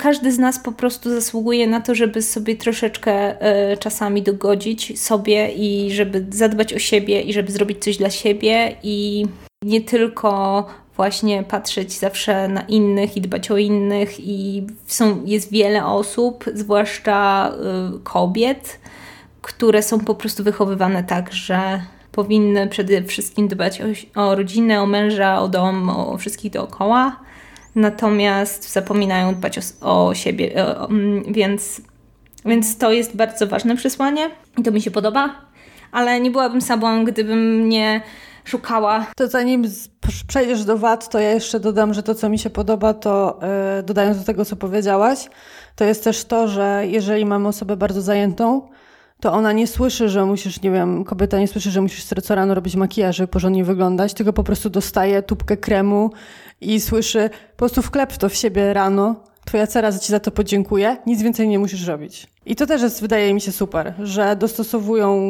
każdy 0.00 0.32
z 0.32 0.38
nas 0.38 0.58
po 0.58 0.72
prostu 0.72 1.10
zasługuje 1.10 1.66
na 1.66 1.80
to, 1.80 1.94
żeby 1.94 2.22
sobie 2.22 2.56
troszeczkę 2.56 3.40
e, 3.40 3.76
czasami 3.76 4.22
dogodzić 4.22 5.00
sobie 5.00 5.48
i 5.52 5.92
żeby 5.92 6.26
zadbać 6.30 6.74
o 6.74 6.78
siebie 6.78 7.20
i 7.20 7.32
żeby 7.32 7.52
zrobić 7.52 7.84
coś 7.84 7.96
dla 7.96 8.10
siebie 8.10 8.76
i 8.82 9.26
nie 9.64 9.80
tylko 9.80 10.66
właśnie 10.96 11.42
patrzeć 11.42 11.92
zawsze 11.92 12.48
na 12.48 12.60
innych 12.60 13.16
i 13.16 13.20
dbać 13.20 13.50
o 13.50 13.56
innych 13.56 14.20
i 14.20 14.66
są, 14.86 15.24
jest 15.24 15.52
wiele 15.52 15.86
osób, 15.86 16.44
zwłaszcza 16.54 17.50
y, 17.96 17.98
kobiet, 18.02 18.80
które 19.42 19.82
są 19.82 20.00
po 20.00 20.14
prostu 20.14 20.44
wychowywane 20.44 21.04
tak, 21.04 21.32
że 21.32 21.82
powinny 22.12 22.66
przede 22.66 23.02
wszystkim 23.02 23.48
dbać 23.48 23.80
o, 23.80 24.20
o 24.22 24.34
rodzinę, 24.34 24.82
o 24.82 24.86
męża, 24.86 25.40
o 25.40 25.48
dom, 25.48 25.90
o 25.90 26.18
wszystkich 26.18 26.52
dookoła 26.52 27.16
natomiast 27.74 28.72
zapominają 28.72 29.34
dbać 29.34 29.58
o, 29.58 30.08
o 30.08 30.14
siebie, 30.14 30.56
e, 30.56 30.78
mm, 30.78 31.32
więc, 31.32 31.80
więc 32.44 32.78
to 32.78 32.92
jest 32.92 33.16
bardzo 33.16 33.46
ważne 33.46 33.76
przesłanie 33.76 34.30
i 34.58 34.62
to 34.62 34.70
mi 34.70 34.82
się 34.82 34.90
podoba, 34.90 35.34
ale 35.92 36.20
nie 36.20 36.30
byłabym 36.30 36.60
sobą, 36.60 37.04
gdybym 37.04 37.68
nie 37.68 38.00
szukała. 38.44 39.06
To 39.16 39.28
zanim 39.28 39.64
przejdziesz 40.26 40.64
do 40.64 40.78
wad, 40.78 41.08
to 41.08 41.18
ja 41.18 41.30
jeszcze 41.30 41.60
dodam, 41.60 41.94
że 41.94 42.02
to, 42.02 42.14
co 42.14 42.28
mi 42.28 42.38
się 42.38 42.50
podoba, 42.50 42.94
to 42.94 43.40
yy, 43.76 43.82
dodając 43.82 44.18
do 44.18 44.24
tego, 44.24 44.44
co 44.44 44.56
powiedziałaś, 44.56 45.28
to 45.76 45.84
jest 45.84 46.04
też 46.04 46.24
to, 46.24 46.48
że 46.48 46.82
jeżeli 46.86 47.26
mamy 47.26 47.48
osobę 47.48 47.76
bardzo 47.76 48.02
zajętą, 48.02 48.68
to 49.20 49.32
ona 49.32 49.52
nie 49.52 49.66
słyszy, 49.66 50.08
że 50.08 50.26
musisz, 50.26 50.62
nie 50.62 50.70
wiem, 50.70 51.04
kobieta 51.04 51.38
nie 51.38 51.48
słyszy, 51.48 51.70
że 51.70 51.80
musisz 51.80 52.04
co 52.04 52.34
rano 52.34 52.54
robić 52.54 52.76
makijaż, 52.76 53.16
żeby 53.16 53.28
porządnie 53.28 53.64
wyglądać, 53.64 54.14
tylko 54.14 54.32
po 54.32 54.44
prostu 54.44 54.70
dostaje 54.70 55.22
tubkę 55.22 55.56
kremu 55.56 56.10
i 56.60 56.80
słyszy, 56.80 57.30
po 57.50 57.56
prostu 57.56 57.82
wklep 57.82 58.16
to 58.16 58.28
w 58.28 58.34
siebie 58.34 58.72
rano, 58.72 59.24
twoja 59.44 59.66
cera 59.66 59.98
ci 59.98 60.12
za 60.12 60.20
to 60.20 60.30
podziękuje, 60.30 60.96
nic 61.06 61.22
więcej 61.22 61.48
nie 61.48 61.58
musisz 61.58 61.86
robić. 61.86 62.26
I 62.46 62.56
to 62.56 62.66
też 62.66 62.82
jest, 62.82 63.00
wydaje 63.00 63.34
mi 63.34 63.40
się, 63.40 63.52
super, 63.52 63.94
że 63.98 64.36
dostosowują 64.36 65.20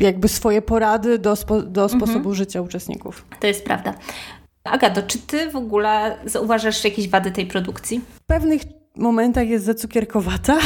jakby 0.00 0.28
swoje 0.28 0.62
porady 0.62 1.18
do, 1.18 1.36
spo, 1.36 1.62
do 1.62 1.82
mhm. 1.82 2.00
sposobu 2.00 2.18
mhm. 2.18 2.34
życia 2.34 2.62
uczestników. 2.62 3.24
To 3.40 3.46
jest 3.46 3.64
prawda. 3.64 3.94
Agato, 4.64 5.02
czy 5.02 5.18
ty 5.18 5.50
w 5.50 5.56
ogóle 5.56 6.18
zauważasz 6.24 6.84
jakieś 6.84 7.08
wady 7.08 7.30
tej 7.30 7.46
produkcji? 7.46 8.00
W 8.14 8.26
pewnych 8.26 8.62
momentach 8.96 9.48
jest 9.48 9.64
zacukierkowata. 9.64 10.58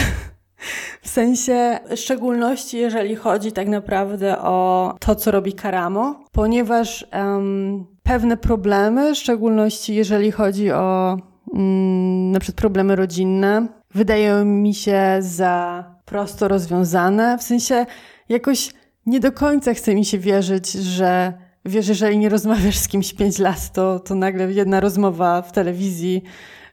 W 1.02 1.08
sensie, 1.08 1.78
w 1.90 1.96
szczególności 1.96 2.78
jeżeli 2.78 3.16
chodzi 3.16 3.52
tak 3.52 3.68
naprawdę 3.68 4.38
o 4.38 4.94
to, 5.00 5.14
co 5.14 5.30
robi 5.30 5.52
Karamo, 5.52 6.24
ponieważ 6.32 7.06
um, 7.12 7.86
pewne 8.02 8.36
problemy, 8.36 9.14
w 9.14 9.18
szczególności 9.18 9.94
jeżeli 9.94 10.32
chodzi 10.32 10.70
o 10.72 11.16
um, 11.46 12.30
na 12.30 12.40
przykład 12.40 12.60
problemy 12.60 12.96
rodzinne, 12.96 13.68
wydają 13.94 14.44
mi 14.44 14.74
się 14.74 15.16
za 15.20 15.84
prosto 16.04 16.48
rozwiązane. 16.48 17.38
W 17.38 17.42
sensie, 17.42 17.86
jakoś 18.28 18.70
nie 19.06 19.20
do 19.20 19.32
końca 19.32 19.74
chce 19.74 19.94
mi 19.94 20.04
się 20.04 20.18
wierzyć, 20.18 20.72
że 20.72 21.32
wiesz, 21.64 21.88
jeżeli 21.88 22.18
nie 22.18 22.28
rozmawiasz 22.28 22.78
z 22.78 22.88
kimś 22.88 23.14
pięć 23.14 23.38
lat, 23.38 23.72
to, 23.72 24.00
to 24.00 24.14
nagle 24.14 24.52
jedna 24.52 24.80
rozmowa 24.80 25.42
w 25.42 25.52
telewizji 25.52 26.22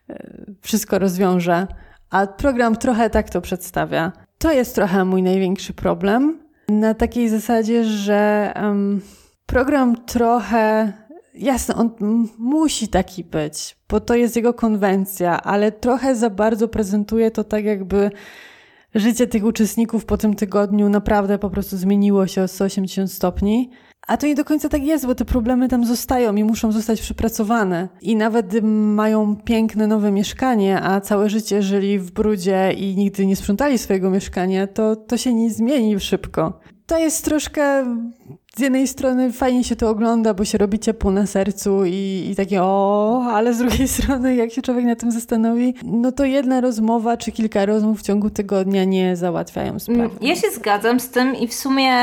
e, 0.09 0.45
wszystko 0.61 0.99
rozwiąże. 0.99 1.67
A 2.09 2.27
program 2.27 2.75
trochę 2.75 3.09
tak 3.09 3.29
to 3.29 3.41
przedstawia. 3.41 4.11
To 4.37 4.51
jest 4.51 4.75
trochę 4.75 5.05
mój 5.05 5.23
największy 5.23 5.73
problem. 5.73 6.39
Na 6.69 6.93
takiej 6.93 7.29
zasadzie, 7.29 7.83
że 7.83 8.53
um, 8.55 9.01
program 9.45 10.05
trochę. 10.05 10.93
Jasne, 11.33 11.75
on 11.75 11.91
musi 12.37 12.87
taki 12.87 13.23
być, 13.23 13.77
bo 13.89 13.99
to 13.99 14.15
jest 14.15 14.35
jego 14.35 14.53
konwencja, 14.53 15.43
ale 15.43 15.71
trochę 15.71 16.15
za 16.15 16.29
bardzo 16.29 16.67
prezentuje 16.67 17.31
to 17.31 17.43
tak, 17.43 17.65
jakby 17.65 18.11
życie 18.95 19.27
tych 19.27 19.45
uczestników 19.45 20.05
po 20.05 20.17
tym 20.17 20.35
tygodniu 20.35 20.89
naprawdę 20.89 21.39
po 21.39 21.49
prostu 21.49 21.77
zmieniło 21.77 22.27
się 22.27 22.41
o 22.41 22.47
180 22.47 23.11
stopni. 23.11 23.69
A 24.07 24.17
to 24.17 24.27
nie 24.27 24.35
do 24.35 24.45
końca 24.45 24.69
tak 24.69 24.83
jest, 24.83 25.05
bo 25.05 25.15
te 25.15 25.25
problemy 25.25 25.67
tam 25.67 25.85
zostają 25.85 26.35
i 26.35 26.43
muszą 26.43 26.71
zostać 26.71 27.01
przepracowane. 27.01 27.89
I 28.01 28.15
nawet 28.15 28.63
mają 28.63 29.35
piękne 29.35 29.87
nowe 29.87 30.11
mieszkanie, 30.11 30.81
a 30.81 31.01
całe 31.01 31.29
życie 31.29 31.61
żyli 31.61 31.99
w 31.99 32.11
brudzie 32.11 32.73
i 32.77 32.95
nigdy 32.95 33.25
nie 33.25 33.35
sprzątali 33.35 33.77
swojego 33.77 34.09
mieszkania, 34.09 34.67
to 34.67 34.95
to 34.95 35.17
się 35.17 35.33
nie 35.33 35.49
zmieni 35.49 35.99
szybko. 35.99 36.59
To 36.85 36.99
jest 36.99 37.25
troszkę 37.25 37.85
z 38.55 38.59
jednej 38.59 38.87
strony 38.87 39.33
fajnie 39.33 39.63
się 39.63 39.75
to 39.75 39.89
ogląda, 39.89 40.33
bo 40.33 40.45
się 40.45 40.57
robi 40.57 40.79
ciepło 40.79 41.11
na 41.11 41.25
sercu 41.25 41.85
i, 41.85 42.27
i 42.31 42.35
takie 42.35 42.63
o, 42.63 43.23
ale 43.33 43.53
z 43.53 43.57
drugiej 43.57 43.87
strony, 43.97 44.35
jak 44.35 44.51
się 44.51 44.61
człowiek 44.61 44.85
na 44.85 44.95
tym 44.95 45.11
zastanowi, 45.11 45.73
no 45.83 46.11
to 46.11 46.25
jedna 46.25 46.61
rozmowa 46.61 47.17
czy 47.17 47.31
kilka 47.31 47.65
rozmów 47.65 47.99
w 47.99 48.03
ciągu 48.03 48.29
tygodnia 48.29 48.83
nie 48.83 49.15
załatwiają 49.15 49.79
sprawy. 49.79 50.01
Mm, 50.01 50.17
ja 50.21 50.35
się 50.35 50.51
zgadzam 50.51 50.99
z 50.99 51.09
tym 51.09 51.35
i 51.35 51.47
w 51.47 51.53
sumie 51.53 51.93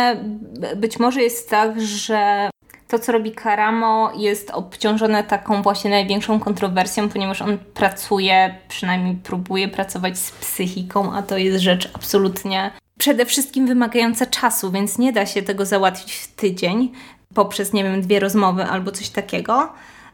być 0.76 0.98
może 0.98 1.22
jest 1.22 1.50
tak, 1.50 1.80
że 1.80 2.50
to, 2.88 2.98
co 2.98 3.12
robi 3.12 3.32
Karamo, 3.32 4.12
jest 4.16 4.50
obciążone 4.50 5.24
taką 5.24 5.62
właśnie 5.62 5.90
największą 5.90 6.40
kontrowersją, 6.40 7.08
ponieważ 7.08 7.42
on 7.42 7.58
pracuje, 7.74 8.54
przynajmniej 8.68 9.14
próbuje 9.14 9.68
pracować 9.68 10.18
z 10.18 10.30
psychiką, 10.30 11.12
a 11.12 11.22
to 11.22 11.38
jest 11.38 11.58
rzecz 11.60 11.90
absolutnie 11.94 12.70
przede 12.98 13.26
wszystkim 13.26 13.66
wymagająca 13.66 14.26
czasu, 14.26 14.70
więc 14.70 14.98
nie 14.98 15.12
da 15.12 15.26
się 15.26 15.42
tego 15.42 15.66
załatwić 15.66 16.14
w 16.14 16.34
tydzień 16.34 16.92
poprzez, 17.34 17.72
nie 17.72 17.84
wiem, 17.84 18.02
dwie 18.02 18.20
rozmowy 18.20 18.64
albo 18.64 18.92
coś 18.92 19.08
takiego. 19.08 19.72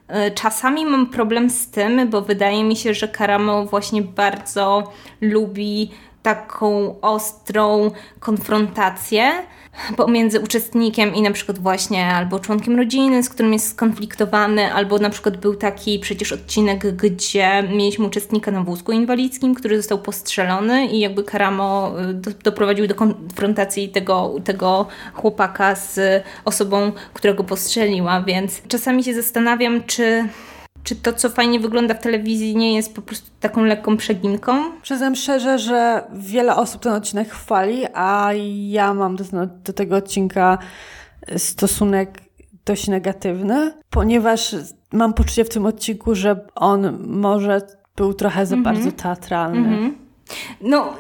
E, 0.09 0.31
czasami 0.31 0.87
mam 0.87 1.07
problem 1.07 1.51
z 1.51 1.71
tym, 1.71 2.11
bo 2.11 2.23
wydaje 2.23 2.65
mi 2.65 2.77
się, 2.77 2.95
że 2.95 3.09
Karamo 3.09 3.67
właśnie 3.67 4.03
bardzo 4.03 4.93
lubi 5.21 5.91
taką 6.23 7.01
ostrą 7.01 7.91
konfrontację 8.21 9.33
pomiędzy 9.97 10.41
uczestnikiem 10.41 11.15
i 11.15 11.23
na 11.23 11.31
przykład 11.31 11.59
właśnie 11.59 12.07
albo 12.07 12.41
członkiem 12.41 12.77
rodziny, 12.77 13.23
z 13.23 13.29
którym 13.29 13.53
jest 13.53 13.69
skonfliktowany, 13.69 14.75
albo 14.75 14.99
na 14.99 15.11
przykład 15.11 15.37
był 15.37 15.55
taki 15.55 15.99
przecież 15.99 16.33
odcinek, 16.33 16.97
gdzie 16.97 17.63
mieliśmy 17.63 18.07
uczestnika 18.07 18.51
na 18.51 18.63
wózku 18.63 18.93
inwalidzkim, 18.93 19.55
który 19.55 19.77
został 19.77 19.99
postrzelony 19.99 20.87
i 20.87 21.01
jakby 21.01 21.25
Karamo 21.25 21.93
y, 22.11 22.15
do, 22.15 22.31
doprowadził 22.45 22.87
do 22.87 22.95
konfrontacji 22.95 23.89
tego, 23.89 24.35
tego 24.45 24.87
chłopaka 25.15 25.75
z 25.75 26.25
osobą, 26.45 26.93
która 27.15 27.35
go 27.35 27.45
postrzeliła, 27.45 28.23
więc 28.23 28.63
czasami 28.69 29.05
się 29.05 29.15
zastanawiam, 29.15 29.85
czy 29.85 30.29
czy 30.85 30.97
to, 30.97 31.13
co 31.13 31.31
fajnie 31.31 31.61
wygląda 31.61 31.95
w 31.95 32.03
telewizji, 32.03 32.57
nie 32.57 32.75
jest 32.75 32.95
po 32.95 33.03
prostu 33.03 33.31
taką 33.41 33.65
lekką 33.65 33.97
przeginką? 33.97 34.81
Przyznam 34.83 35.17
szczerze, 35.17 35.59
że 35.59 36.03
wiele 36.13 36.57
osób 36.57 36.83
ten 36.83 36.93
odcinek 36.93 37.31
chwali, 37.31 37.87
a 37.95 38.31
ja 38.69 38.95
mam 38.95 39.17
do, 39.17 39.25
do 39.65 39.73
tego 39.73 39.97
odcinka 39.97 40.59
stosunek 41.37 42.23
dość 42.65 42.89
negatywny, 42.89 43.73
ponieważ 43.91 44.57
mam 44.93 45.15
poczucie 45.15 45.45
w 45.45 45.49
tym 45.49 45.67
odcinku, 45.67 46.15
że 46.15 46.47
on 46.55 47.07
może 47.09 47.61
był 47.97 48.15
trochę 48.15 48.47
za 48.47 48.57
mm 48.57 48.63
-hmm. 48.63 48.75
bardzo 48.75 48.93
teatralny. 48.93 49.69
Mm 49.69 49.91
-hmm. 49.91 49.93
No, 50.61 50.95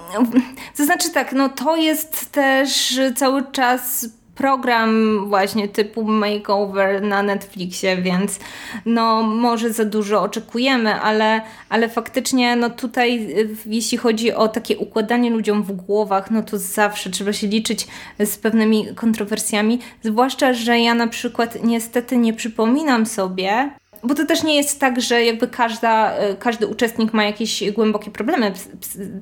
to 0.76 0.85
znaczy 0.85 1.11
tak, 1.12 1.33
no 1.33 1.49
to 1.49 1.76
jest 1.76 2.33
też 2.33 3.01
cały 3.16 3.43
czas 3.53 4.09
program 4.35 5.18
właśnie 5.28 5.68
typu 5.68 6.05
makeover 6.05 7.03
na 7.03 7.22
Netflixie, 7.22 7.97
więc 7.97 8.39
no 8.87 9.22
może 9.22 9.72
za 9.72 9.85
dużo 9.85 10.22
oczekujemy, 10.22 10.95
ale, 10.95 11.41
ale 11.68 11.89
faktycznie 11.89 12.57
no 12.57 12.70
tutaj 12.70 13.37
jeśli 13.66 13.99
chodzi 13.99 14.33
o 14.33 14.49
takie 14.49 14.78
układanie 14.78 15.30
ludziom 15.30 15.62
w 15.62 15.72
głowach, 15.72 16.30
no 16.30 16.43
to 16.43 16.59
zawsze 16.59 17.11
trzeba 17.11 17.33
się 17.33 17.47
liczyć 17.47 17.87
z 18.18 18.37
pewnymi 18.37 18.95
kontrowersjami, 18.95 19.78
zwłaszcza, 20.03 20.53
że 20.53 20.80
ja 20.80 20.95
na 20.95 21.07
przykład 21.07 21.59
niestety 21.64 22.16
nie 22.16 22.33
przypominam 22.33 23.07
sobie, 23.07 23.70
bo 24.03 24.14
to 24.14 24.26
też 24.26 24.42
nie 24.42 24.57
jest 24.57 24.80
tak, 24.80 25.00
że 25.00 25.24
jakby 25.24 25.48
każda, 25.48 26.16
e, 26.16 26.34
każdy 26.34 26.66
uczestnik 26.66 27.12
ma 27.12 27.24
jakieś 27.24 27.70
głębokie 27.70 28.11
problemy 28.11 28.53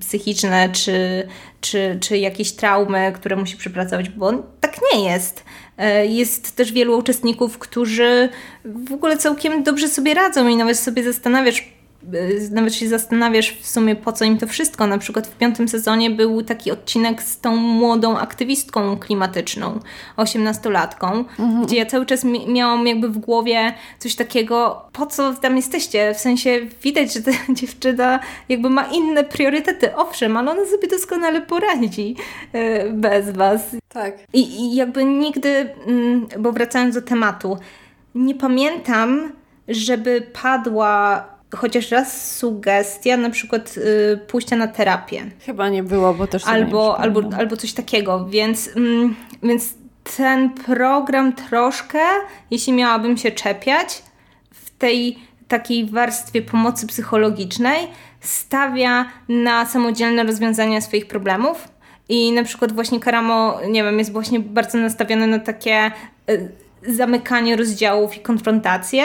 psychiczne, 0.00 0.68
czy, 0.72 1.28
czy, 1.60 1.98
czy 2.00 2.18
jakieś 2.18 2.52
traumy, 2.52 3.12
które 3.14 3.36
musi 3.36 3.56
przepracować, 3.56 4.08
bo 4.08 4.32
tak 4.60 4.76
nie 4.94 5.04
jest. 5.04 5.44
E, 5.78 6.06
jest 6.06 6.56
też 6.56 6.72
wielu 6.72 6.98
uczestników, 6.98 7.58
którzy 7.58 8.28
w 8.64 8.92
ogóle 8.92 9.16
całkiem 9.16 9.62
dobrze 9.62 9.88
sobie 9.88 10.14
radzą 10.14 10.48
i 10.48 10.56
nawet 10.56 10.78
sobie 10.78 11.04
zastanawiasz, 11.04 11.79
nawet 12.50 12.74
się 12.74 12.88
zastanawiasz 12.88 13.58
w 13.60 13.66
sumie 13.66 13.96
po 13.96 14.12
co 14.12 14.24
im 14.24 14.38
to 14.38 14.46
wszystko. 14.46 14.86
Na 14.86 14.98
przykład 14.98 15.26
w 15.26 15.36
piątym 15.36 15.68
sezonie 15.68 16.10
był 16.10 16.42
taki 16.42 16.70
odcinek 16.70 17.22
z 17.22 17.40
tą 17.40 17.56
młodą 17.56 18.18
aktywistką 18.18 18.98
klimatyczną, 18.98 19.80
osiemnastolatką, 20.16 21.24
mhm. 21.38 21.66
gdzie 21.66 21.76
ja 21.76 21.86
cały 21.86 22.06
czas 22.06 22.24
miałam 22.48 22.86
jakby 22.86 23.08
w 23.08 23.18
głowie 23.18 23.74
coś 23.98 24.14
takiego, 24.14 24.82
po 24.92 25.06
co 25.06 25.34
tam 25.34 25.56
jesteście? 25.56 26.14
W 26.14 26.18
sensie 26.18 26.60
widać, 26.82 27.14
że 27.14 27.22
ta 27.22 27.30
dziewczyna 27.60 28.20
jakby 28.48 28.70
ma 28.70 28.82
inne 28.82 29.24
priorytety, 29.24 29.96
owszem, 29.96 30.36
ale 30.36 30.50
ona 30.50 30.66
sobie 30.66 30.88
doskonale 30.88 31.40
poradzi 31.40 32.16
y, 32.54 32.92
bez 32.92 33.30
was. 33.30 33.76
Tak. 33.88 34.14
I, 34.32 34.40
i 34.40 34.74
jakby 34.74 35.04
nigdy, 35.04 35.74
mm, 35.86 36.26
bo 36.38 36.52
wracając 36.52 36.94
do 36.94 37.02
tematu, 37.02 37.58
nie 38.14 38.34
pamiętam, 38.34 39.32
żeby 39.68 40.26
padła 40.42 41.24
chociaż 41.56 41.90
raz 41.90 42.36
sugestia, 42.36 43.16
na 43.16 43.30
przykład 43.30 43.74
y, 43.76 44.18
pójścia 44.26 44.56
na 44.56 44.68
terapię. 44.68 45.30
Chyba 45.46 45.68
nie 45.68 45.82
było, 45.82 46.14
bo 46.14 46.26
też 46.26 46.46
albo, 46.46 46.98
albo, 46.98 47.22
albo 47.36 47.56
coś 47.56 47.72
takiego, 47.72 48.26
więc, 48.28 48.70
mm, 48.76 49.16
więc 49.42 49.74
ten 50.16 50.50
program 50.50 51.32
troszkę, 51.32 51.98
jeśli 52.50 52.72
miałabym 52.72 53.16
się 53.16 53.30
czepiać, 53.30 54.02
w 54.50 54.70
tej 54.70 55.18
takiej 55.48 55.86
warstwie 55.86 56.42
pomocy 56.42 56.86
psychologicznej 56.86 57.88
stawia 58.20 59.04
na 59.28 59.66
samodzielne 59.66 60.24
rozwiązania 60.24 60.80
swoich 60.80 61.06
problemów. 61.06 61.68
I 62.08 62.32
na 62.32 62.44
przykład 62.44 62.72
właśnie 62.72 63.00
Karamo, 63.00 63.58
nie 63.68 63.84
wiem, 63.84 63.98
jest 63.98 64.12
właśnie 64.12 64.40
bardzo 64.40 64.78
nastawiony 64.78 65.26
na 65.26 65.38
takie 65.38 65.90
y, 66.30 66.52
zamykanie 66.86 67.56
rozdziałów 67.56 68.16
i 68.16 68.20
konfrontacje 68.20 69.04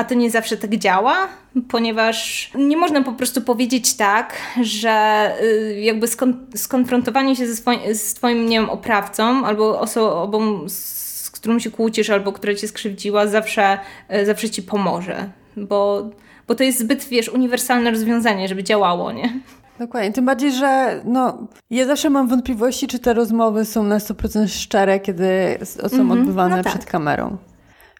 a 0.00 0.04
to 0.04 0.14
nie 0.14 0.30
zawsze 0.30 0.56
tak 0.56 0.76
działa, 0.76 1.28
ponieważ 1.68 2.50
nie 2.54 2.76
można 2.76 3.02
po 3.02 3.12
prostu 3.12 3.40
powiedzieć 3.40 3.94
tak, 3.94 4.36
że 4.62 5.32
y, 5.42 5.80
jakby 5.80 6.08
skon 6.08 6.46
skonfrontowanie 6.54 7.36
się 7.36 7.46
ze 7.46 7.56
swoim, 7.56 7.80
z 7.94 8.14
Twoim, 8.14 8.46
nie 8.48 8.60
wiem, 8.60 8.70
oprawcą 8.70 9.46
albo 9.46 9.80
osobą, 9.80 10.68
z 10.68 11.30
którą 11.30 11.58
się 11.58 11.70
kłócisz 11.70 12.10
albo 12.10 12.32
która 12.32 12.54
Cię 12.54 12.68
skrzywdziła, 12.68 13.26
zawsze, 13.26 13.78
y, 14.14 14.26
zawsze 14.26 14.50
Ci 14.50 14.62
pomoże, 14.62 15.30
bo, 15.56 16.10
bo 16.48 16.54
to 16.54 16.64
jest 16.64 16.78
zbyt, 16.78 17.04
wiesz, 17.04 17.28
uniwersalne 17.28 17.90
rozwiązanie, 17.90 18.48
żeby 18.48 18.64
działało, 18.64 19.12
nie? 19.12 19.40
Dokładnie, 19.78 20.12
tym 20.12 20.24
bardziej, 20.24 20.52
że 20.52 21.00
no, 21.04 21.38
ja 21.70 21.86
zawsze 21.86 22.10
mam 22.10 22.28
wątpliwości, 22.28 22.86
czy 22.86 22.98
te 22.98 23.14
rozmowy 23.14 23.64
są 23.64 23.82
na 23.82 23.98
100% 23.98 24.48
szczere, 24.48 25.00
kiedy 25.00 25.58
są 25.64 25.96
mm 25.96 26.08
-hmm, 26.08 26.12
odbywane 26.12 26.56
no 26.56 26.62
tak. 26.62 26.72
przed 26.72 26.84
kamerą. 26.84 27.36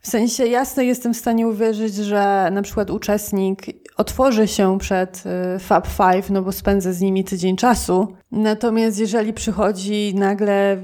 W 0.03 0.09
sensie 0.09 0.47
jasno 0.47 0.83
jestem 0.83 1.15
w 1.15 1.17
stanie 1.17 1.49
uwierzyć, 1.49 1.95
że 1.95 2.51
na 2.53 2.63
przykład 2.63 2.91
uczestnik 2.91 3.63
otworzy 3.97 4.49
się 4.49 4.79
przed 4.79 5.25
y, 5.57 5.59
Fab 5.59 5.87
Five, 5.87 6.31
no 6.31 6.43
bo 6.43 6.53
spędza 6.53 6.93
z 6.93 7.01
nimi 7.01 7.25
tydzień 7.25 7.57
czasu. 7.57 8.09
Natomiast 8.33 8.99
jeżeli 8.99 9.33
przychodzi 9.33 10.15
nagle 10.15 10.77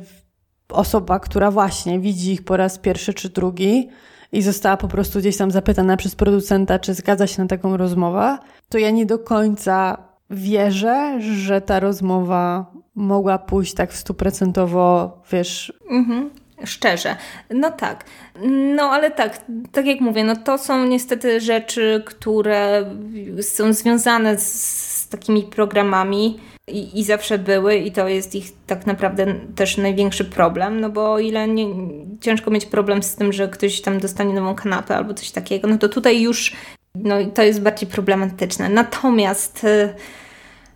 osoba, 0.69 1.21
która 1.21 1.51
właśnie 1.51 2.01
widzi 2.01 2.33
ich 2.33 2.45
po 2.45 2.57
raz 2.57 2.79
pierwszy 2.79 3.15
czy 3.15 3.29
drugi 3.29 3.89
i 4.33 4.43
została 4.43 4.77
po 4.77 4.89
prostu 4.89 5.19
gdzieś 5.19 5.37
tam 5.37 5.51
zapytana 5.51 5.97
przez 5.97 6.15
producenta, 6.15 6.79
czy 6.79 6.95
zgadza 6.95 7.27
się 7.27 7.43
na 7.43 7.49
taką 7.49 7.77
rozmowę, 7.77 8.39
to 8.69 8.79
ja 8.79 8.91
nie 8.91 9.07
do 9.07 9.19
końca 9.19 9.99
wierzę, 10.31 11.19
że 11.21 11.61
ta 11.61 11.81
rozmowa 11.81 12.73
mogła 12.95 13.39
pójść 13.39 13.75
tak 13.75 13.95
stuprocentowo, 13.95 15.19
wiesz... 15.33 15.73
Mhm. 15.91 16.31
Szczerze. 16.65 17.17
No 17.51 17.71
tak. 17.71 18.05
No 18.77 18.83
ale 18.83 19.11
tak, 19.11 19.41
tak 19.73 19.87
jak 19.87 20.01
mówię, 20.01 20.25
no 20.25 20.37
to 20.37 20.59
są 20.59 20.87
niestety 20.87 21.41
rzeczy, 21.41 22.03
które 22.07 22.85
są 23.41 23.73
związane 23.73 24.39
z, 24.39 24.53
z 25.03 25.09
takimi 25.09 25.43
programami 25.43 26.41
i, 26.69 27.01
i 27.01 27.05
zawsze 27.05 27.39
były 27.39 27.77
i 27.77 27.93
to 27.93 28.09
jest 28.09 28.35
ich 28.35 28.47
tak 28.67 28.87
naprawdę 28.87 29.35
też 29.57 29.77
największy 29.77 30.25
problem, 30.25 30.81
no 30.81 30.91
bo 30.91 31.13
o 31.13 31.19
ile 31.19 31.49
nie, 31.49 31.67
ciężko 32.21 32.51
mieć 32.51 32.67
problem 32.67 33.03
z 33.03 33.17
tym, 33.17 33.33
że 33.33 33.49
ktoś 33.49 33.81
tam 33.81 34.01
dostanie 34.01 34.35
nową 34.35 34.55
kanapę 34.55 34.97
albo 34.97 35.15
coś 35.15 35.31
takiego, 35.31 35.69
no 35.69 35.79
to 35.79 35.89
tutaj 35.89 36.23
już 36.23 36.57
no, 36.95 37.15
to 37.35 37.43
jest 37.43 37.63
bardziej 37.63 37.89
problematyczne. 37.89 38.69
Natomiast 38.69 39.65
y, 39.65 39.95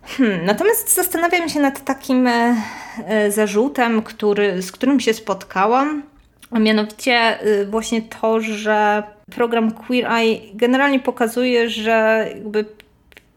Hmm, 0.03 0.45
natomiast 0.45 0.95
zastanawiam 0.95 1.49
się 1.49 1.59
nad 1.59 1.83
takim 1.83 2.27
e, 2.27 2.55
e, 3.05 3.31
zarzutem, 3.31 4.01
który, 4.01 4.61
z 4.61 4.71
którym 4.71 4.99
się 4.99 5.13
spotkałam, 5.13 6.03
a 6.51 6.59
mianowicie 6.59 7.13
e, 7.13 7.65
właśnie 7.65 8.01
to, 8.01 8.41
że 8.41 9.03
program 9.35 9.71
Queer 9.71 10.11
Eye 10.11 10.39
generalnie 10.53 10.99
pokazuje, 10.99 11.69
że 11.69 12.25
jakby 12.35 12.65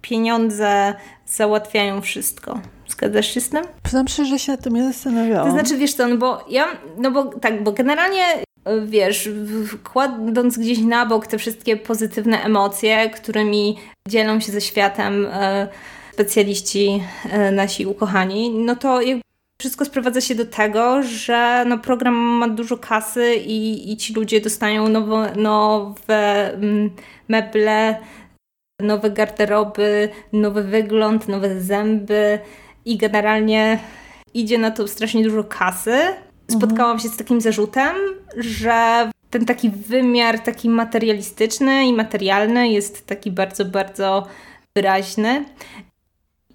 pieniądze 0.02 0.94
załatwiają 1.26 2.00
wszystko. 2.00 2.60
Zgadzasz 2.88 3.34
się 3.34 3.40
z 3.40 3.50
tym? 3.50 3.64
Przyznam 3.82 4.08
się, 4.08 4.24
że 4.24 4.38
się 4.38 4.52
na 4.52 4.58
tym 4.58 4.74
nie 4.74 4.84
zastanawiałam. 4.84 5.46
To 5.46 5.52
znaczy, 5.52 5.76
wiesz 5.76 5.94
co, 5.94 6.08
no 6.08 6.16
bo 6.16 6.44
ja, 6.48 6.66
no 6.98 7.10
bo 7.10 7.24
tak, 7.24 7.62
bo 7.62 7.72
generalnie 7.72 8.24
wiesz, 8.86 9.28
kładąc 9.84 10.58
gdzieś 10.58 10.78
na 10.78 11.06
bok 11.06 11.26
te 11.26 11.38
wszystkie 11.38 11.76
pozytywne 11.76 12.42
emocje, 12.42 13.10
którymi 13.10 13.78
dzielą 14.08 14.40
się 14.40 14.52
ze 14.52 14.60
światem 14.60 15.26
specjaliści 16.14 17.02
e, 17.30 17.50
nasi 17.50 17.86
ukochani, 17.86 18.50
no 18.50 18.76
to 18.76 19.00
wszystko 19.60 19.84
sprowadza 19.84 20.20
się 20.20 20.34
do 20.34 20.46
tego, 20.46 21.02
że 21.02 21.64
no 21.68 21.78
program 21.78 22.14
ma 22.14 22.48
dużo 22.48 22.76
kasy 22.76 23.34
i, 23.34 23.92
i 23.92 23.96
ci 23.96 24.14
ludzie 24.14 24.40
dostają 24.40 24.88
nowo, 24.88 25.22
nowe 25.36 26.54
mm, 26.54 26.90
meble, 27.28 27.96
nowe 28.80 29.10
garderoby, 29.10 30.08
nowy 30.32 30.62
wygląd, 30.62 31.28
nowe 31.28 31.60
zęby 31.60 32.38
i 32.84 32.96
generalnie 32.96 33.78
idzie 34.34 34.58
na 34.58 34.70
to 34.70 34.88
strasznie 34.88 35.24
dużo 35.24 35.44
kasy. 35.44 35.98
Spotkałam 36.50 36.98
się 36.98 37.08
z 37.08 37.16
takim 37.16 37.40
zarzutem, 37.40 37.96
że 38.36 39.10
ten 39.30 39.44
taki 39.44 39.70
wymiar 39.70 40.38
taki 40.38 40.68
materialistyczny 40.68 41.86
i 41.86 41.92
materialny 41.92 42.68
jest 42.68 43.06
taki 43.06 43.30
bardzo, 43.30 43.64
bardzo 43.64 44.26
wyraźny 44.76 45.44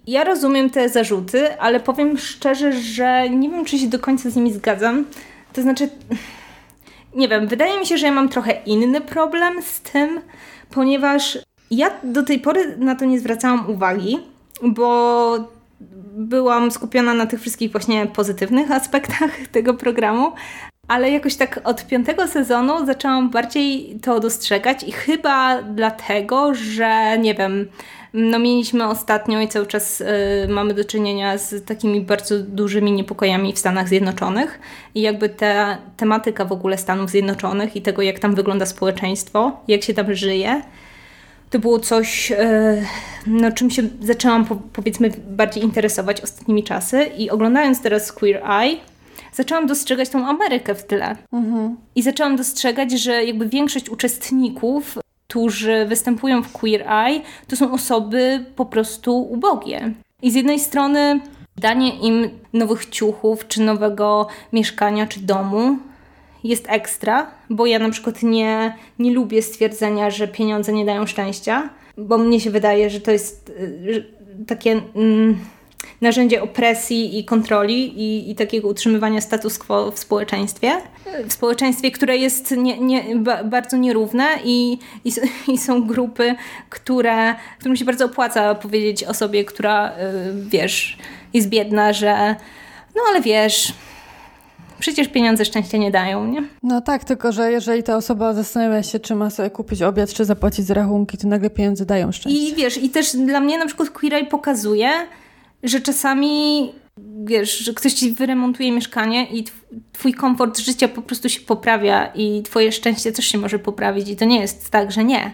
ja 0.07 0.23
rozumiem 0.23 0.69
te 0.69 0.89
zarzuty, 0.89 1.59
ale 1.59 1.79
powiem 1.79 2.17
szczerze, 2.17 2.73
że 2.73 3.29
nie 3.29 3.49
wiem, 3.49 3.65
czy 3.65 3.79
się 3.79 3.87
do 3.87 3.99
końca 3.99 4.29
z 4.29 4.35
nimi 4.35 4.53
zgadzam. 4.53 5.05
To 5.53 5.61
znaczy, 5.61 5.89
nie 7.15 7.27
wiem, 7.27 7.47
wydaje 7.47 7.79
mi 7.79 7.85
się, 7.85 7.97
że 7.97 8.05
ja 8.05 8.11
mam 8.11 8.29
trochę 8.29 8.61
inny 8.65 9.01
problem 9.01 9.61
z 9.61 9.81
tym, 9.81 10.21
ponieważ 10.71 11.39
ja 11.71 11.91
do 12.03 12.23
tej 12.23 12.39
pory 12.39 12.77
na 12.77 12.95
to 12.95 13.05
nie 13.05 13.19
zwracałam 13.19 13.69
uwagi, 13.69 14.19
bo 14.61 15.37
byłam 16.11 16.71
skupiona 16.71 17.13
na 17.13 17.25
tych 17.25 17.41
wszystkich 17.41 17.71
właśnie 17.71 18.05
pozytywnych 18.07 18.71
aspektach 18.71 19.31
tego 19.51 19.73
programu, 19.73 20.31
ale 20.89 21.11
jakoś 21.11 21.35
tak 21.35 21.59
od 21.63 21.87
piątego 21.87 22.27
sezonu 22.27 22.85
zaczęłam 22.85 23.29
bardziej 23.29 23.99
to 24.01 24.19
dostrzegać 24.19 24.83
i 24.83 24.91
chyba 24.91 25.61
dlatego, 25.61 26.53
że 26.53 27.17
nie 27.19 27.35
wiem, 27.35 27.67
no 28.13 28.39
mieliśmy 28.39 28.87
ostatnio 28.87 29.41
i 29.41 29.47
cały 29.47 29.67
czas 29.67 30.01
y, 30.01 30.05
mamy 30.49 30.73
do 30.73 30.85
czynienia 30.85 31.37
z 31.37 31.65
takimi 31.65 32.01
bardzo 32.01 32.39
dużymi 32.39 32.91
niepokojami 32.91 33.53
w 33.53 33.59
Stanach 33.59 33.87
Zjednoczonych 33.87 34.59
i 34.95 35.01
jakby 35.01 35.29
ta 35.29 35.77
tematyka 35.97 36.45
w 36.45 36.51
ogóle 36.51 36.77
Stanów 36.77 37.09
Zjednoczonych 37.09 37.75
i 37.75 37.81
tego, 37.81 38.01
jak 38.01 38.19
tam 38.19 38.35
wygląda 38.35 38.65
społeczeństwo, 38.65 39.61
jak 39.67 39.83
się 39.83 39.93
tam 39.93 40.15
żyje, 40.15 40.61
to 41.49 41.59
było 41.59 41.79
coś, 41.79 42.31
y, 42.31 42.35
no, 43.27 43.51
czym 43.51 43.71
się 43.71 43.83
zaczęłam 44.01 44.45
po, 44.45 44.55
powiedzmy 44.73 45.11
bardziej 45.29 45.63
interesować 45.63 46.21
ostatnimi 46.21 46.63
czasy. 46.63 47.03
I 47.03 47.29
oglądając 47.29 47.81
teraz 47.81 48.11
Queer 48.11 48.41
Eye, 48.51 48.77
zaczęłam 49.33 49.67
dostrzegać 49.67 50.09
tą 50.09 50.27
Amerykę 50.27 50.75
w 50.75 50.83
tyle. 50.83 51.15
Mhm. 51.33 51.77
I 51.95 52.01
zaczęłam 52.01 52.35
dostrzegać, 52.35 52.91
że 52.91 53.25
jakby 53.25 53.49
większość 53.49 53.89
uczestników 53.89 54.97
którzy 55.29 55.85
występują 55.85 56.43
w 56.43 56.51
Queer 56.51 56.87
Eye, 56.87 57.21
to 57.47 57.55
są 57.55 57.71
osoby 57.71 58.45
po 58.55 58.65
prostu 58.65 59.21
ubogie. 59.21 59.93
I 60.21 60.31
z 60.31 60.35
jednej 60.35 60.59
strony 60.59 61.19
danie 61.57 61.95
im 61.95 62.29
nowych 62.53 62.85
ciuchów, 62.85 63.47
czy 63.47 63.61
nowego 63.61 64.27
mieszkania, 64.53 65.07
czy 65.07 65.19
domu 65.19 65.77
jest 66.43 66.65
ekstra, 66.69 67.31
bo 67.49 67.65
ja 67.65 67.79
na 67.79 67.89
przykład 67.89 68.23
nie, 68.23 68.73
nie 68.99 69.13
lubię 69.13 69.41
stwierdzenia, 69.41 70.09
że 70.09 70.27
pieniądze 70.27 70.73
nie 70.73 70.85
dają 70.85 71.07
szczęścia, 71.07 71.69
bo 71.97 72.17
mnie 72.17 72.39
się 72.39 72.51
wydaje, 72.51 72.89
że 72.89 73.01
to 73.01 73.11
jest 73.11 73.49
y, 73.49 74.05
takie. 74.47 74.81
Mm, 74.95 75.37
narzędzie 76.01 76.43
opresji 76.43 77.19
i 77.19 77.25
kontroli 77.25 78.01
i, 78.01 78.31
i 78.31 78.35
takiego 78.35 78.67
utrzymywania 78.67 79.21
status 79.21 79.57
quo 79.57 79.91
w 79.91 79.99
społeczeństwie. 79.99 80.71
W 81.27 81.33
społeczeństwie, 81.33 81.91
które 81.91 82.17
jest 82.17 82.51
nie, 82.51 82.79
nie, 82.79 83.03
bardzo 83.45 83.77
nierówne 83.77 84.25
i, 84.43 84.77
i, 85.05 85.11
i, 85.47 85.57
są 85.57 85.87
grupy, 85.87 86.35
które, 86.69 87.35
którym 87.59 87.75
się 87.75 87.85
bardzo 87.85 88.05
opłaca 88.05 88.55
powiedzieć 88.55 89.03
osobie, 89.03 89.45
która, 89.45 89.91
y, 89.91 89.93
wiesz, 90.49 90.97
jest 91.33 91.49
biedna, 91.49 91.93
że 91.93 92.35
no 92.95 93.01
ale 93.09 93.21
wiesz, 93.21 93.73
przecież 94.79 95.07
pieniądze 95.07 95.45
szczęścia 95.45 95.77
nie 95.77 95.91
dają, 95.91 96.27
nie? 96.27 96.43
No 96.63 96.81
tak, 96.81 97.03
tylko 97.03 97.31
że 97.31 97.51
jeżeli 97.51 97.83
ta 97.83 97.95
osoba 97.95 98.33
zastanawia 98.33 98.83
się, 98.83 98.99
czy 98.99 99.15
ma 99.15 99.29
sobie 99.29 99.49
kupić 99.49 99.81
obiad, 99.81 100.13
czy 100.13 100.25
zapłacić 100.25 100.65
za 100.65 100.73
rachunki, 100.73 101.17
to 101.17 101.27
nagle 101.27 101.49
pieniądze 101.49 101.85
dają 101.85 102.11
szczęście. 102.11 102.39
I 102.39 102.55
wiesz, 102.55 102.77
i 102.77 102.89
też 102.89 103.15
dla 103.15 103.39
mnie 103.39 103.57
na 103.57 103.65
przykład 103.65 103.89
Queer 103.89 104.13
Eye 104.13 104.25
pokazuje, 104.25 104.89
że 105.63 105.81
czasami 105.81 106.71
wiesz, 107.25 107.57
że 107.57 107.73
ktoś 107.73 107.93
ci 107.93 108.11
wyremontuje 108.11 108.71
mieszkanie 108.71 109.27
i 109.31 109.43
twój 109.93 110.13
komfort 110.13 110.57
życia 110.57 110.87
po 110.87 111.01
prostu 111.01 111.29
się 111.29 111.41
poprawia 111.41 112.05
i 112.15 112.43
twoje 112.43 112.71
szczęście 112.71 113.11
też 113.11 113.25
się 113.25 113.37
może 113.37 113.59
poprawić 113.59 114.09
i 114.09 114.15
to 114.15 114.25
nie 114.25 114.41
jest 114.41 114.69
tak, 114.69 114.91
że 114.91 115.03
nie. 115.03 115.33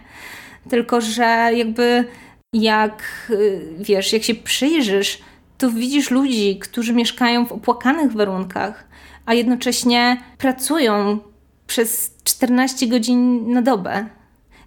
Tylko, 0.70 1.02
że 1.02 1.50
jakby 1.56 2.06
jak 2.54 3.32
wiesz, 3.80 4.14
jak 4.14 4.24
się 4.24 4.36
przyjrzysz, 4.36 5.20
to 5.58 5.72
widzisz 5.72 6.12
ludzi, 6.12 6.60
którzy 6.60 6.94
mieszkają 6.94 7.46
w 7.46 7.52
opłakanych 7.52 8.12
warunkach, 8.12 8.88
a 9.26 9.34
jednocześnie 9.34 10.18
pracują 10.38 11.20
przez 11.68 12.16
14 12.24 12.88
godzin 12.88 13.52
na 13.54 13.62
dobę. 13.62 14.06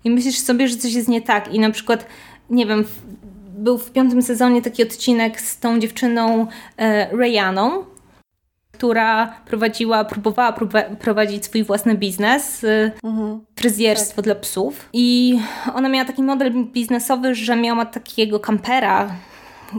I 0.04 0.10
myślisz 0.10 0.38
sobie, 0.38 0.68
że 0.68 0.76
coś 0.76 0.92
jest 0.92 1.08
nie 1.08 1.22
tak. 1.22 1.54
I 1.54 1.58
na 1.58 1.70
przykład, 1.70 2.06
nie 2.50 2.66
wiem, 2.66 2.84
był 3.58 3.78
w 3.78 3.90
piątym 3.90 4.22
sezonie 4.22 4.62
taki 4.62 4.82
odcinek 4.82 5.40
z 5.40 5.58
tą 5.58 5.78
dziewczyną 5.78 6.46
e, 6.76 7.16
Rayaną, 7.16 7.84
która 8.72 9.34
prowadziła, 9.46 10.04
próbowała 10.04 10.54
prowadzić 11.00 11.44
swój 11.44 11.64
własny 11.64 11.94
biznes, 11.94 12.64
e, 12.64 12.90
mhm. 13.04 13.40
fryzjerstwo 13.56 14.16
tak. 14.16 14.24
dla 14.24 14.34
psów. 14.34 14.88
I 14.92 15.38
ona 15.74 15.88
miała 15.88 16.04
taki 16.04 16.22
model 16.22 16.52
biznesowy, 16.64 17.34
że 17.34 17.56
miała 17.56 17.86
takiego 17.86 18.40
kampera, 18.40 19.10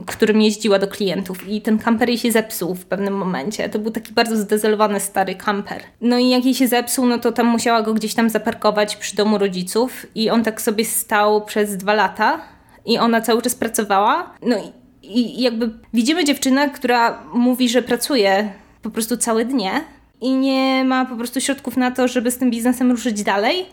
którym 0.06 0.42
jeździła 0.42 0.80
do 0.80 0.88
klientów 0.88 1.48
i 1.48 1.62
ten 1.62 1.80
kamper 1.80 2.10
jej 2.10 2.18
się 2.18 2.32
zepsuł 2.32 2.76
w 2.76 2.86
pewnym 2.86 3.14
momencie. 3.14 3.70
To 3.70 3.80
był 3.80 3.92
taki 3.92 4.14
bardzo 4.14 4.38
zdezolowany 4.38 5.00
stary 5.00 5.36
kamper. 5.36 5.82
No 6.02 6.18
i 6.18 6.30
jak 6.30 6.46
jej 6.46 6.54
się 6.54 6.68
zepsuł, 6.68 7.06
no 7.06 7.18
to 7.18 7.32
tam 7.32 7.48
musiała 7.48 7.82
go 7.82 7.94
gdzieś 7.94 8.14
tam 8.14 8.30
zaparkować 8.30 8.96
przy 8.96 9.16
domu 9.16 9.38
rodziców 9.38 10.06
i 10.16 10.30
on 10.30 10.44
tak 10.44 10.62
sobie 10.62 10.86
stał 10.86 11.46
przez 11.46 11.78
dwa 11.78 11.94
lata 11.94 12.42
i 12.86 12.98
ona 12.98 13.22
cały 13.22 13.42
czas 13.42 13.56
pracowała. 13.56 14.34
No 14.42 14.56
i, 14.58 15.10
i 15.10 15.42
jakby 15.42 15.72
widzimy 15.94 16.26
dziewczynę, 16.26 16.70
która 16.70 17.24
mówi, 17.34 17.70
że 17.70 17.82
pracuje 17.82 18.52
po 18.82 18.90
prostu 18.90 19.18
całe 19.18 19.46
dnie 19.46 19.72
i 20.22 20.36
nie 20.36 20.84
ma 20.86 21.06
po 21.06 21.16
prostu 21.16 21.42
środków 21.42 21.78
na 21.78 21.92
to, 21.92 22.08
żeby 22.08 22.32
z 22.32 22.38
tym 22.38 22.52
biznesem 22.52 22.92
ruszyć 22.92 23.24
dalej 23.24 23.66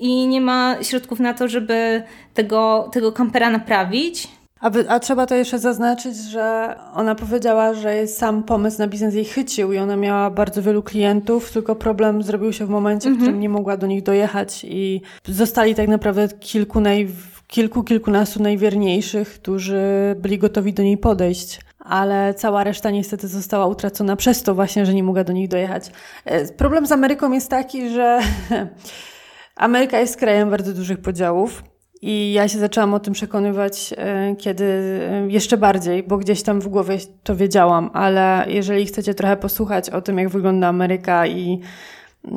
i 0.00 0.26
nie 0.26 0.40
ma 0.40 0.76
środków 0.82 1.20
na 1.20 1.34
to, 1.34 1.48
żeby 1.48 2.02
tego, 2.34 2.90
tego 2.92 3.12
kampera 3.12 3.50
naprawić. 3.50 4.28
A, 4.60 4.70
a, 4.88 5.00
trzeba 5.00 5.26
to 5.26 5.34
jeszcze 5.34 5.58
zaznaczyć, 5.58 6.16
że 6.16 6.76
ona 6.94 7.14
powiedziała, 7.14 7.74
że 7.74 8.06
sam 8.06 8.42
pomysł 8.42 8.78
na 8.78 8.86
biznes 8.86 9.14
jej 9.14 9.24
chycił 9.24 9.72
i 9.72 9.78
ona 9.78 9.96
miała 9.96 10.30
bardzo 10.30 10.62
wielu 10.62 10.82
klientów, 10.82 11.52
tylko 11.52 11.76
problem 11.76 12.22
zrobił 12.22 12.52
się 12.52 12.66
w 12.66 12.70
momencie, 12.70 13.10
w 13.10 13.12
którym 13.12 13.34
mhm. 13.34 13.40
nie 13.40 13.48
mogła 13.48 13.76
do 13.76 13.86
nich 13.86 14.02
dojechać 14.02 14.64
i 14.64 15.00
zostali 15.28 15.74
tak 15.74 15.88
naprawdę 15.88 16.28
kilku 16.28 16.80
naj, 16.80 17.08
kilku, 17.50 17.84
kilkunastu 17.84 18.42
najwierniejszych, 18.42 19.34
którzy 19.34 19.80
byli 20.18 20.38
gotowi 20.38 20.72
do 20.72 20.82
niej 20.82 20.98
podejść. 20.98 21.60
Ale 21.78 22.34
cała 22.34 22.64
reszta 22.64 22.90
niestety 22.90 23.28
została 23.28 23.66
utracona 23.66 24.16
przez 24.16 24.42
to 24.42 24.54
właśnie, 24.54 24.86
że 24.86 24.94
nie 24.94 25.02
mogła 25.02 25.24
do 25.24 25.32
nich 25.32 25.48
dojechać. 25.48 25.90
E, 26.24 26.46
problem 26.46 26.86
z 26.86 26.92
Ameryką 26.92 27.32
jest 27.32 27.50
taki, 27.50 27.90
że 27.90 28.20
Ameryka 29.56 30.00
jest 30.00 30.16
krajem 30.16 30.50
bardzo 30.50 30.72
dużych 30.72 31.00
podziałów 31.00 31.64
I 32.02 32.32
ja 32.32 32.48
się 32.48 32.58
zaczęłam 32.58 32.94
o 32.94 33.00
tym 33.00 33.14
przekonywać, 33.14 33.94
e, 33.96 34.36
kiedy 34.36 34.64
e, 34.64 35.26
jeszcze 35.28 35.56
bardziej, 35.56 36.02
bo 36.02 36.16
gdzieś 36.16 36.42
tam 36.42 36.60
w 36.60 36.68
głowie 36.68 36.98
to 37.22 37.36
wiedziałam, 37.36 37.90
ale 37.92 38.44
jeżeli 38.48 38.86
chcecie 38.86 39.14
trochę 39.14 39.36
posłuchać 39.36 39.90
o 39.90 40.00
tym, 40.00 40.18
jak 40.18 40.28
wygląda 40.28 40.66
Ameryka 40.66 41.26
i, 41.26 41.60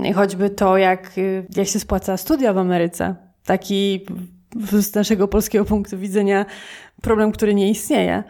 i 0.03 0.14
choćby 0.14 0.49
to, 0.49 0.78
jak, 0.78 1.11
jak 1.55 1.68
się 1.68 1.80
spłaca 1.80 2.18
studia 2.18 2.53
w 2.53 2.57
Ameryce, 2.57 3.16
taki 3.45 4.05
z 4.80 4.95
naszego 4.95 5.28
polskiego 5.28 5.66
punktu 5.66 5.97
widzenia 5.97 6.45
problem, 7.01 7.32
który 7.32 7.56
nie 7.56 7.70
istnieje. 7.70 8.24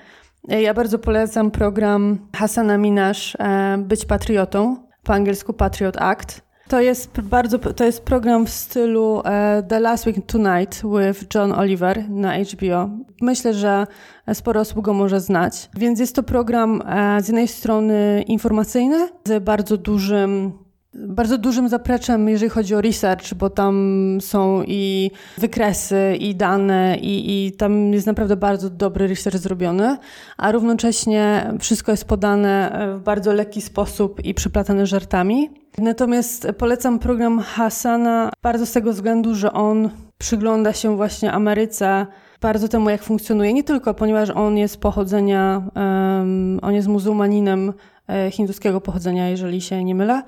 Ja 0.47 0.73
bardzo 0.73 0.99
polecam 0.99 1.51
program 1.51 2.19
Hasana 2.35 2.77
Minash 2.77 3.37
Być 3.77 4.05
Patriotą, 4.05 4.77
po 5.03 5.13
angielsku 5.13 5.53
Patriot 5.53 5.97
Act. 5.97 6.41
To 6.67 6.81
jest 6.81 7.21
bardzo, 7.21 7.59
to 7.59 7.83
jest 7.83 8.01
program 8.01 8.45
w 8.45 8.49
stylu 8.49 9.21
e, 9.25 9.63
The 9.67 9.79
Last 9.79 10.05
Week 10.05 10.25
Tonight 10.25 10.81
with 10.99 11.35
John 11.35 11.51
Oliver 11.51 12.09
na 12.09 12.33
HBO. 12.37 12.89
Myślę, 13.21 13.53
że 13.53 13.87
sporo 14.33 14.61
osób 14.61 14.81
go 14.81 14.93
może 14.93 15.19
znać. 15.19 15.69
Więc 15.75 15.99
jest 15.99 16.15
to 16.15 16.23
program 16.23 16.81
e, 16.85 17.21
z 17.21 17.27
jednej 17.27 17.47
strony 17.47 18.23
informacyjny, 18.27 19.09
z 19.25 19.43
bardzo 19.43 19.77
dużym 19.77 20.62
bardzo 20.93 21.37
dużym 21.37 21.69
zapleczem, 21.69 22.29
jeżeli 22.29 22.49
chodzi 22.49 22.75
o 22.75 22.81
research, 22.81 23.33
bo 23.33 23.49
tam 23.49 24.17
są 24.21 24.63
i 24.67 25.11
wykresy, 25.37 26.15
i 26.19 26.35
dane, 26.35 26.97
i, 27.01 27.45
i 27.47 27.51
tam 27.51 27.93
jest 27.93 28.07
naprawdę 28.07 28.35
bardzo 28.35 28.69
dobry 28.69 29.07
research 29.07 29.37
zrobiony, 29.37 29.97
a 30.37 30.51
równocześnie 30.51 31.53
wszystko 31.59 31.91
jest 31.91 32.05
podane 32.05 32.79
w 32.99 33.03
bardzo 33.03 33.33
lekki 33.33 33.61
sposób 33.61 34.25
i 34.25 34.33
przyplatane 34.33 34.85
żartami. 34.85 35.49
Natomiast 35.77 36.47
polecam 36.57 36.99
program 36.99 37.39
Hasana 37.39 38.31
bardzo 38.41 38.65
z 38.65 38.71
tego 38.71 38.93
względu, 38.93 39.35
że 39.35 39.53
on 39.53 39.89
przygląda 40.17 40.73
się 40.73 40.97
właśnie 40.97 41.31
Ameryce, 41.31 42.05
bardzo 42.41 42.67
temu, 42.67 42.89
jak 42.89 43.03
funkcjonuje. 43.03 43.53
Nie 43.53 43.63
tylko, 43.63 43.93
ponieważ 43.93 44.29
on 44.29 44.57
jest 44.57 44.77
pochodzenia, 44.77 45.61
um, 45.75 46.59
on 46.61 46.73
jest 46.73 46.87
muzułmaninem 46.87 47.73
e, 48.07 48.31
hinduskiego 48.31 48.81
pochodzenia, 48.81 49.29
jeżeli 49.29 49.61
się 49.61 49.83
nie 49.83 49.95
mylę. 49.95 50.23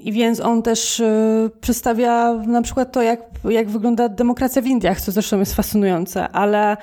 I 0.00 0.12
więc 0.12 0.40
on 0.40 0.62
też 0.62 1.00
y, 1.00 1.50
przedstawia 1.60 2.32
na 2.32 2.62
przykład 2.62 2.92
to, 2.92 3.02
jak, 3.02 3.20
jak 3.44 3.70
wygląda 3.70 4.08
demokracja 4.08 4.62
w 4.62 4.66
Indiach, 4.66 5.00
co 5.00 5.12
zresztą 5.12 5.38
jest 5.38 5.54
fascynujące, 5.54 6.28
ale 6.28 6.76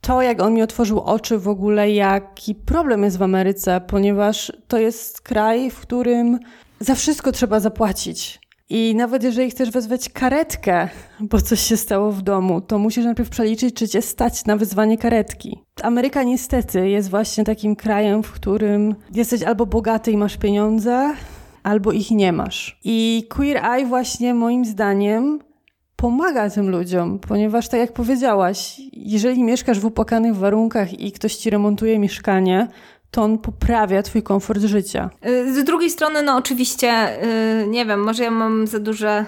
to, 0.00 0.22
jak 0.22 0.42
on 0.42 0.54
mi 0.54 0.62
otworzył 0.62 1.00
oczy 1.00 1.38
w 1.38 1.48
ogóle, 1.48 1.90
jaki 1.90 2.54
problem 2.54 3.02
jest 3.02 3.18
w 3.18 3.22
Ameryce, 3.22 3.80
ponieważ 3.80 4.52
to 4.68 4.78
jest 4.78 5.20
kraj, 5.20 5.70
w 5.70 5.80
którym 5.80 6.38
za 6.80 6.94
wszystko 6.94 7.32
trzeba 7.32 7.60
zapłacić. 7.60 8.40
I 8.68 8.94
nawet 8.94 9.22
jeżeli 9.22 9.50
chcesz 9.50 9.70
wezwać 9.70 10.08
karetkę, 10.08 10.88
bo 11.20 11.40
coś 11.40 11.60
się 11.60 11.76
stało 11.76 12.12
w 12.12 12.22
domu, 12.22 12.60
to 12.60 12.78
musisz 12.78 13.04
najpierw 13.04 13.30
przeliczyć, 13.30 13.74
czy 13.74 13.88
cię 13.88 14.02
stać 14.02 14.44
na 14.44 14.56
wezwanie 14.56 14.98
karetki. 14.98 15.58
Ameryka 15.82 16.22
niestety 16.22 16.88
jest 16.88 17.10
właśnie 17.10 17.44
takim 17.44 17.76
krajem, 17.76 18.22
w 18.22 18.32
którym 18.32 18.94
jesteś 19.14 19.42
albo 19.42 19.66
bogaty 19.66 20.12
i 20.12 20.16
masz 20.16 20.36
pieniądze, 20.36 21.14
albo 21.62 21.92
ich 21.92 22.10
nie 22.10 22.32
masz. 22.32 22.78
I 22.84 23.26
Queer 23.28 23.64
Eye 23.64 23.86
właśnie 23.86 24.34
moim 24.34 24.64
zdaniem 24.64 25.38
pomaga 25.96 26.50
tym 26.50 26.70
ludziom, 26.70 27.18
ponieważ 27.18 27.68
tak 27.68 27.80
jak 27.80 27.92
powiedziałaś, 27.92 28.80
jeżeli 28.92 29.42
mieszkasz 29.42 29.80
w 29.80 29.84
upłakanych 29.84 30.36
warunkach 30.36 31.00
i 31.00 31.12
ktoś 31.12 31.36
ci 31.36 31.50
remontuje 31.50 31.98
mieszkanie, 31.98 32.68
to 33.10 33.22
on 33.22 33.38
poprawia 33.38 34.02
twój 34.02 34.22
komfort 34.22 34.62
życia. 34.62 35.10
Y, 35.26 35.54
z 35.54 35.64
drugiej 35.64 35.90
strony, 35.90 36.22
no 36.22 36.36
oczywiście, 36.36 37.22
y, 37.62 37.66
nie 37.68 37.86
wiem, 37.86 38.00
może 38.00 38.24
ja 38.24 38.30
mam 38.30 38.66
za 38.66 38.78
duże 38.78 39.24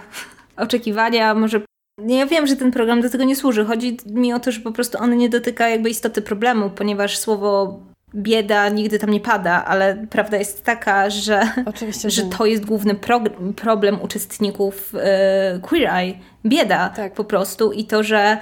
oczekiwania, 0.56 1.34
może 1.34 1.60
ja 2.06 2.26
wiem, 2.26 2.46
że 2.46 2.56
ten 2.56 2.70
program 2.70 3.00
do 3.00 3.10
tego 3.10 3.24
nie 3.24 3.36
służy. 3.36 3.64
Chodzi 3.64 3.96
mi 4.06 4.32
o 4.32 4.40
to, 4.40 4.50
że 4.50 4.60
po 4.60 4.72
prostu 4.72 4.98
on 5.00 5.16
nie 5.16 5.28
dotyka 5.28 5.68
jakby 5.68 5.90
istoty 5.90 6.22
problemu, 6.22 6.70
ponieważ 6.70 7.18
słowo 7.18 7.80
bieda 8.14 8.68
nigdy 8.68 8.98
tam 8.98 9.10
nie 9.10 9.20
pada, 9.20 9.64
ale 9.64 10.06
prawda 10.10 10.36
jest 10.36 10.64
taka, 10.64 11.10
że, 11.10 11.42
że 12.06 12.22
to 12.22 12.46
jest 12.46 12.64
główny 12.64 12.94
pro 12.94 13.20
problem 13.56 14.02
uczestników 14.02 14.94
y, 15.56 15.60
Queer 15.60 15.90
Eye. 15.94 16.14
Bieda 16.46 16.88
tak. 16.88 17.14
po 17.14 17.24
prostu 17.24 17.72
i 17.72 17.84
to, 17.84 18.02
że 18.02 18.38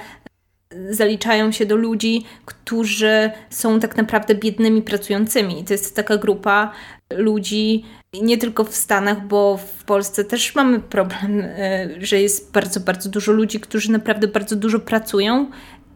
zaliczają 0.90 1.52
się 1.52 1.66
do 1.66 1.76
ludzi, 1.76 2.24
którzy 2.44 3.30
są 3.50 3.80
tak 3.80 3.96
naprawdę 3.96 4.34
biednymi 4.34 4.82
pracującymi. 4.82 5.64
To 5.64 5.74
jest 5.74 5.96
taka 5.96 6.16
grupa 6.16 6.72
ludzi, 7.12 7.84
nie 8.22 8.38
tylko 8.38 8.64
w 8.64 8.74
Stanach, 8.74 9.26
bo 9.26 9.56
w 9.56 9.84
Polsce 9.84 10.24
też 10.24 10.54
mamy 10.54 10.80
problem, 10.80 11.40
y, 11.40 11.96
że 12.00 12.20
jest 12.20 12.52
bardzo, 12.52 12.80
bardzo 12.80 13.10
dużo 13.10 13.32
ludzi, 13.32 13.60
którzy 13.60 13.92
naprawdę 13.92 14.28
bardzo 14.28 14.56
dużo 14.56 14.78
pracują 14.78 15.50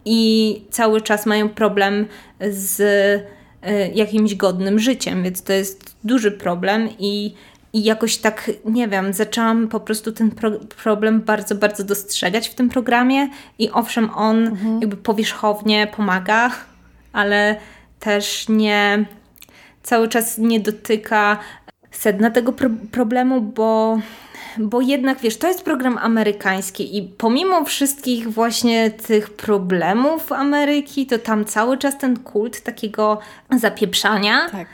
i 0.04 0.62
cały 0.70 1.00
czas 1.00 1.26
mają 1.26 1.48
problem 1.48 2.06
z 2.50 2.82
jakimś 3.94 4.34
godnym 4.34 4.78
życiem, 4.78 5.22
więc 5.22 5.42
to 5.42 5.52
jest 5.52 5.96
duży 6.04 6.30
problem 6.30 6.88
i, 6.98 7.34
i 7.72 7.84
jakoś 7.84 8.16
tak, 8.16 8.50
nie 8.64 8.88
wiem, 8.88 9.12
zaczęłam 9.12 9.68
po 9.68 9.80
prostu 9.80 10.12
ten 10.12 10.30
pro 10.30 10.50
problem 10.82 11.20
bardzo, 11.20 11.54
bardzo 11.54 11.84
dostrzegać 11.84 12.48
w 12.48 12.54
tym 12.54 12.68
programie 12.68 13.28
i 13.58 13.70
owszem, 13.70 14.10
on 14.14 14.46
mhm. 14.46 14.80
jakby 14.80 14.96
powierzchownie 14.96 15.86
pomaga, 15.96 16.50
ale 17.12 17.56
też 18.00 18.48
nie 18.48 19.04
cały 19.82 20.08
czas 20.08 20.38
nie 20.38 20.60
dotyka 20.60 21.38
sedna 21.90 22.30
tego 22.30 22.52
pro 22.52 22.70
problemu, 22.92 23.40
bo 23.40 23.98
bo 24.58 24.80
jednak 24.80 25.20
wiesz, 25.20 25.36
to 25.38 25.48
jest 25.48 25.62
program 25.62 25.98
amerykański 25.98 26.98
i 26.98 27.02
pomimo 27.02 27.64
wszystkich 27.64 28.32
właśnie 28.32 28.90
tych 28.90 29.30
problemów 29.30 30.32
Ameryki, 30.32 31.06
to 31.06 31.18
tam 31.18 31.44
cały 31.44 31.78
czas 31.78 31.98
ten 31.98 32.18
kult 32.18 32.60
takiego 32.60 33.18
zapieprzania. 33.60 34.50
Tak 34.50 34.68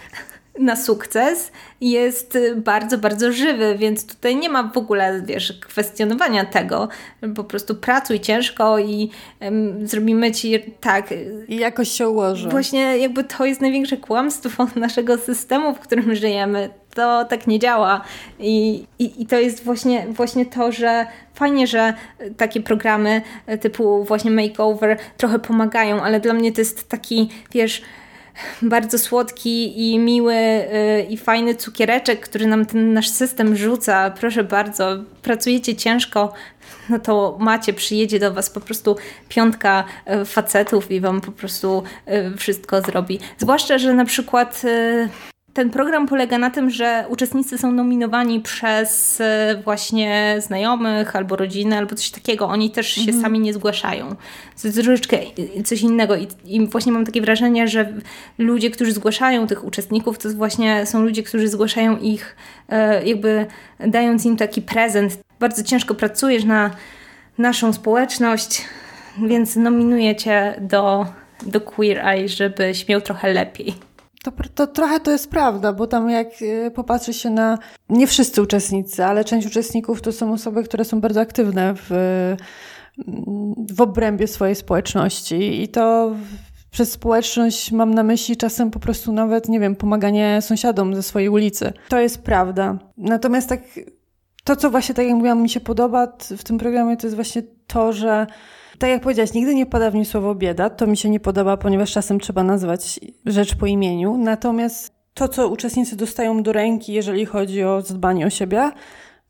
na 0.59 0.77
sukces 0.77 1.53
jest 1.81 2.39
bardzo, 2.57 2.99
bardzo 2.99 3.33
żywy, 3.33 3.75
więc 3.79 4.07
tutaj 4.07 4.37
nie 4.37 4.49
ma 4.49 4.63
w 4.63 4.77
ogóle, 4.77 5.23
wiesz, 5.25 5.53
kwestionowania 5.61 6.45
tego. 6.45 6.89
Po 7.35 7.45
prostu 7.45 7.75
pracuj 7.75 8.21
ciężko 8.21 8.79
i 8.79 9.11
um, 9.41 9.87
zrobimy 9.87 10.33
ci 10.33 10.59
tak. 10.81 11.15
I 11.49 11.57
jakoś 11.57 11.89
się 11.89 12.09
ułoży. 12.09 12.49
Właśnie 12.49 12.99
jakby 12.99 13.25
to 13.25 13.45
jest 13.45 13.61
największe 13.61 13.97
kłamstwo 13.97 14.67
naszego 14.77 15.19
systemu, 15.19 15.75
w 15.75 15.79
którym 15.79 16.15
żyjemy. 16.15 16.71
To 16.95 17.25
tak 17.25 17.47
nie 17.47 17.59
działa. 17.59 18.01
I, 18.39 18.85
i, 18.99 19.23
i 19.23 19.27
to 19.27 19.37
jest 19.37 19.65
właśnie, 19.65 20.07
właśnie 20.09 20.47
to, 20.47 20.73
że 20.73 21.07
fajnie, 21.35 21.67
że 21.67 21.95
takie 22.37 22.61
programy 22.61 23.23
typu 23.61 24.05
właśnie 24.05 24.31
makeover 24.31 24.99
trochę 25.17 25.39
pomagają, 25.39 26.03
ale 26.03 26.21
dla 26.21 26.35
mnie 26.35 26.53
to 26.53 26.61
jest 26.61 26.89
taki, 26.89 27.29
wiesz, 27.53 27.83
bardzo 28.63 28.99
słodki 28.99 29.91
i 29.91 29.99
miły 29.99 30.35
yy, 30.35 31.03
i 31.03 31.17
fajny 31.17 31.55
cukiereczek, 31.55 32.21
który 32.21 32.47
nam 32.47 32.67
ten 32.67 32.93
nasz 32.93 33.09
system 33.09 33.57
rzuca. 33.57 34.11
Proszę 34.11 34.45
bardzo, 34.45 34.97
pracujecie 35.23 35.77
ciężko, 35.77 36.33
no 36.89 36.99
to 36.99 37.37
macie, 37.41 37.73
przyjedzie 37.73 38.19
do 38.19 38.33
Was 38.33 38.51
po 38.51 38.61
prostu 38.61 38.97
piątka 39.29 39.85
y, 40.23 40.25
facetów 40.25 40.91
i 40.91 41.01
Wam 41.01 41.21
po 41.21 41.33
prostu 41.33 41.83
y, 42.09 42.37
wszystko 42.37 42.81
zrobi. 42.81 43.19
Zwłaszcza, 43.39 43.79
że 43.79 43.95
na 43.95 44.05
przykład 44.05 44.63
y, 44.65 45.32
ten 45.55 45.71
program 45.71 46.07
polega 46.07 46.39
na 46.39 46.51
tym, 46.51 46.71
że 46.71 47.05
uczestnicy 47.09 47.59
są 47.59 47.73
nominowani 47.73 48.41
przez 48.41 49.21
e, 49.21 49.61
właśnie 49.65 50.37
znajomych 50.39 51.17
albo 51.17 51.37
rodzinę, 51.37 51.79
albo 51.79 51.95
coś 51.95 52.11
takiego. 52.11 52.47
Oni 52.47 52.71
też 52.71 52.89
się 52.89 53.01
mhm. 53.01 53.23
sami 53.23 53.41
nie 53.41 53.53
zgłaszają. 53.53 54.09
To 54.63 54.69
jest 54.69 54.83
troszeczkę 54.83 55.19
coś 55.65 55.81
innego 55.83 56.17
I, 56.17 56.29
I, 56.47 56.67
właśnie 56.67 56.93
mam 56.93 57.07
takie 57.07 57.21
wrażenie, 57.21 57.69
że 57.69 57.93
ludzie, 58.39 58.71
którzy 58.71 58.93
zgłaszają 58.93 59.47
tych 59.47 59.65
uczestników, 59.65 60.19
to 60.19 60.31
właśnie 60.31 60.87
są 60.87 61.03
ludzie, 61.03 61.23
którzy 61.23 61.49
zgłaszają 61.49 61.99
ich 61.99 62.37
e, 62.69 63.07
jakby 63.07 63.47
dając 63.81 64.25
im 64.25 64.37
taki 64.37 64.63
prezent. 64.63 65.19
Bardzo 65.41 65.63
ciężko 65.63 65.95
pracujesz 65.95 66.45
na 66.45 66.71
naszą 67.39 67.73
społeczność, 67.73 68.65
więc 69.29 69.57
nominuję 69.57 70.17
Cię 70.17 70.55
do, 70.61 71.07
do 71.43 71.61
Queer 71.61 72.07
Eye, 72.07 72.29
żebyś 72.29 72.89
miał 72.89 73.01
trochę 73.01 73.33
lepiej. 73.33 73.92
To, 74.23 74.33
to 74.55 74.67
trochę 74.67 75.01
to 75.01 75.11
jest 75.11 75.31
prawda, 75.31 75.73
bo 75.73 75.87
tam 75.87 76.11
jak 76.11 76.29
e, 76.43 76.71
popatrzy 76.71 77.13
się 77.13 77.31
na 77.31 77.59
nie 77.89 78.07
wszyscy 78.07 78.43
uczestnicy, 78.43 79.05
ale 79.05 79.25
część 79.25 79.47
uczestników 79.47 80.03
to 80.03 80.13
są 80.13 80.33
osoby, 80.33 80.65
które 80.65 80.85
są 80.85 81.01
bardzo 81.01 81.21
aktywne 81.21 81.75
w, 81.77 81.91
w 83.71 83.81
obrębie 83.81 84.27
swojej 84.27 84.55
społeczności 84.55 85.63
i 85.63 85.69
to 85.69 86.15
przez 86.71 86.93
społeczność 86.93 87.73
mam 87.73 87.95
na 87.95 88.03
myśli 88.03 88.37
czasem 88.37 88.71
po 88.71 88.81
prostu 88.81 89.13
nawet, 89.13 89.49
nie 89.49 89.61
wiem, 89.61 89.77
pomaganie 89.77 90.39
sąsiadom 90.43 90.95
ze 90.95 91.03
swojej 91.03 91.29
ulicy. 91.29 91.73
To 91.89 92.01
jest 92.01 92.23
prawda. 92.23 92.79
Natomiast 92.97 93.49
tak, 93.49 93.61
to 94.45 94.57
co 94.57 94.71
właśnie, 94.71 94.95
tak 94.95 95.07
jak 95.07 95.15
mówiłam, 95.15 95.43
mi 95.43 95.49
się 95.49 95.61
podoba 95.61 96.07
w 96.37 96.45
tym 96.45 96.59
programie, 96.59 96.97
to 96.97 97.07
jest 97.07 97.17
właśnie 97.17 97.43
to, 97.67 97.93
że 97.93 98.27
tak 98.83 98.91
jak 98.91 99.03
powiedziałaś, 99.03 99.33
nigdy 99.33 99.55
nie 99.55 99.67
pada 99.67 99.91
w 99.91 99.95
nim 99.95 100.05
słowo 100.05 100.35
bieda. 100.35 100.71
To 100.71 100.87
mi 100.87 100.97
się 100.97 101.11
nie 101.11 101.21
podoba, 101.21 101.57
ponieważ 101.57 101.93
czasem 101.93 102.21
trzeba 102.21 102.43
nazwać 102.43 103.01
rzecz 103.27 103.55
po 103.55 103.67
imieniu. 103.67 104.17
Natomiast 104.19 104.93
to, 105.15 105.29
co 105.29 105.49
uczestnicy 105.49 105.97
dostają 105.97 106.43
do 106.43 106.53
ręki, 106.53 106.93
jeżeli 106.93 107.27
chodzi 107.27 107.65
o 107.65 107.81
zadbanie 107.81 108.27
o 108.27 108.31
siebie, 108.31 108.71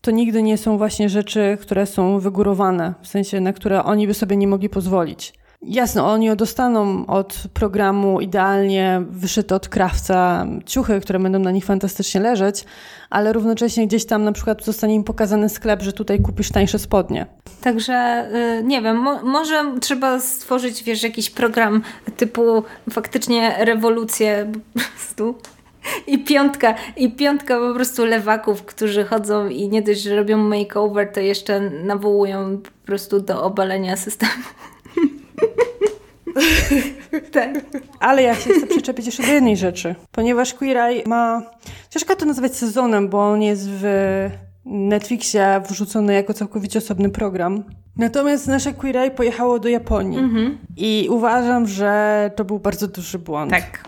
to 0.00 0.10
nigdy 0.10 0.42
nie 0.42 0.58
są 0.58 0.78
właśnie 0.78 1.08
rzeczy, 1.08 1.58
które 1.60 1.86
są 1.86 2.18
wygórowane, 2.18 2.94
w 3.02 3.08
sensie 3.08 3.40
na 3.40 3.52
które 3.52 3.84
oni 3.84 4.06
by 4.06 4.14
sobie 4.14 4.36
nie 4.36 4.46
mogli 4.46 4.68
pozwolić. 4.68 5.34
Jasno, 5.62 6.12
oni 6.12 6.36
dostaną 6.36 7.06
od 7.06 7.34
programu 7.54 8.20
idealnie 8.20 9.02
wyszyte 9.10 9.54
od 9.54 9.68
krawca 9.68 10.46
ciuchy, 10.66 11.00
które 11.00 11.18
będą 11.18 11.38
na 11.38 11.50
nich 11.50 11.64
fantastycznie 11.64 12.20
leżeć, 12.20 12.64
ale 13.10 13.32
równocześnie 13.32 13.86
gdzieś 13.86 14.06
tam 14.06 14.24
na 14.24 14.32
przykład 14.32 14.64
zostanie 14.64 14.94
im 14.94 15.04
pokazany 15.04 15.48
sklep, 15.48 15.82
że 15.82 15.92
tutaj 15.92 16.20
kupisz 16.20 16.50
tańsze 16.50 16.78
spodnie. 16.78 17.26
Także 17.60 18.28
yy, 18.32 18.64
nie 18.64 18.82
wiem, 18.82 18.96
mo 18.96 19.22
może 19.22 19.74
trzeba 19.80 20.20
stworzyć, 20.20 20.82
wiesz, 20.82 21.02
jakiś 21.02 21.30
program 21.30 21.82
typu 22.16 22.62
faktycznie 22.90 23.56
rewolucję 23.58 24.52
po 24.74 24.80
prostu. 24.80 25.34
I 26.06 26.24
piątka, 26.24 26.74
I 26.96 27.12
piątka 27.12 27.58
po 27.58 27.74
prostu 27.74 28.04
lewaków, 28.04 28.62
którzy 28.62 29.04
chodzą 29.04 29.48
i 29.48 29.68
nie 29.68 29.82
dość, 29.82 30.02
że 30.02 30.16
robią 30.16 30.38
makeover, 30.38 31.12
to 31.12 31.20
jeszcze 31.20 31.60
nawołują 31.60 32.58
po 32.58 32.86
prostu 32.86 33.20
do 33.20 33.42
obalenia 33.42 33.96
systemu. 33.96 34.42
tak. 37.32 37.50
Ale 38.00 38.22
ja 38.22 38.34
się 38.34 38.50
chcę 38.50 38.66
przyczepić 38.66 39.06
jeszcze 39.06 39.22
do 39.22 39.32
jednej 39.32 39.56
rzeczy. 39.56 39.94
Ponieważ 40.12 40.54
Queer 40.54 40.76
Eye 40.76 41.02
ma... 41.06 41.42
Ciężko 41.90 42.16
to 42.16 42.26
nazwać 42.26 42.56
sezonem, 42.56 43.08
bo 43.08 43.30
on 43.30 43.42
jest 43.42 43.68
w 43.70 43.84
Netflixie 44.64 45.62
wrzucony 45.68 46.14
jako 46.14 46.34
całkowicie 46.34 46.78
osobny 46.78 47.10
program. 47.10 47.64
Natomiast 47.96 48.46
nasze 48.48 48.72
Queer 48.72 48.96
Eye 48.96 49.10
pojechało 49.10 49.58
do 49.58 49.68
Japonii. 49.68 50.18
Mhm. 50.18 50.58
I 50.76 51.06
uważam, 51.10 51.66
że 51.66 52.30
to 52.36 52.44
był 52.44 52.58
bardzo 52.58 52.88
duży 52.88 53.18
błąd. 53.18 53.50
Tak. 53.50 53.84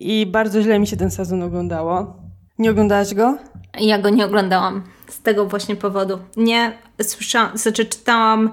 I 0.00 0.26
bardzo 0.26 0.62
źle 0.62 0.78
mi 0.78 0.86
się 0.86 0.96
ten 0.96 1.10
sezon 1.10 1.42
oglądało. 1.42 2.16
Nie 2.58 2.70
oglądałaś 2.70 3.14
go? 3.14 3.38
Ja 3.80 3.98
go 3.98 4.10
nie 4.10 4.26
oglądałam. 4.26 4.82
Z 5.08 5.22
tego 5.22 5.46
właśnie 5.46 5.76
powodu. 5.76 6.18
Nie 6.36 6.78
słyszałam, 7.02 7.58
znaczy 7.58 7.84
czytałam 7.84 8.50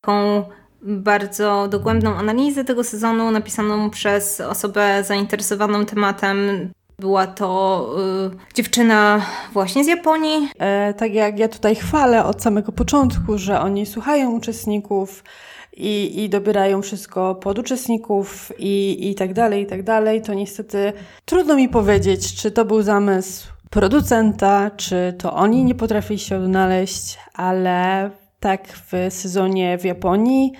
taką 0.00 0.44
bardzo 0.82 1.68
dogłębną 1.68 2.14
analizę 2.14 2.64
tego 2.64 2.84
sezonu 2.84 3.30
napisaną 3.30 3.90
przez 3.90 4.40
osobę 4.40 5.04
zainteresowaną 5.04 5.86
tematem. 5.86 6.70
Była 6.98 7.26
to 7.26 7.86
y, 8.52 8.54
dziewczyna 8.54 9.22
właśnie 9.52 9.84
z 9.84 9.86
Japonii. 9.86 10.48
E, 10.58 10.94
tak 10.94 11.14
jak 11.14 11.38
ja 11.38 11.48
tutaj 11.48 11.74
chwalę 11.74 12.24
od 12.24 12.42
samego 12.42 12.72
początku, 12.72 13.38
że 13.38 13.60
oni 13.60 13.86
słuchają 13.86 14.30
uczestników 14.30 15.24
i, 15.76 16.24
i 16.24 16.28
dobierają 16.28 16.82
wszystko 16.82 17.34
pod 17.34 17.58
uczestników 17.58 18.52
i, 18.58 19.10
i 19.10 19.14
tak 19.14 19.32
dalej, 19.32 19.62
i 19.62 19.66
tak 19.66 19.82
dalej, 19.82 20.22
to 20.22 20.34
niestety 20.34 20.92
trudno 21.24 21.56
mi 21.56 21.68
powiedzieć, 21.68 22.34
czy 22.34 22.50
to 22.50 22.64
był 22.64 22.82
zamysł 22.82 23.48
producenta, 23.70 24.70
czy 24.76 25.14
to 25.18 25.32
oni 25.32 25.64
nie 25.64 25.74
potrafili 25.74 26.18
się 26.18 26.36
odnaleźć, 26.36 27.18
ale 27.34 28.10
tak 28.42 28.68
w 28.68 28.92
sezonie 29.08 29.78
w 29.78 29.84
Japonii 29.84 30.52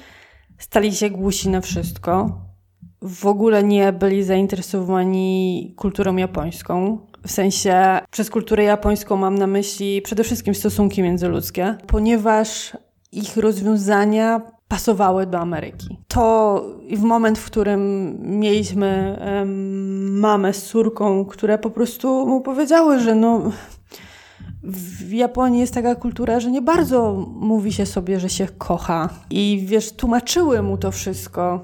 stali 0.58 0.94
się 0.94 1.10
głusi 1.10 1.48
na 1.48 1.60
wszystko. 1.60 2.40
W 3.02 3.26
ogóle 3.26 3.64
nie 3.64 3.92
byli 3.92 4.22
zainteresowani 4.22 5.74
kulturą 5.76 6.16
japońską. 6.16 6.98
W 7.26 7.30
sensie 7.30 7.98
przez 8.10 8.30
kulturę 8.30 8.64
japońską 8.64 9.16
mam 9.16 9.38
na 9.38 9.46
myśli 9.46 10.02
przede 10.02 10.24
wszystkim 10.24 10.54
stosunki 10.54 11.02
międzyludzkie, 11.02 11.76
ponieważ 11.86 12.76
ich 13.12 13.36
rozwiązania 13.36 14.40
pasowały 14.68 15.26
do 15.26 15.38
Ameryki. 15.38 15.98
To 16.08 16.64
w 16.96 17.02
moment, 17.02 17.38
w 17.38 17.46
którym 17.46 18.16
mieliśmy 18.40 19.18
um, 19.38 20.18
mamę 20.18 20.52
z 20.52 20.66
córką, 20.66 21.24
które 21.24 21.58
po 21.58 21.70
prostu 21.70 22.26
mu 22.26 22.40
powiedziały, 22.40 22.98
że 23.00 23.14
no 23.14 23.50
w 24.64 25.12
Japonii 25.12 25.60
jest 25.60 25.74
taka 25.74 25.94
kultura, 25.94 26.40
że 26.40 26.50
nie 26.50 26.62
bardzo 26.62 27.26
mówi 27.34 27.72
się 27.72 27.86
sobie, 27.86 28.20
że 28.20 28.28
się 28.28 28.48
kocha. 28.58 29.08
I 29.30 29.64
wiesz, 29.66 29.92
tłumaczyły 29.92 30.62
mu 30.62 30.78
to 30.78 30.90
wszystko, 30.90 31.60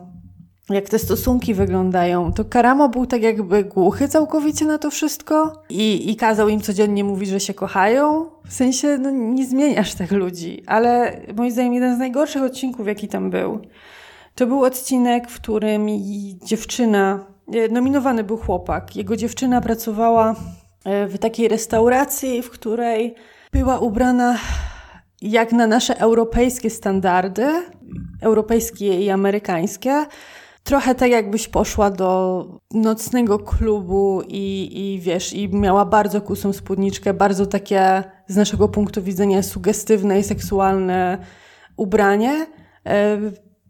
jak 0.71 0.89
te 0.89 0.99
stosunki 0.99 1.55
wyglądają. 1.55 2.33
To 2.33 2.45
Karamo 2.45 2.89
był 2.89 3.07
tak 3.07 3.23
jakby 3.23 3.65
głuchy 3.65 4.09
całkowicie 4.09 4.65
na 4.65 4.79
to 4.79 4.91
wszystko 4.91 5.63
i, 5.71 6.11
i 6.11 6.17
kazał 6.17 6.49
im 6.49 6.61
codziennie 6.61 7.05
mówić, 7.05 7.29
że 7.29 7.41
się 7.41 7.55
kochają. 7.55 8.27
W 8.47 8.53
sensie, 8.53 8.99
no 8.99 9.11
nie 9.11 9.47
zmieniasz 9.47 9.95
tych 9.95 10.13
ludzi. 10.13 10.63
Ale 10.67 11.21
moim 11.37 11.51
zdaniem 11.51 11.75
jeden 11.75 11.97
z 11.97 11.99
najgorszych 11.99 12.43
odcinków, 12.43 12.87
jaki 12.87 13.09
tam 13.09 13.31
był, 13.31 13.61
to 14.35 14.47
był 14.47 14.65
odcinek, 14.65 15.31
w 15.31 15.41
którym 15.41 15.87
dziewczyna, 16.45 17.25
e, 17.53 17.69
nominowany 17.69 18.25
był 18.25 18.37
chłopak, 18.37 18.97
jego 18.97 19.17
dziewczyna 19.17 19.61
pracowała 19.61 20.35
w 21.09 21.19
takiej 21.19 21.49
restauracji, 21.49 22.43
w 22.43 22.51
której 22.51 23.15
była 23.53 23.79
ubrana 23.79 24.39
jak 25.23 25.53
na 25.53 25.67
nasze 25.67 25.99
europejskie 25.99 26.71
standardy, 26.71 27.47
europejskie 28.21 29.01
i 29.01 29.11
amerykańskie. 29.11 30.07
Trochę 30.65 30.95
tak, 30.95 31.11
jakbyś 31.11 31.49
poszła 31.49 31.91
do 31.91 32.45
nocnego 32.75 33.39
klubu 33.39 34.23
i, 34.29 34.71
i 34.75 35.01
wiesz, 35.01 35.33
i 35.33 35.49
miała 35.49 35.85
bardzo 35.85 36.21
kusą 36.21 36.53
spódniczkę, 36.53 37.15
bardzo 37.15 37.47
takie 37.47 38.03
z 38.27 38.37
naszego 38.37 38.69
punktu 38.69 39.03
widzenia 39.03 39.43
sugestywne 39.43 40.19
i 40.19 40.25
seksualne 40.25 41.19
ubranie. 41.77 42.47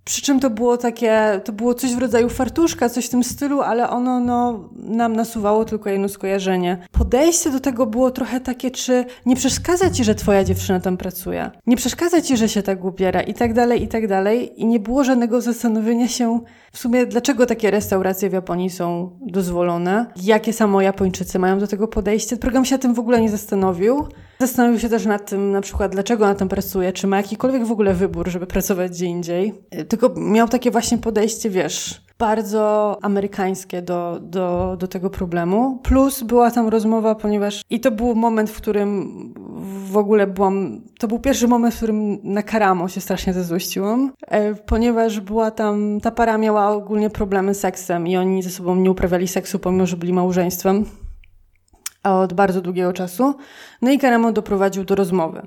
Przy 0.09 0.23
czym 0.23 0.41
to 0.41 0.51
było 0.51 0.77
takie, 0.77 1.41
to 1.45 1.53
było 1.53 1.75
coś 1.75 1.95
w 1.95 1.99
rodzaju 1.99 2.29
fartuszka, 2.29 2.89
coś 2.89 3.07
w 3.07 3.09
tym 3.09 3.25
stylu, 3.25 3.61
ale 3.61 3.91
ono 3.91 4.21
no, 4.21 4.69
nam 4.77 5.17
nasuwało 5.17 5.65
tylko 5.65 5.91
jedno 5.91 6.09
skojarzenie. 6.09 6.79
Podejście 6.93 7.51
do 7.51 7.61
tego 7.61 7.87
było 7.87 8.11
trochę 8.11 8.41
takie, 8.41 8.71
czy 8.71 9.05
nie 9.27 9.37
przeszkadza 9.37 9.91
ci, 9.91 10.05
że 10.05 10.15
twoja 10.15 10.45
dziewczyna 10.45 10.81
tam 10.81 10.97
pracuje? 10.97 11.51
Nie 11.67 11.77
przeszkadza 11.77 12.23
ci, 12.23 12.37
że 12.37 12.49
się 12.49 12.63
tak 12.63 12.85
ubiera 12.85 13.21
i 13.21 13.35
tak 13.35 13.55
dalej, 13.55 13.83
i 13.83 13.89
tak 13.89 14.07
dalej. 14.07 14.63
I 14.63 14.67
nie 14.67 14.81
było 14.81 15.05
żadnego 15.05 15.41
zastanowienia 15.41 16.09
się 16.09 16.41
w 16.73 16.79
sumie, 16.79 17.07
dlaczego 17.07 17.47
takie 17.47 17.71
restauracje 17.71 18.31
w 18.31 18.33
Japonii 18.33 18.71
są 18.71 19.11
dozwolone, 19.21 20.07
jakie 20.23 20.53
samo 20.53 20.81
Japończycy 20.81 21.39
mają 21.39 21.59
do 21.59 21.67
tego 21.67 21.89
podejście. 21.89 22.37
Program 22.37 22.65
się 22.65 22.79
tym 22.79 22.95
w 22.95 22.99
ogóle 22.99 23.21
nie 23.21 23.31
zastanowił. 23.31 24.07
Zastanowił 24.41 24.81
się 24.81 24.89
też 24.89 25.07
nad 25.07 25.31
tym, 25.31 25.51
na 25.51 25.61
przykład, 25.61 25.93
dlaczego 25.93 26.27
na 26.27 26.35
tym 26.35 26.49
pracuje, 26.49 26.93
czy 26.93 27.07
ma 27.07 27.17
jakikolwiek 27.17 27.67
w 27.67 27.73
ogóle 27.73 27.95
wybór, 27.95 28.29
żeby 28.29 28.47
pracować 28.47 28.91
gdzie 28.91 29.07
indziej. 29.07 29.55
Tylko 29.89 30.15
miał 30.17 30.49
takie 30.49 30.71
właśnie 30.71 30.99
podejście, 30.99 31.51
wiesz, 31.51 32.01
bardzo 32.19 32.99
amerykańskie 33.03 33.83
do, 33.83 34.19
do, 34.23 34.77
do 34.81 34.89
tego 34.89 35.11
problemu. 35.11 35.79
Plus 35.83 36.23
była 36.23 36.51
tam 36.51 36.69
rozmowa, 36.69 37.15
ponieważ 37.15 37.63
i 37.71 37.81
to 37.81 37.91
był 37.91 38.15
moment, 38.15 38.51
w 38.51 38.57
którym 38.57 39.09
w 39.93 39.97
ogóle 39.97 40.27
byłam, 40.27 40.81
to 40.99 41.09
był 41.09 41.19
pierwszy 41.19 41.49
moment, 41.49 41.75
w 41.75 41.77
którym 41.77 42.19
na 42.23 42.43
Karamo 42.43 42.89
się 42.89 43.01
strasznie 43.01 43.33
zezłościłam, 43.33 44.13
e, 44.21 44.55
ponieważ 44.55 45.21
była 45.21 45.51
tam, 45.51 46.01
ta 46.01 46.11
para 46.11 46.39
miała 46.39 46.71
ogólnie 46.71 47.11
problemy 47.11 47.55
z 47.55 47.61
seksem 47.61 48.07
i 48.07 48.17
oni 48.17 48.43
ze 48.43 48.51
sobą 48.51 48.77
nie 48.77 48.91
uprawiali 48.91 49.29
seksu, 49.29 49.59
pomimo, 49.59 49.87
że 49.87 49.97
byli 49.97 50.13
małżeństwem 50.13 50.85
od 52.03 52.33
bardzo 52.33 52.61
długiego 52.61 52.93
czasu. 52.93 53.35
No 53.83 53.91
i 53.91 53.99
Karamo 53.99 54.33
doprowadził 54.33 54.85
do 54.85 54.95
rozmowy. 54.95 55.47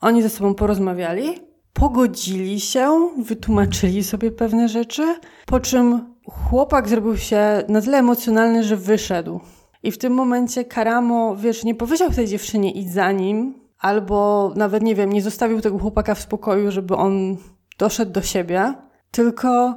Oni 0.00 0.22
ze 0.22 0.28
sobą 0.28 0.54
porozmawiali, 0.54 1.40
pogodzili 1.72 2.60
się, 2.60 3.10
wytłumaczyli 3.18 4.04
sobie 4.04 4.30
pewne 4.30 4.68
rzeczy, 4.68 5.14
po 5.46 5.60
czym 5.60 6.14
chłopak 6.30 6.88
zrobił 6.88 7.16
się 7.16 7.62
na 7.68 7.80
tyle 7.80 7.98
emocjonalny, 7.98 8.64
że 8.64 8.76
wyszedł. 8.76 9.40
I 9.82 9.92
w 9.92 9.98
tym 9.98 10.12
momencie 10.12 10.64
Karamo, 10.64 11.36
wiesz, 11.36 11.64
nie 11.64 11.74
powiedział 11.74 12.10
tej 12.10 12.26
dziewczynie 12.26 12.72
idź 12.72 12.92
za 12.92 13.12
nim, 13.12 13.54
albo 13.78 14.52
nawet, 14.56 14.82
nie 14.82 14.94
wiem, 14.94 15.12
nie 15.12 15.22
zostawił 15.22 15.60
tego 15.60 15.78
chłopaka 15.78 16.14
w 16.14 16.20
spokoju, 16.20 16.70
żeby 16.70 16.96
on 16.96 17.36
doszedł 17.78 18.12
do 18.12 18.22
siebie, 18.22 18.74
tylko 19.10 19.74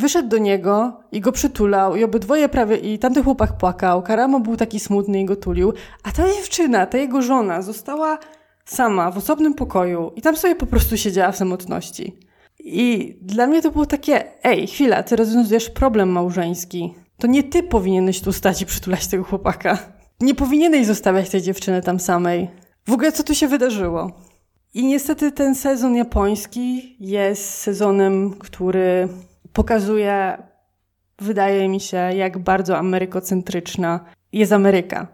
wyszedł 0.00 0.28
do 0.28 0.38
niego 0.38 1.00
i 1.12 1.20
go 1.20 1.32
przytulał 1.32 1.96
i 1.96 2.04
obydwoje 2.04 2.48
prawie, 2.48 2.76
i 2.76 2.98
tamten 2.98 3.24
chłopak 3.24 3.58
płakał, 3.58 4.02
Karamo 4.02 4.40
był 4.40 4.56
taki 4.56 4.80
smutny 4.80 5.20
i 5.20 5.24
go 5.24 5.36
tulił, 5.36 5.72
a 6.02 6.12
ta 6.12 6.28
dziewczyna, 6.34 6.86
ta 6.86 6.98
jego 6.98 7.22
żona 7.22 7.62
została 7.62 8.18
sama 8.64 9.10
w 9.10 9.18
osobnym 9.18 9.54
pokoju 9.54 10.12
i 10.16 10.22
tam 10.22 10.36
sobie 10.36 10.56
po 10.56 10.66
prostu 10.66 10.96
siedziała 10.96 11.32
w 11.32 11.36
samotności. 11.36 12.16
I 12.58 13.16
dla 13.22 13.46
mnie 13.46 13.62
to 13.62 13.70
było 13.70 13.86
takie, 13.86 14.44
ej, 14.44 14.66
chwila, 14.66 15.02
ty 15.02 15.16
rozwiązujesz 15.16 15.70
problem 15.70 16.08
małżeński. 16.08 16.94
To 17.18 17.26
nie 17.26 17.42
ty 17.42 17.62
powinieneś 17.62 18.20
tu 18.20 18.32
stać 18.32 18.62
i 18.62 18.66
przytulać 18.66 19.06
tego 19.06 19.24
chłopaka. 19.24 19.78
Nie 20.20 20.34
powinieneś 20.34 20.86
zostawiać 20.86 21.30
tej 21.30 21.42
dziewczyny 21.42 21.82
tam 21.82 22.00
samej. 22.00 22.48
W 22.88 22.92
ogóle 22.92 23.12
co 23.12 23.22
tu 23.22 23.34
się 23.34 23.48
wydarzyło? 23.48 24.12
I 24.74 24.84
niestety 24.84 25.32
ten 25.32 25.54
sezon 25.54 25.96
japoński 25.96 26.96
jest 27.00 27.44
sezonem, 27.54 28.30
który 28.30 29.08
pokazuje, 29.52 30.42
wydaje 31.18 31.68
mi 31.68 31.80
się, 31.80 31.96
jak 31.96 32.38
bardzo 32.38 32.78
amerykocentryczna 32.78 34.00
jest 34.32 34.52
Ameryka. 34.52 35.06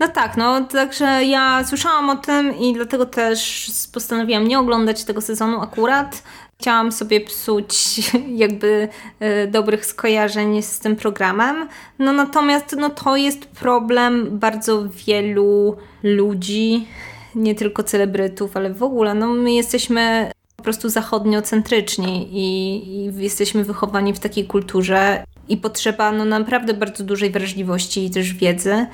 No 0.00 0.08
tak, 0.08 0.36
no 0.36 0.64
także 0.64 1.24
ja 1.24 1.64
słyszałam 1.64 2.10
o 2.10 2.16
tym 2.16 2.56
i 2.56 2.72
dlatego 2.74 3.06
też 3.06 3.70
postanowiłam 3.92 4.48
nie 4.48 4.58
oglądać 4.58 5.04
tego 5.04 5.20
sezonu 5.20 5.60
akurat. 5.60 6.22
chciałam 6.60 6.92
sobie 6.92 7.20
psuć 7.20 8.00
jakby 8.44 8.88
y, 9.22 9.46
dobrych 9.50 9.86
skojarzeń 9.86 10.62
z 10.62 10.78
tym 10.78 10.96
programem. 10.96 11.68
No 11.98 12.12
natomiast 12.12 12.76
no, 12.78 12.90
to 12.90 13.16
jest 13.16 13.46
problem 13.46 14.38
bardzo 14.38 14.88
wielu 14.88 15.76
ludzi, 16.02 16.86
nie 17.34 17.54
tylko 17.54 17.82
celebrytów, 17.82 18.56
ale 18.56 18.74
w 18.74 18.82
ogóle. 18.82 19.14
No, 19.14 19.26
my 19.26 19.52
jesteśmy 19.52 20.30
po 20.60 20.64
prostu 20.64 20.88
zachodniocentryczni 20.88 22.28
i, 22.32 22.84
i 22.96 23.22
jesteśmy 23.22 23.64
wychowani 23.64 24.12
w 24.12 24.18
takiej 24.18 24.46
kulturze 24.46 25.24
i 25.48 25.56
potrzeba 25.56 26.12
no, 26.12 26.24
naprawdę 26.24 26.74
bardzo 26.74 27.04
dużej 27.04 27.30
wrażliwości 27.30 28.04
i 28.04 28.10
też 28.10 28.34
wiedzy, 28.34 28.86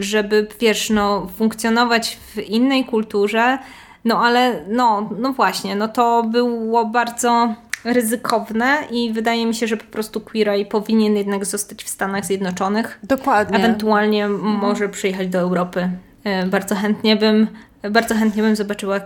żeby 0.00 0.46
wiesz, 0.60 0.90
no, 0.90 1.28
funkcjonować 1.36 2.16
w 2.16 2.38
innej 2.38 2.84
kulturze, 2.84 3.58
no 4.04 4.24
ale 4.24 4.64
no, 4.68 5.10
no 5.18 5.32
właśnie, 5.32 5.76
no 5.76 5.88
to 5.88 6.22
było 6.22 6.86
bardzo 6.86 7.54
ryzykowne 7.84 8.76
i 8.90 9.12
wydaje 9.12 9.46
mi 9.46 9.54
się, 9.54 9.66
że 9.66 9.76
po 9.76 9.84
prostu 9.84 10.20
Queer 10.20 10.48
Eye 10.48 10.66
powinien 10.66 11.16
jednak 11.16 11.44
zostać 11.44 11.84
w 11.84 11.88
Stanach 11.88 12.24
Zjednoczonych. 12.26 12.98
Dokładnie. 13.02 13.58
Ewentualnie 13.58 14.24
mhm. 14.24 14.52
może 14.52 14.88
przyjechać 14.88 15.28
do 15.28 15.38
Europy. 15.38 15.90
E, 16.24 16.46
bardzo 16.46 16.74
chętnie 16.74 17.16
bym 17.16 17.46
bardzo 17.90 18.14
chętnie 18.14 18.42
bym 18.42 18.56
zobaczyła 18.56 19.00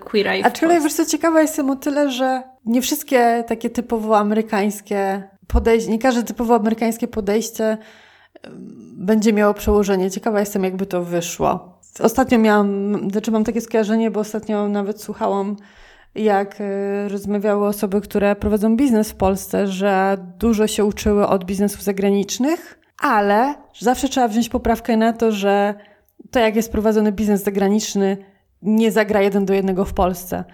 Queer 0.00 0.28
Eye. 0.28 0.44
Aczkolwiek 0.44 0.82
wiesz 0.82 0.94
co, 0.94 1.06
ciekawa 1.06 1.40
jestem 1.40 1.70
o 1.70 1.76
tyle, 1.76 2.10
że 2.10 2.42
nie 2.64 2.82
wszystkie 2.82 3.44
takie 3.46 3.70
typowo 3.70 4.18
amerykańskie 4.18 5.22
podejście, 5.46 5.90
nie 5.90 5.98
każde 5.98 6.22
typowo 6.22 6.54
amerykańskie 6.54 7.08
podejście 7.08 7.78
będzie 8.92 9.32
miało 9.32 9.54
przełożenie. 9.54 10.10
Ciekawa 10.10 10.40
jestem, 10.40 10.64
jakby 10.64 10.86
to 10.86 11.04
wyszło. 11.04 11.78
Ostatnio 12.00 12.38
miałam, 12.38 12.98
znaczy 13.10 13.30
mam 13.30 13.44
takie 13.44 13.60
skojarzenie, 13.60 14.10
bo 14.10 14.20
ostatnio 14.20 14.68
nawet 14.68 15.02
słuchałam, 15.02 15.56
jak 16.14 16.56
e, 16.60 17.08
rozmawiały 17.08 17.66
osoby, 17.66 18.00
które 18.00 18.36
prowadzą 18.36 18.76
biznes 18.76 19.10
w 19.10 19.14
Polsce, 19.14 19.66
że 19.66 20.16
dużo 20.38 20.66
się 20.66 20.84
uczyły 20.84 21.26
od 21.26 21.44
biznesów 21.44 21.82
zagranicznych, 21.82 22.80
ale 23.00 23.54
zawsze 23.78 24.08
trzeba 24.08 24.28
wziąć 24.28 24.48
poprawkę 24.48 24.96
na 24.96 25.12
to, 25.12 25.32
że 25.32 25.74
to 26.30 26.38
jak 26.38 26.56
jest 26.56 26.72
prowadzony 26.72 27.12
biznes 27.12 27.42
zagraniczny, 27.42 28.16
nie 28.62 28.92
zagra 28.92 29.22
jeden 29.22 29.46
do 29.46 29.54
jednego 29.54 29.84
w 29.84 29.92
Polsce. 29.92 30.44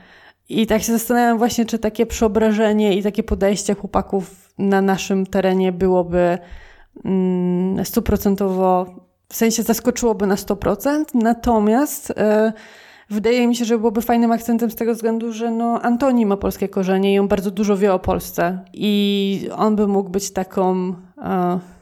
I 0.49 0.67
tak 0.67 0.83
się 0.83 0.93
zastanawiam 0.93 1.39
właśnie, 1.39 1.65
czy 1.65 1.79
takie 1.79 2.07
przeobrażenie 2.07 2.97
i 2.97 3.03
takie 3.03 3.23
podejście 3.23 3.75
chłopaków 3.75 4.53
na 4.59 4.83
naszym 4.83 5.27
terenie 5.27 5.73
byłoby 5.73 6.39
mm, 7.05 7.85
stuprocentowo, 7.85 8.87
w 9.29 9.37
sensie 9.37 9.63
zaskoczyłoby 9.63 10.27
na 10.27 10.35
100%, 10.35 11.05
natomiast 11.15 12.11
e, 12.17 12.53
wydaje 13.11 13.49
mi 13.49 13.57
się, 13.57 13.65
że 13.65 13.79
byłoby 13.79 14.03
fajnym 14.03 14.33
akcentem 14.33 14.71
z 14.71 14.75
tego 14.75 14.95
względu, 14.95 15.33
że 15.33 15.51
no, 15.51 15.83
Antoni 15.83 16.27
ma 16.27 16.37
polskie 16.37 16.69
korzenie 16.69 17.15
i 17.15 17.19
on 17.19 17.29
bardzo 17.29 17.51
dużo 17.51 17.77
wie 17.77 17.95
o 17.95 17.99
Polsce 17.99 18.65
i 18.73 19.49
on 19.57 19.77
by 19.77 19.87
mógł 19.87 20.11
być 20.11 20.33
taką... 20.33 20.95
E, 21.23 21.76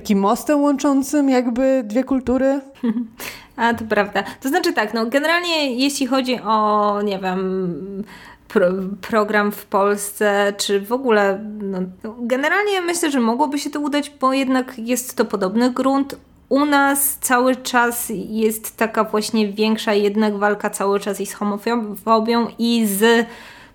takim 0.00 0.18
mostem 0.18 0.60
łączącym 0.60 1.30
jakby 1.30 1.82
dwie 1.84 2.04
kultury. 2.04 2.60
A, 3.56 3.74
to 3.74 3.84
prawda. 3.84 4.24
To 4.40 4.48
znaczy 4.48 4.72
tak, 4.72 4.94
no 4.94 5.06
generalnie 5.06 5.74
jeśli 5.74 6.06
chodzi 6.06 6.40
o, 6.40 7.00
nie 7.02 7.18
wiem, 7.18 8.04
pro, 8.48 8.66
program 9.00 9.52
w 9.52 9.66
Polsce, 9.66 10.52
czy 10.56 10.80
w 10.80 10.92
ogóle, 10.92 11.40
no, 11.62 11.78
generalnie 12.18 12.80
myślę, 12.80 13.10
że 13.10 13.20
mogłoby 13.20 13.58
się 13.58 13.70
to 13.70 13.80
udać, 13.80 14.12
bo 14.20 14.32
jednak 14.32 14.78
jest 14.78 15.16
to 15.16 15.24
podobny 15.24 15.70
grunt. 15.70 16.16
U 16.48 16.64
nas 16.64 17.16
cały 17.20 17.56
czas 17.56 18.12
jest 18.28 18.76
taka 18.76 19.04
właśnie 19.04 19.52
większa 19.52 19.94
jednak 19.94 20.36
walka 20.36 20.70
cały 20.70 21.00
czas 21.00 21.20
i 21.20 21.26
z 21.26 21.34
homofobią 21.34 22.46
i 22.58 22.86
z 22.86 23.26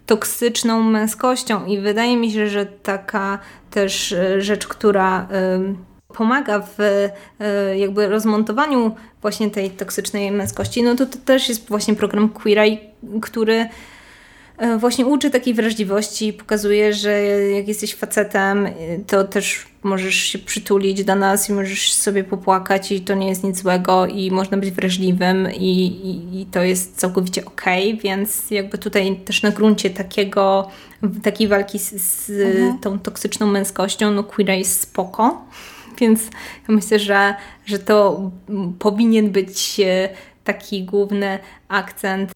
toksyczną 0.05 0.83
męskością 0.83 1.65
i 1.65 1.79
wydaje 1.79 2.17
mi 2.17 2.31
się, 2.31 2.47
że 2.47 2.65
taka 2.65 3.39
też 3.71 4.15
rzecz, 4.37 4.67
która 4.67 5.27
pomaga 6.13 6.59
w 6.77 6.79
e, 7.39 7.77
jakby 7.77 8.07
rozmontowaniu 8.07 8.95
właśnie 9.21 9.49
tej 9.49 9.69
toksycznej 9.69 10.31
męskości, 10.31 10.83
no 10.83 10.95
to, 10.95 11.05
to 11.05 11.17
też 11.17 11.49
jest 11.49 11.69
właśnie 11.69 11.95
program 11.95 12.29
Queer 12.29 12.59
Eye, 12.59 12.77
który 13.21 13.65
e, 14.57 14.77
właśnie 14.77 15.05
uczy 15.05 15.29
takiej 15.29 15.53
wrażliwości, 15.53 16.33
pokazuje, 16.33 16.93
że 16.93 17.21
jak 17.31 17.67
jesteś 17.67 17.95
facetem, 17.95 18.67
to 19.07 19.23
też 19.23 19.73
możesz 19.83 20.15
się 20.15 20.39
przytulić 20.39 21.03
do 21.03 21.15
nas 21.15 21.49
i 21.49 21.53
możesz 21.53 21.93
sobie 21.93 22.23
popłakać 22.23 22.91
i 22.91 23.01
to 23.01 23.13
nie 23.13 23.29
jest 23.29 23.43
nic 23.43 23.61
złego 23.61 24.07
i 24.07 24.31
można 24.31 24.57
być 24.57 24.71
wrażliwym 24.71 25.47
i, 25.51 25.85
i, 25.85 26.41
i 26.41 26.45
to 26.45 26.63
jest 26.63 26.95
całkowicie 26.97 27.45
okej, 27.45 27.89
okay, 27.89 28.01
więc 28.03 28.51
jakby 28.51 28.77
tutaj 28.77 29.15
też 29.15 29.41
na 29.41 29.51
gruncie 29.51 29.89
takiego, 29.89 30.69
takiej 31.23 31.47
walki 31.47 31.79
z, 31.79 31.91
z 31.91 32.29
mhm. 32.29 32.79
tą 32.79 32.99
toksyczną 32.99 33.47
męskością, 33.47 34.11
no 34.11 34.23
Queer 34.23 34.49
jest 34.49 34.81
spoko. 34.81 35.45
Więc 35.99 36.23
ja 36.69 36.75
myślę, 36.75 36.99
że, 36.99 37.35
że 37.65 37.79
to 37.79 38.31
powinien 38.79 39.31
być 39.31 39.79
e, 39.79 40.09
taki 40.43 40.83
główny 40.83 41.39
akcent, 41.67 42.31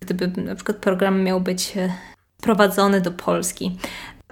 gdyby 0.00 0.42
na 0.42 0.54
przykład 0.54 0.76
program 0.76 1.22
miał 1.22 1.40
być 1.40 1.76
e, 1.76 1.92
prowadzony 2.42 3.00
do 3.00 3.10
Polski. 3.10 3.78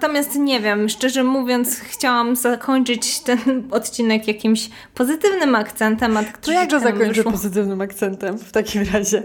Natomiast 0.01 0.35
nie 0.35 0.59
wiem, 0.59 0.89
szczerze 0.89 1.23
mówiąc, 1.23 1.79
chciałam 1.79 2.35
zakończyć 2.35 3.19
ten 3.19 3.67
odcinek 3.71 4.27
jakimś 4.27 4.69
pozytywnym 4.93 5.55
akcentem. 5.55 6.17
A 6.17 6.23
to 6.23 6.51
jak 6.51 6.69
go 6.69 6.79
zakończę 6.79 7.23
pozytywnym 7.23 7.81
akcentem 7.81 8.37
w 8.37 8.51
takim 8.51 8.83
razie? 8.93 9.23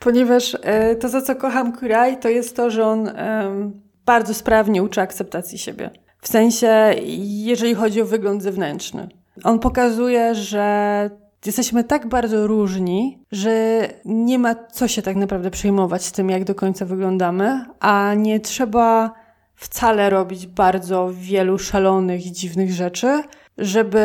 Ponieważ 0.00 0.56
e, 0.62 0.96
to, 0.96 1.08
za 1.08 1.22
co 1.22 1.36
kocham 1.36 1.76
Kuraj, 1.76 2.20
to 2.20 2.28
jest 2.28 2.56
to, 2.56 2.70
że 2.70 2.86
on 2.86 3.08
e, 3.08 3.70
bardzo 4.06 4.34
sprawnie 4.34 4.82
uczy 4.82 5.00
akceptacji 5.00 5.58
siebie. 5.58 5.90
W 6.22 6.28
sensie, 6.28 6.94
jeżeli 7.26 7.74
chodzi 7.74 8.02
o 8.02 8.04
wygląd 8.04 8.42
zewnętrzny. 8.42 9.08
On 9.44 9.58
pokazuje, 9.58 10.34
że 10.34 11.10
jesteśmy 11.46 11.84
tak 11.84 12.08
bardzo 12.08 12.46
różni, 12.46 13.18
że 13.32 13.80
nie 14.04 14.38
ma 14.38 14.54
co 14.54 14.88
się 14.88 15.02
tak 15.02 15.16
naprawdę 15.16 15.50
przejmować 15.50 16.04
z 16.04 16.12
tym, 16.12 16.30
jak 16.30 16.44
do 16.44 16.54
końca 16.54 16.84
wyglądamy, 16.84 17.64
a 17.80 18.14
nie 18.14 18.40
trzeba 18.40 19.14
wcale 19.54 20.10
robić 20.10 20.46
bardzo 20.46 21.10
wielu 21.14 21.58
szalonych 21.58 22.26
i 22.26 22.32
dziwnych 22.32 22.72
rzeczy, 22.72 23.22
żeby 23.58 24.04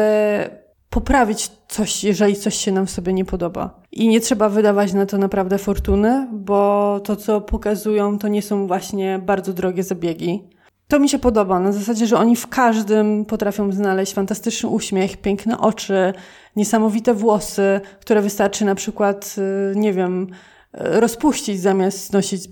poprawić 0.89 1.51
coś, 1.67 2.03
jeżeli 2.03 2.35
coś 2.35 2.55
się 2.55 2.71
nam 2.71 2.87
sobie 2.87 3.13
nie 3.13 3.25
podoba. 3.25 3.81
I 3.91 4.07
nie 4.07 4.21
trzeba 4.21 4.49
wydawać 4.49 4.93
na 4.93 5.05
to 5.05 5.17
naprawdę 5.17 5.57
fortuny, 5.57 6.27
bo 6.31 6.99
to, 7.03 7.15
co 7.15 7.41
pokazują, 7.41 8.19
to 8.19 8.27
nie 8.27 8.41
są 8.41 8.67
właśnie 8.67 9.19
bardzo 9.19 9.53
drogie 9.53 9.83
zabiegi. 9.83 10.43
To 10.87 10.99
mi 10.99 11.09
się 11.09 11.19
podoba, 11.19 11.59
na 11.59 11.71
zasadzie, 11.71 12.07
że 12.07 12.17
oni 12.17 12.35
w 12.35 12.47
każdym 12.47 13.25
potrafią 13.25 13.71
znaleźć 13.71 14.13
fantastyczny 14.13 14.69
uśmiech, 14.69 15.17
piękne 15.17 15.57
oczy, 15.57 16.13
niesamowite 16.55 17.13
włosy, 17.13 17.81
które 17.99 18.21
wystarczy 18.21 18.65
na 18.65 18.75
przykład, 18.75 19.35
y, 19.37 19.75
nie 19.75 19.93
wiem, 19.93 20.27
rozpuścić 20.73 21.61
zamiast 21.61 22.13
nosić 22.13 22.47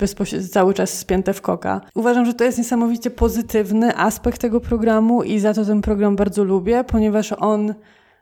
cały 0.52 0.74
czas 0.74 0.98
spięte 0.98 1.34
w 1.34 1.42
koka. 1.42 1.82
Uważam, 1.96 2.26
że 2.26 2.34
to 2.34 2.44
jest 2.44 2.58
niesamowicie 2.58 3.10
pozytywny 3.10 3.98
aspekt 3.98 4.42
tego 4.42 4.60
programu 4.60 5.24
i 5.24 5.40
za 5.40 5.54
to 5.54 5.66
ten 5.66 5.82
program 5.82 6.16
bardzo 6.16 6.44
lubię, 6.44 6.84
ponieważ 6.84 7.32
on 7.32 7.74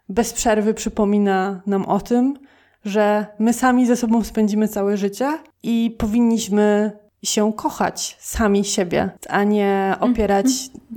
bez 0.09 0.33
przerwy 0.33 0.73
przypomina 0.73 1.61
nam 1.65 1.85
o 1.85 1.99
tym, 1.99 2.37
że 2.85 3.25
my 3.39 3.53
sami 3.53 3.85
ze 3.85 3.95
sobą 3.95 4.23
spędzimy 4.23 4.67
całe 4.67 4.97
życie 4.97 5.37
i 5.63 5.95
powinniśmy 5.97 6.91
się 7.23 7.53
kochać 7.53 8.17
sami 8.19 8.65
siebie, 8.65 9.09
a 9.29 9.43
nie 9.43 9.95
opierać 9.99 10.45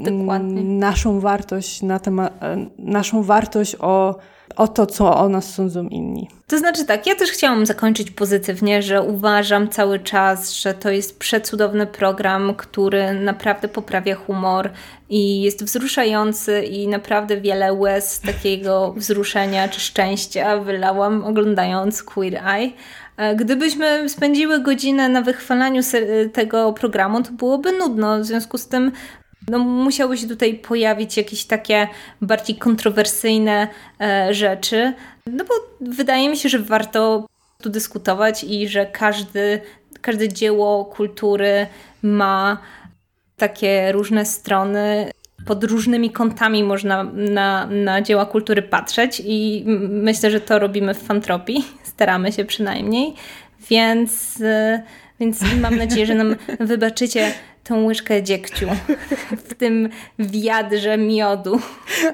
mm, 0.06 0.78
naszą 0.78 1.20
wartość 1.20 1.82
na 1.82 1.98
temat, 1.98 2.42
e, 2.42 2.66
naszą 2.78 3.22
wartość 3.22 3.76
o, 3.80 4.18
o 4.56 4.68
to, 4.68 4.86
co 4.86 5.16
o 5.16 5.28
nas 5.28 5.54
sądzą 5.54 5.88
inni. 5.88 6.28
To 6.46 6.58
znaczy 6.58 6.84
tak, 6.84 7.06
ja 7.06 7.14
też 7.14 7.30
chciałam 7.30 7.66
zakończyć 7.66 8.10
pozytywnie, 8.10 8.82
że 8.82 9.02
uważam 9.02 9.68
cały 9.68 9.98
czas, 9.98 10.52
że 10.52 10.74
to 10.74 10.90
jest 10.90 11.18
przecudowny 11.18 11.86
program, 11.86 12.54
który 12.54 13.14
naprawdę 13.14 13.68
poprawia 13.68 14.14
humor 14.14 14.70
i 15.08 15.42
jest 15.42 15.64
wzruszający 15.64 16.62
i 16.62 16.88
naprawdę 16.88 17.40
wiele 17.40 17.72
łez 17.72 18.20
takiego 18.20 18.92
wzruszenia 18.92 19.68
czy 19.68 19.80
szczęścia 19.80 20.58
wylałam 20.58 21.24
oglądając 21.24 22.02
Queer 22.02 22.46
Eye. 22.46 22.72
E, 23.16 23.36
gdybyśmy 23.36 24.08
spędziły 24.08 24.60
godzinę 24.60 25.08
na 25.08 25.22
wychwalaniu 25.22 25.82
tego 26.32 26.72
programu, 26.72 27.22
to 27.22 27.32
byłoby 27.32 27.72
nudno. 27.72 28.18
W 28.18 28.24
związku 28.24 28.58
z 28.58 28.68
tym 28.68 28.92
no, 29.48 29.58
musiały 29.58 30.16
się 30.16 30.28
tutaj 30.28 30.54
pojawić 30.54 31.16
jakieś 31.16 31.44
takie 31.44 31.88
bardziej 32.20 32.56
kontrowersyjne 32.56 33.68
e, 34.00 34.34
rzeczy. 34.34 34.92
No 35.26 35.44
bo 35.44 35.54
wydaje 35.80 36.28
mi 36.28 36.36
się, 36.36 36.48
że 36.48 36.58
warto 36.58 37.26
tu 37.62 37.70
dyskutować 37.70 38.44
i 38.44 38.68
że 38.68 38.86
każdy, 38.86 39.60
każde 40.00 40.28
dzieło 40.28 40.84
kultury 40.84 41.66
ma 42.02 42.58
takie 43.36 43.92
różne 43.92 44.24
strony. 44.24 45.10
Pod 45.44 45.64
różnymi 45.64 46.10
kątami 46.10 46.64
można 46.64 47.04
na, 47.14 47.66
na 47.66 48.02
dzieła 48.02 48.26
kultury 48.26 48.62
patrzeć, 48.62 49.22
i 49.24 49.64
myślę, 49.88 50.30
że 50.30 50.40
to 50.40 50.58
robimy 50.58 50.94
w 50.94 51.02
Fantropii 51.02 51.64
staramy 51.92 52.32
się 52.32 52.44
przynajmniej, 52.44 53.14
więc, 53.70 54.42
więc 55.20 55.40
mam 55.60 55.76
nadzieję, 55.76 56.06
że 56.06 56.14
nam 56.14 56.36
wybaczycie 56.60 57.32
tą 57.64 57.84
łyżkę 57.84 58.22
dziegciu 58.22 58.66
w 59.30 59.54
tym 59.54 59.88
wiadrze 60.18 60.98
miodu. 60.98 61.60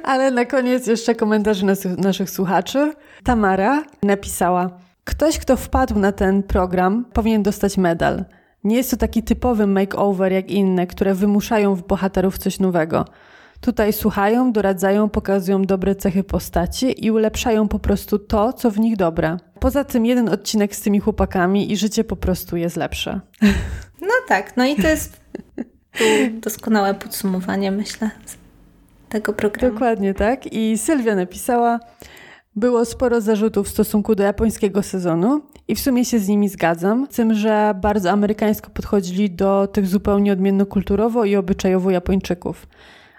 Ale 0.03 0.31
na 0.31 0.45
koniec 0.45 0.87
jeszcze 0.87 1.15
komentarze 1.15 1.67
nas, 1.67 1.85
naszych 1.85 2.31
słuchaczy. 2.31 2.93
Tamara 3.25 3.85
napisała: 4.03 4.71
Ktoś, 5.05 5.39
kto 5.39 5.57
wpadł 5.57 5.99
na 5.99 6.13
ten 6.13 6.43
program, 6.43 7.05
powinien 7.13 7.43
dostać 7.43 7.79
medal. 7.79 8.25
Nie 8.65 8.77
jest 8.77 8.91
to 8.91 8.97
taki 8.97 9.23
typowy 9.23 9.67
makeover 9.67 10.33
jak 10.33 10.51
inne, 10.51 10.87
które 10.87 11.15
wymuszają 11.15 11.75
w 11.75 11.87
bohaterów 11.87 12.39
coś 12.39 12.61
nowego. 12.61 13.05
Tutaj 13.61 13.93
słuchają, 13.93 14.53
doradzają, 14.53 15.09
pokazują 15.09 15.63
dobre 15.63 15.95
cechy 15.95 16.25
postaci 16.25 17.07
i 17.07 17.11
ulepszają 17.11 17.69
po 17.69 17.79
prostu 17.79 18.19
to, 18.19 18.53
co 18.53 18.71
w 18.71 18.81
nich 18.81 18.97
dobre. 18.97 19.37
Poza 19.61 19.85
tym 19.85 20.07
jeden 20.07 20.29
odcinek 20.29 20.77
z 20.77 20.81
tymi 20.81 21.01
chłopakami 21.01 21.73
i 21.73 21.77
życie 21.77 22.05
po 22.05 22.17
prostu 22.17 22.57
jest 22.57 22.77
lepsze. 22.77 23.21
No 24.01 24.29
tak, 24.29 24.57
no 24.57 24.67
i 24.67 24.77
to 24.77 24.89
jest 24.89 25.21
doskonałe 26.33 26.95
podsumowanie, 26.95 27.73
myślę, 27.73 28.11
tego 29.09 29.33
programu. 29.33 29.75
Dokładnie 29.75 30.15
tak. 30.15 30.53
I 30.53 30.79
Sylwia 30.79 31.15
napisała, 31.15 31.81
było 32.57 32.85
sporo 32.85 33.21
zarzutów 33.21 33.67
w 33.67 33.71
stosunku 33.71 34.15
do 34.15 34.23
japońskiego 34.23 34.83
sezonu 34.83 35.43
i 35.69 35.75
w 35.75 35.81
sumie 35.81 36.05
się 36.05 36.19
z 36.19 36.29
nimi 36.29 36.49
zgadzam, 36.49 37.07
z 37.11 37.15
tym, 37.15 37.35
że 37.35 37.75
bardzo 37.81 38.11
amerykańsko 38.11 38.71
podchodzili 38.71 39.31
do 39.31 39.67
tych 39.67 39.87
zupełnie 39.87 40.33
odmienno 40.33 40.67
kulturowo 40.67 41.25
i 41.25 41.37
obyczajowo 41.37 41.91
Japończyków. 41.91 42.67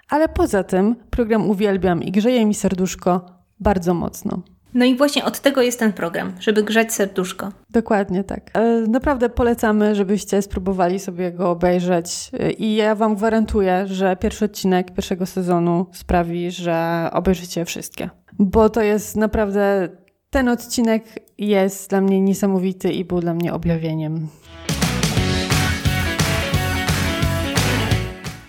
Ale 0.08 0.28
poza 0.28 0.64
tym 0.64 0.96
program 1.10 1.50
uwielbiam 1.50 2.02
i 2.02 2.12
grzeje 2.12 2.46
mi 2.46 2.54
serduszko 2.54 3.26
bardzo 3.60 3.94
mocno. 3.94 4.42
No 4.74 4.84
i 4.84 4.96
właśnie 4.96 5.24
od 5.24 5.40
tego 5.40 5.62
jest 5.62 5.78
ten 5.78 5.92
program, 5.92 6.32
żeby 6.40 6.62
grzać 6.62 6.92
serduszko. 6.92 7.52
Dokładnie 7.70 8.24
tak. 8.24 8.50
E, 8.54 8.80
naprawdę 8.88 9.28
polecamy, 9.28 9.94
żebyście 9.94 10.42
spróbowali 10.42 10.98
sobie 10.98 11.32
go 11.32 11.50
obejrzeć 11.50 12.30
e, 12.32 12.50
i 12.50 12.74
ja 12.74 12.94
Wam 12.94 13.14
gwarantuję, 13.14 13.86
że 13.86 14.16
pierwszy 14.16 14.44
odcinek 14.44 14.94
pierwszego 14.94 15.26
sezonu 15.26 15.86
sprawi, 15.92 16.50
że 16.50 17.08
obejrzycie 17.12 17.64
wszystkie. 17.64 18.10
Bo 18.38 18.70
to 18.70 18.82
jest 18.82 19.16
naprawdę, 19.16 19.88
ten 20.34 20.48
odcinek 20.48 21.04
jest 21.38 21.90
dla 21.90 22.00
mnie 22.00 22.20
niesamowity 22.20 22.92
i 22.92 23.04
był 23.04 23.20
dla 23.20 23.34
mnie 23.34 23.52
objawieniem. 23.52 24.28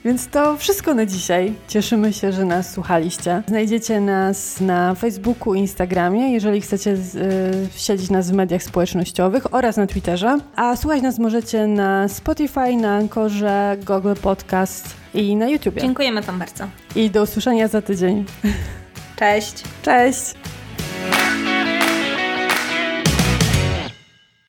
Więc 0.05 0.27
to 0.27 0.57
wszystko 0.57 0.93
na 0.93 1.05
dzisiaj. 1.05 1.53
Cieszymy 1.67 2.13
się, 2.13 2.31
że 2.31 2.45
nas 2.45 2.73
słuchaliście. 2.73 3.43
Znajdziecie 3.47 4.01
nas 4.01 4.61
na 4.61 4.95
Facebooku, 4.95 5.53
Instagramie, 5.53 6.33
jeżeli 6.33 6.61
chcecie 6.61 6.91
y, 6.91 6.97
śledzić 7.75 8.09
nas 8.09 8.31
w 8.31 8.33
mediach 8.33 8.63
społecznościowych 8.63 9.53
oraz 9.53 9.77
na 9.77 9.87
Twitterze. 9.87 10.37
A 10.55 10.75
słuchać 10.75 11.01
nas 11.01 11.19
możecie 11.19 11.67
na 11.67 12.07
Spotify, 12.07 12.75
na 12.75 12.95
Ankorze, 12.95 13.77
Google 13.85 14.13
Podcast 14.21 14.95
i 15.13 15.35
na 15.35 15.49
YouTube. 15.49 15.79
Dziękujemy 15.81 16.21
Wam 16.21 16.39
bardzo. 16.39 16.67
I 16.95 17.09
do 17.09 17.23
usłyszenia 17.23 17.67
za 17.67 17.81
tydzień. 17.81 18.25
Cześć. 19.15 19.63
Cześć. 19.81 20.35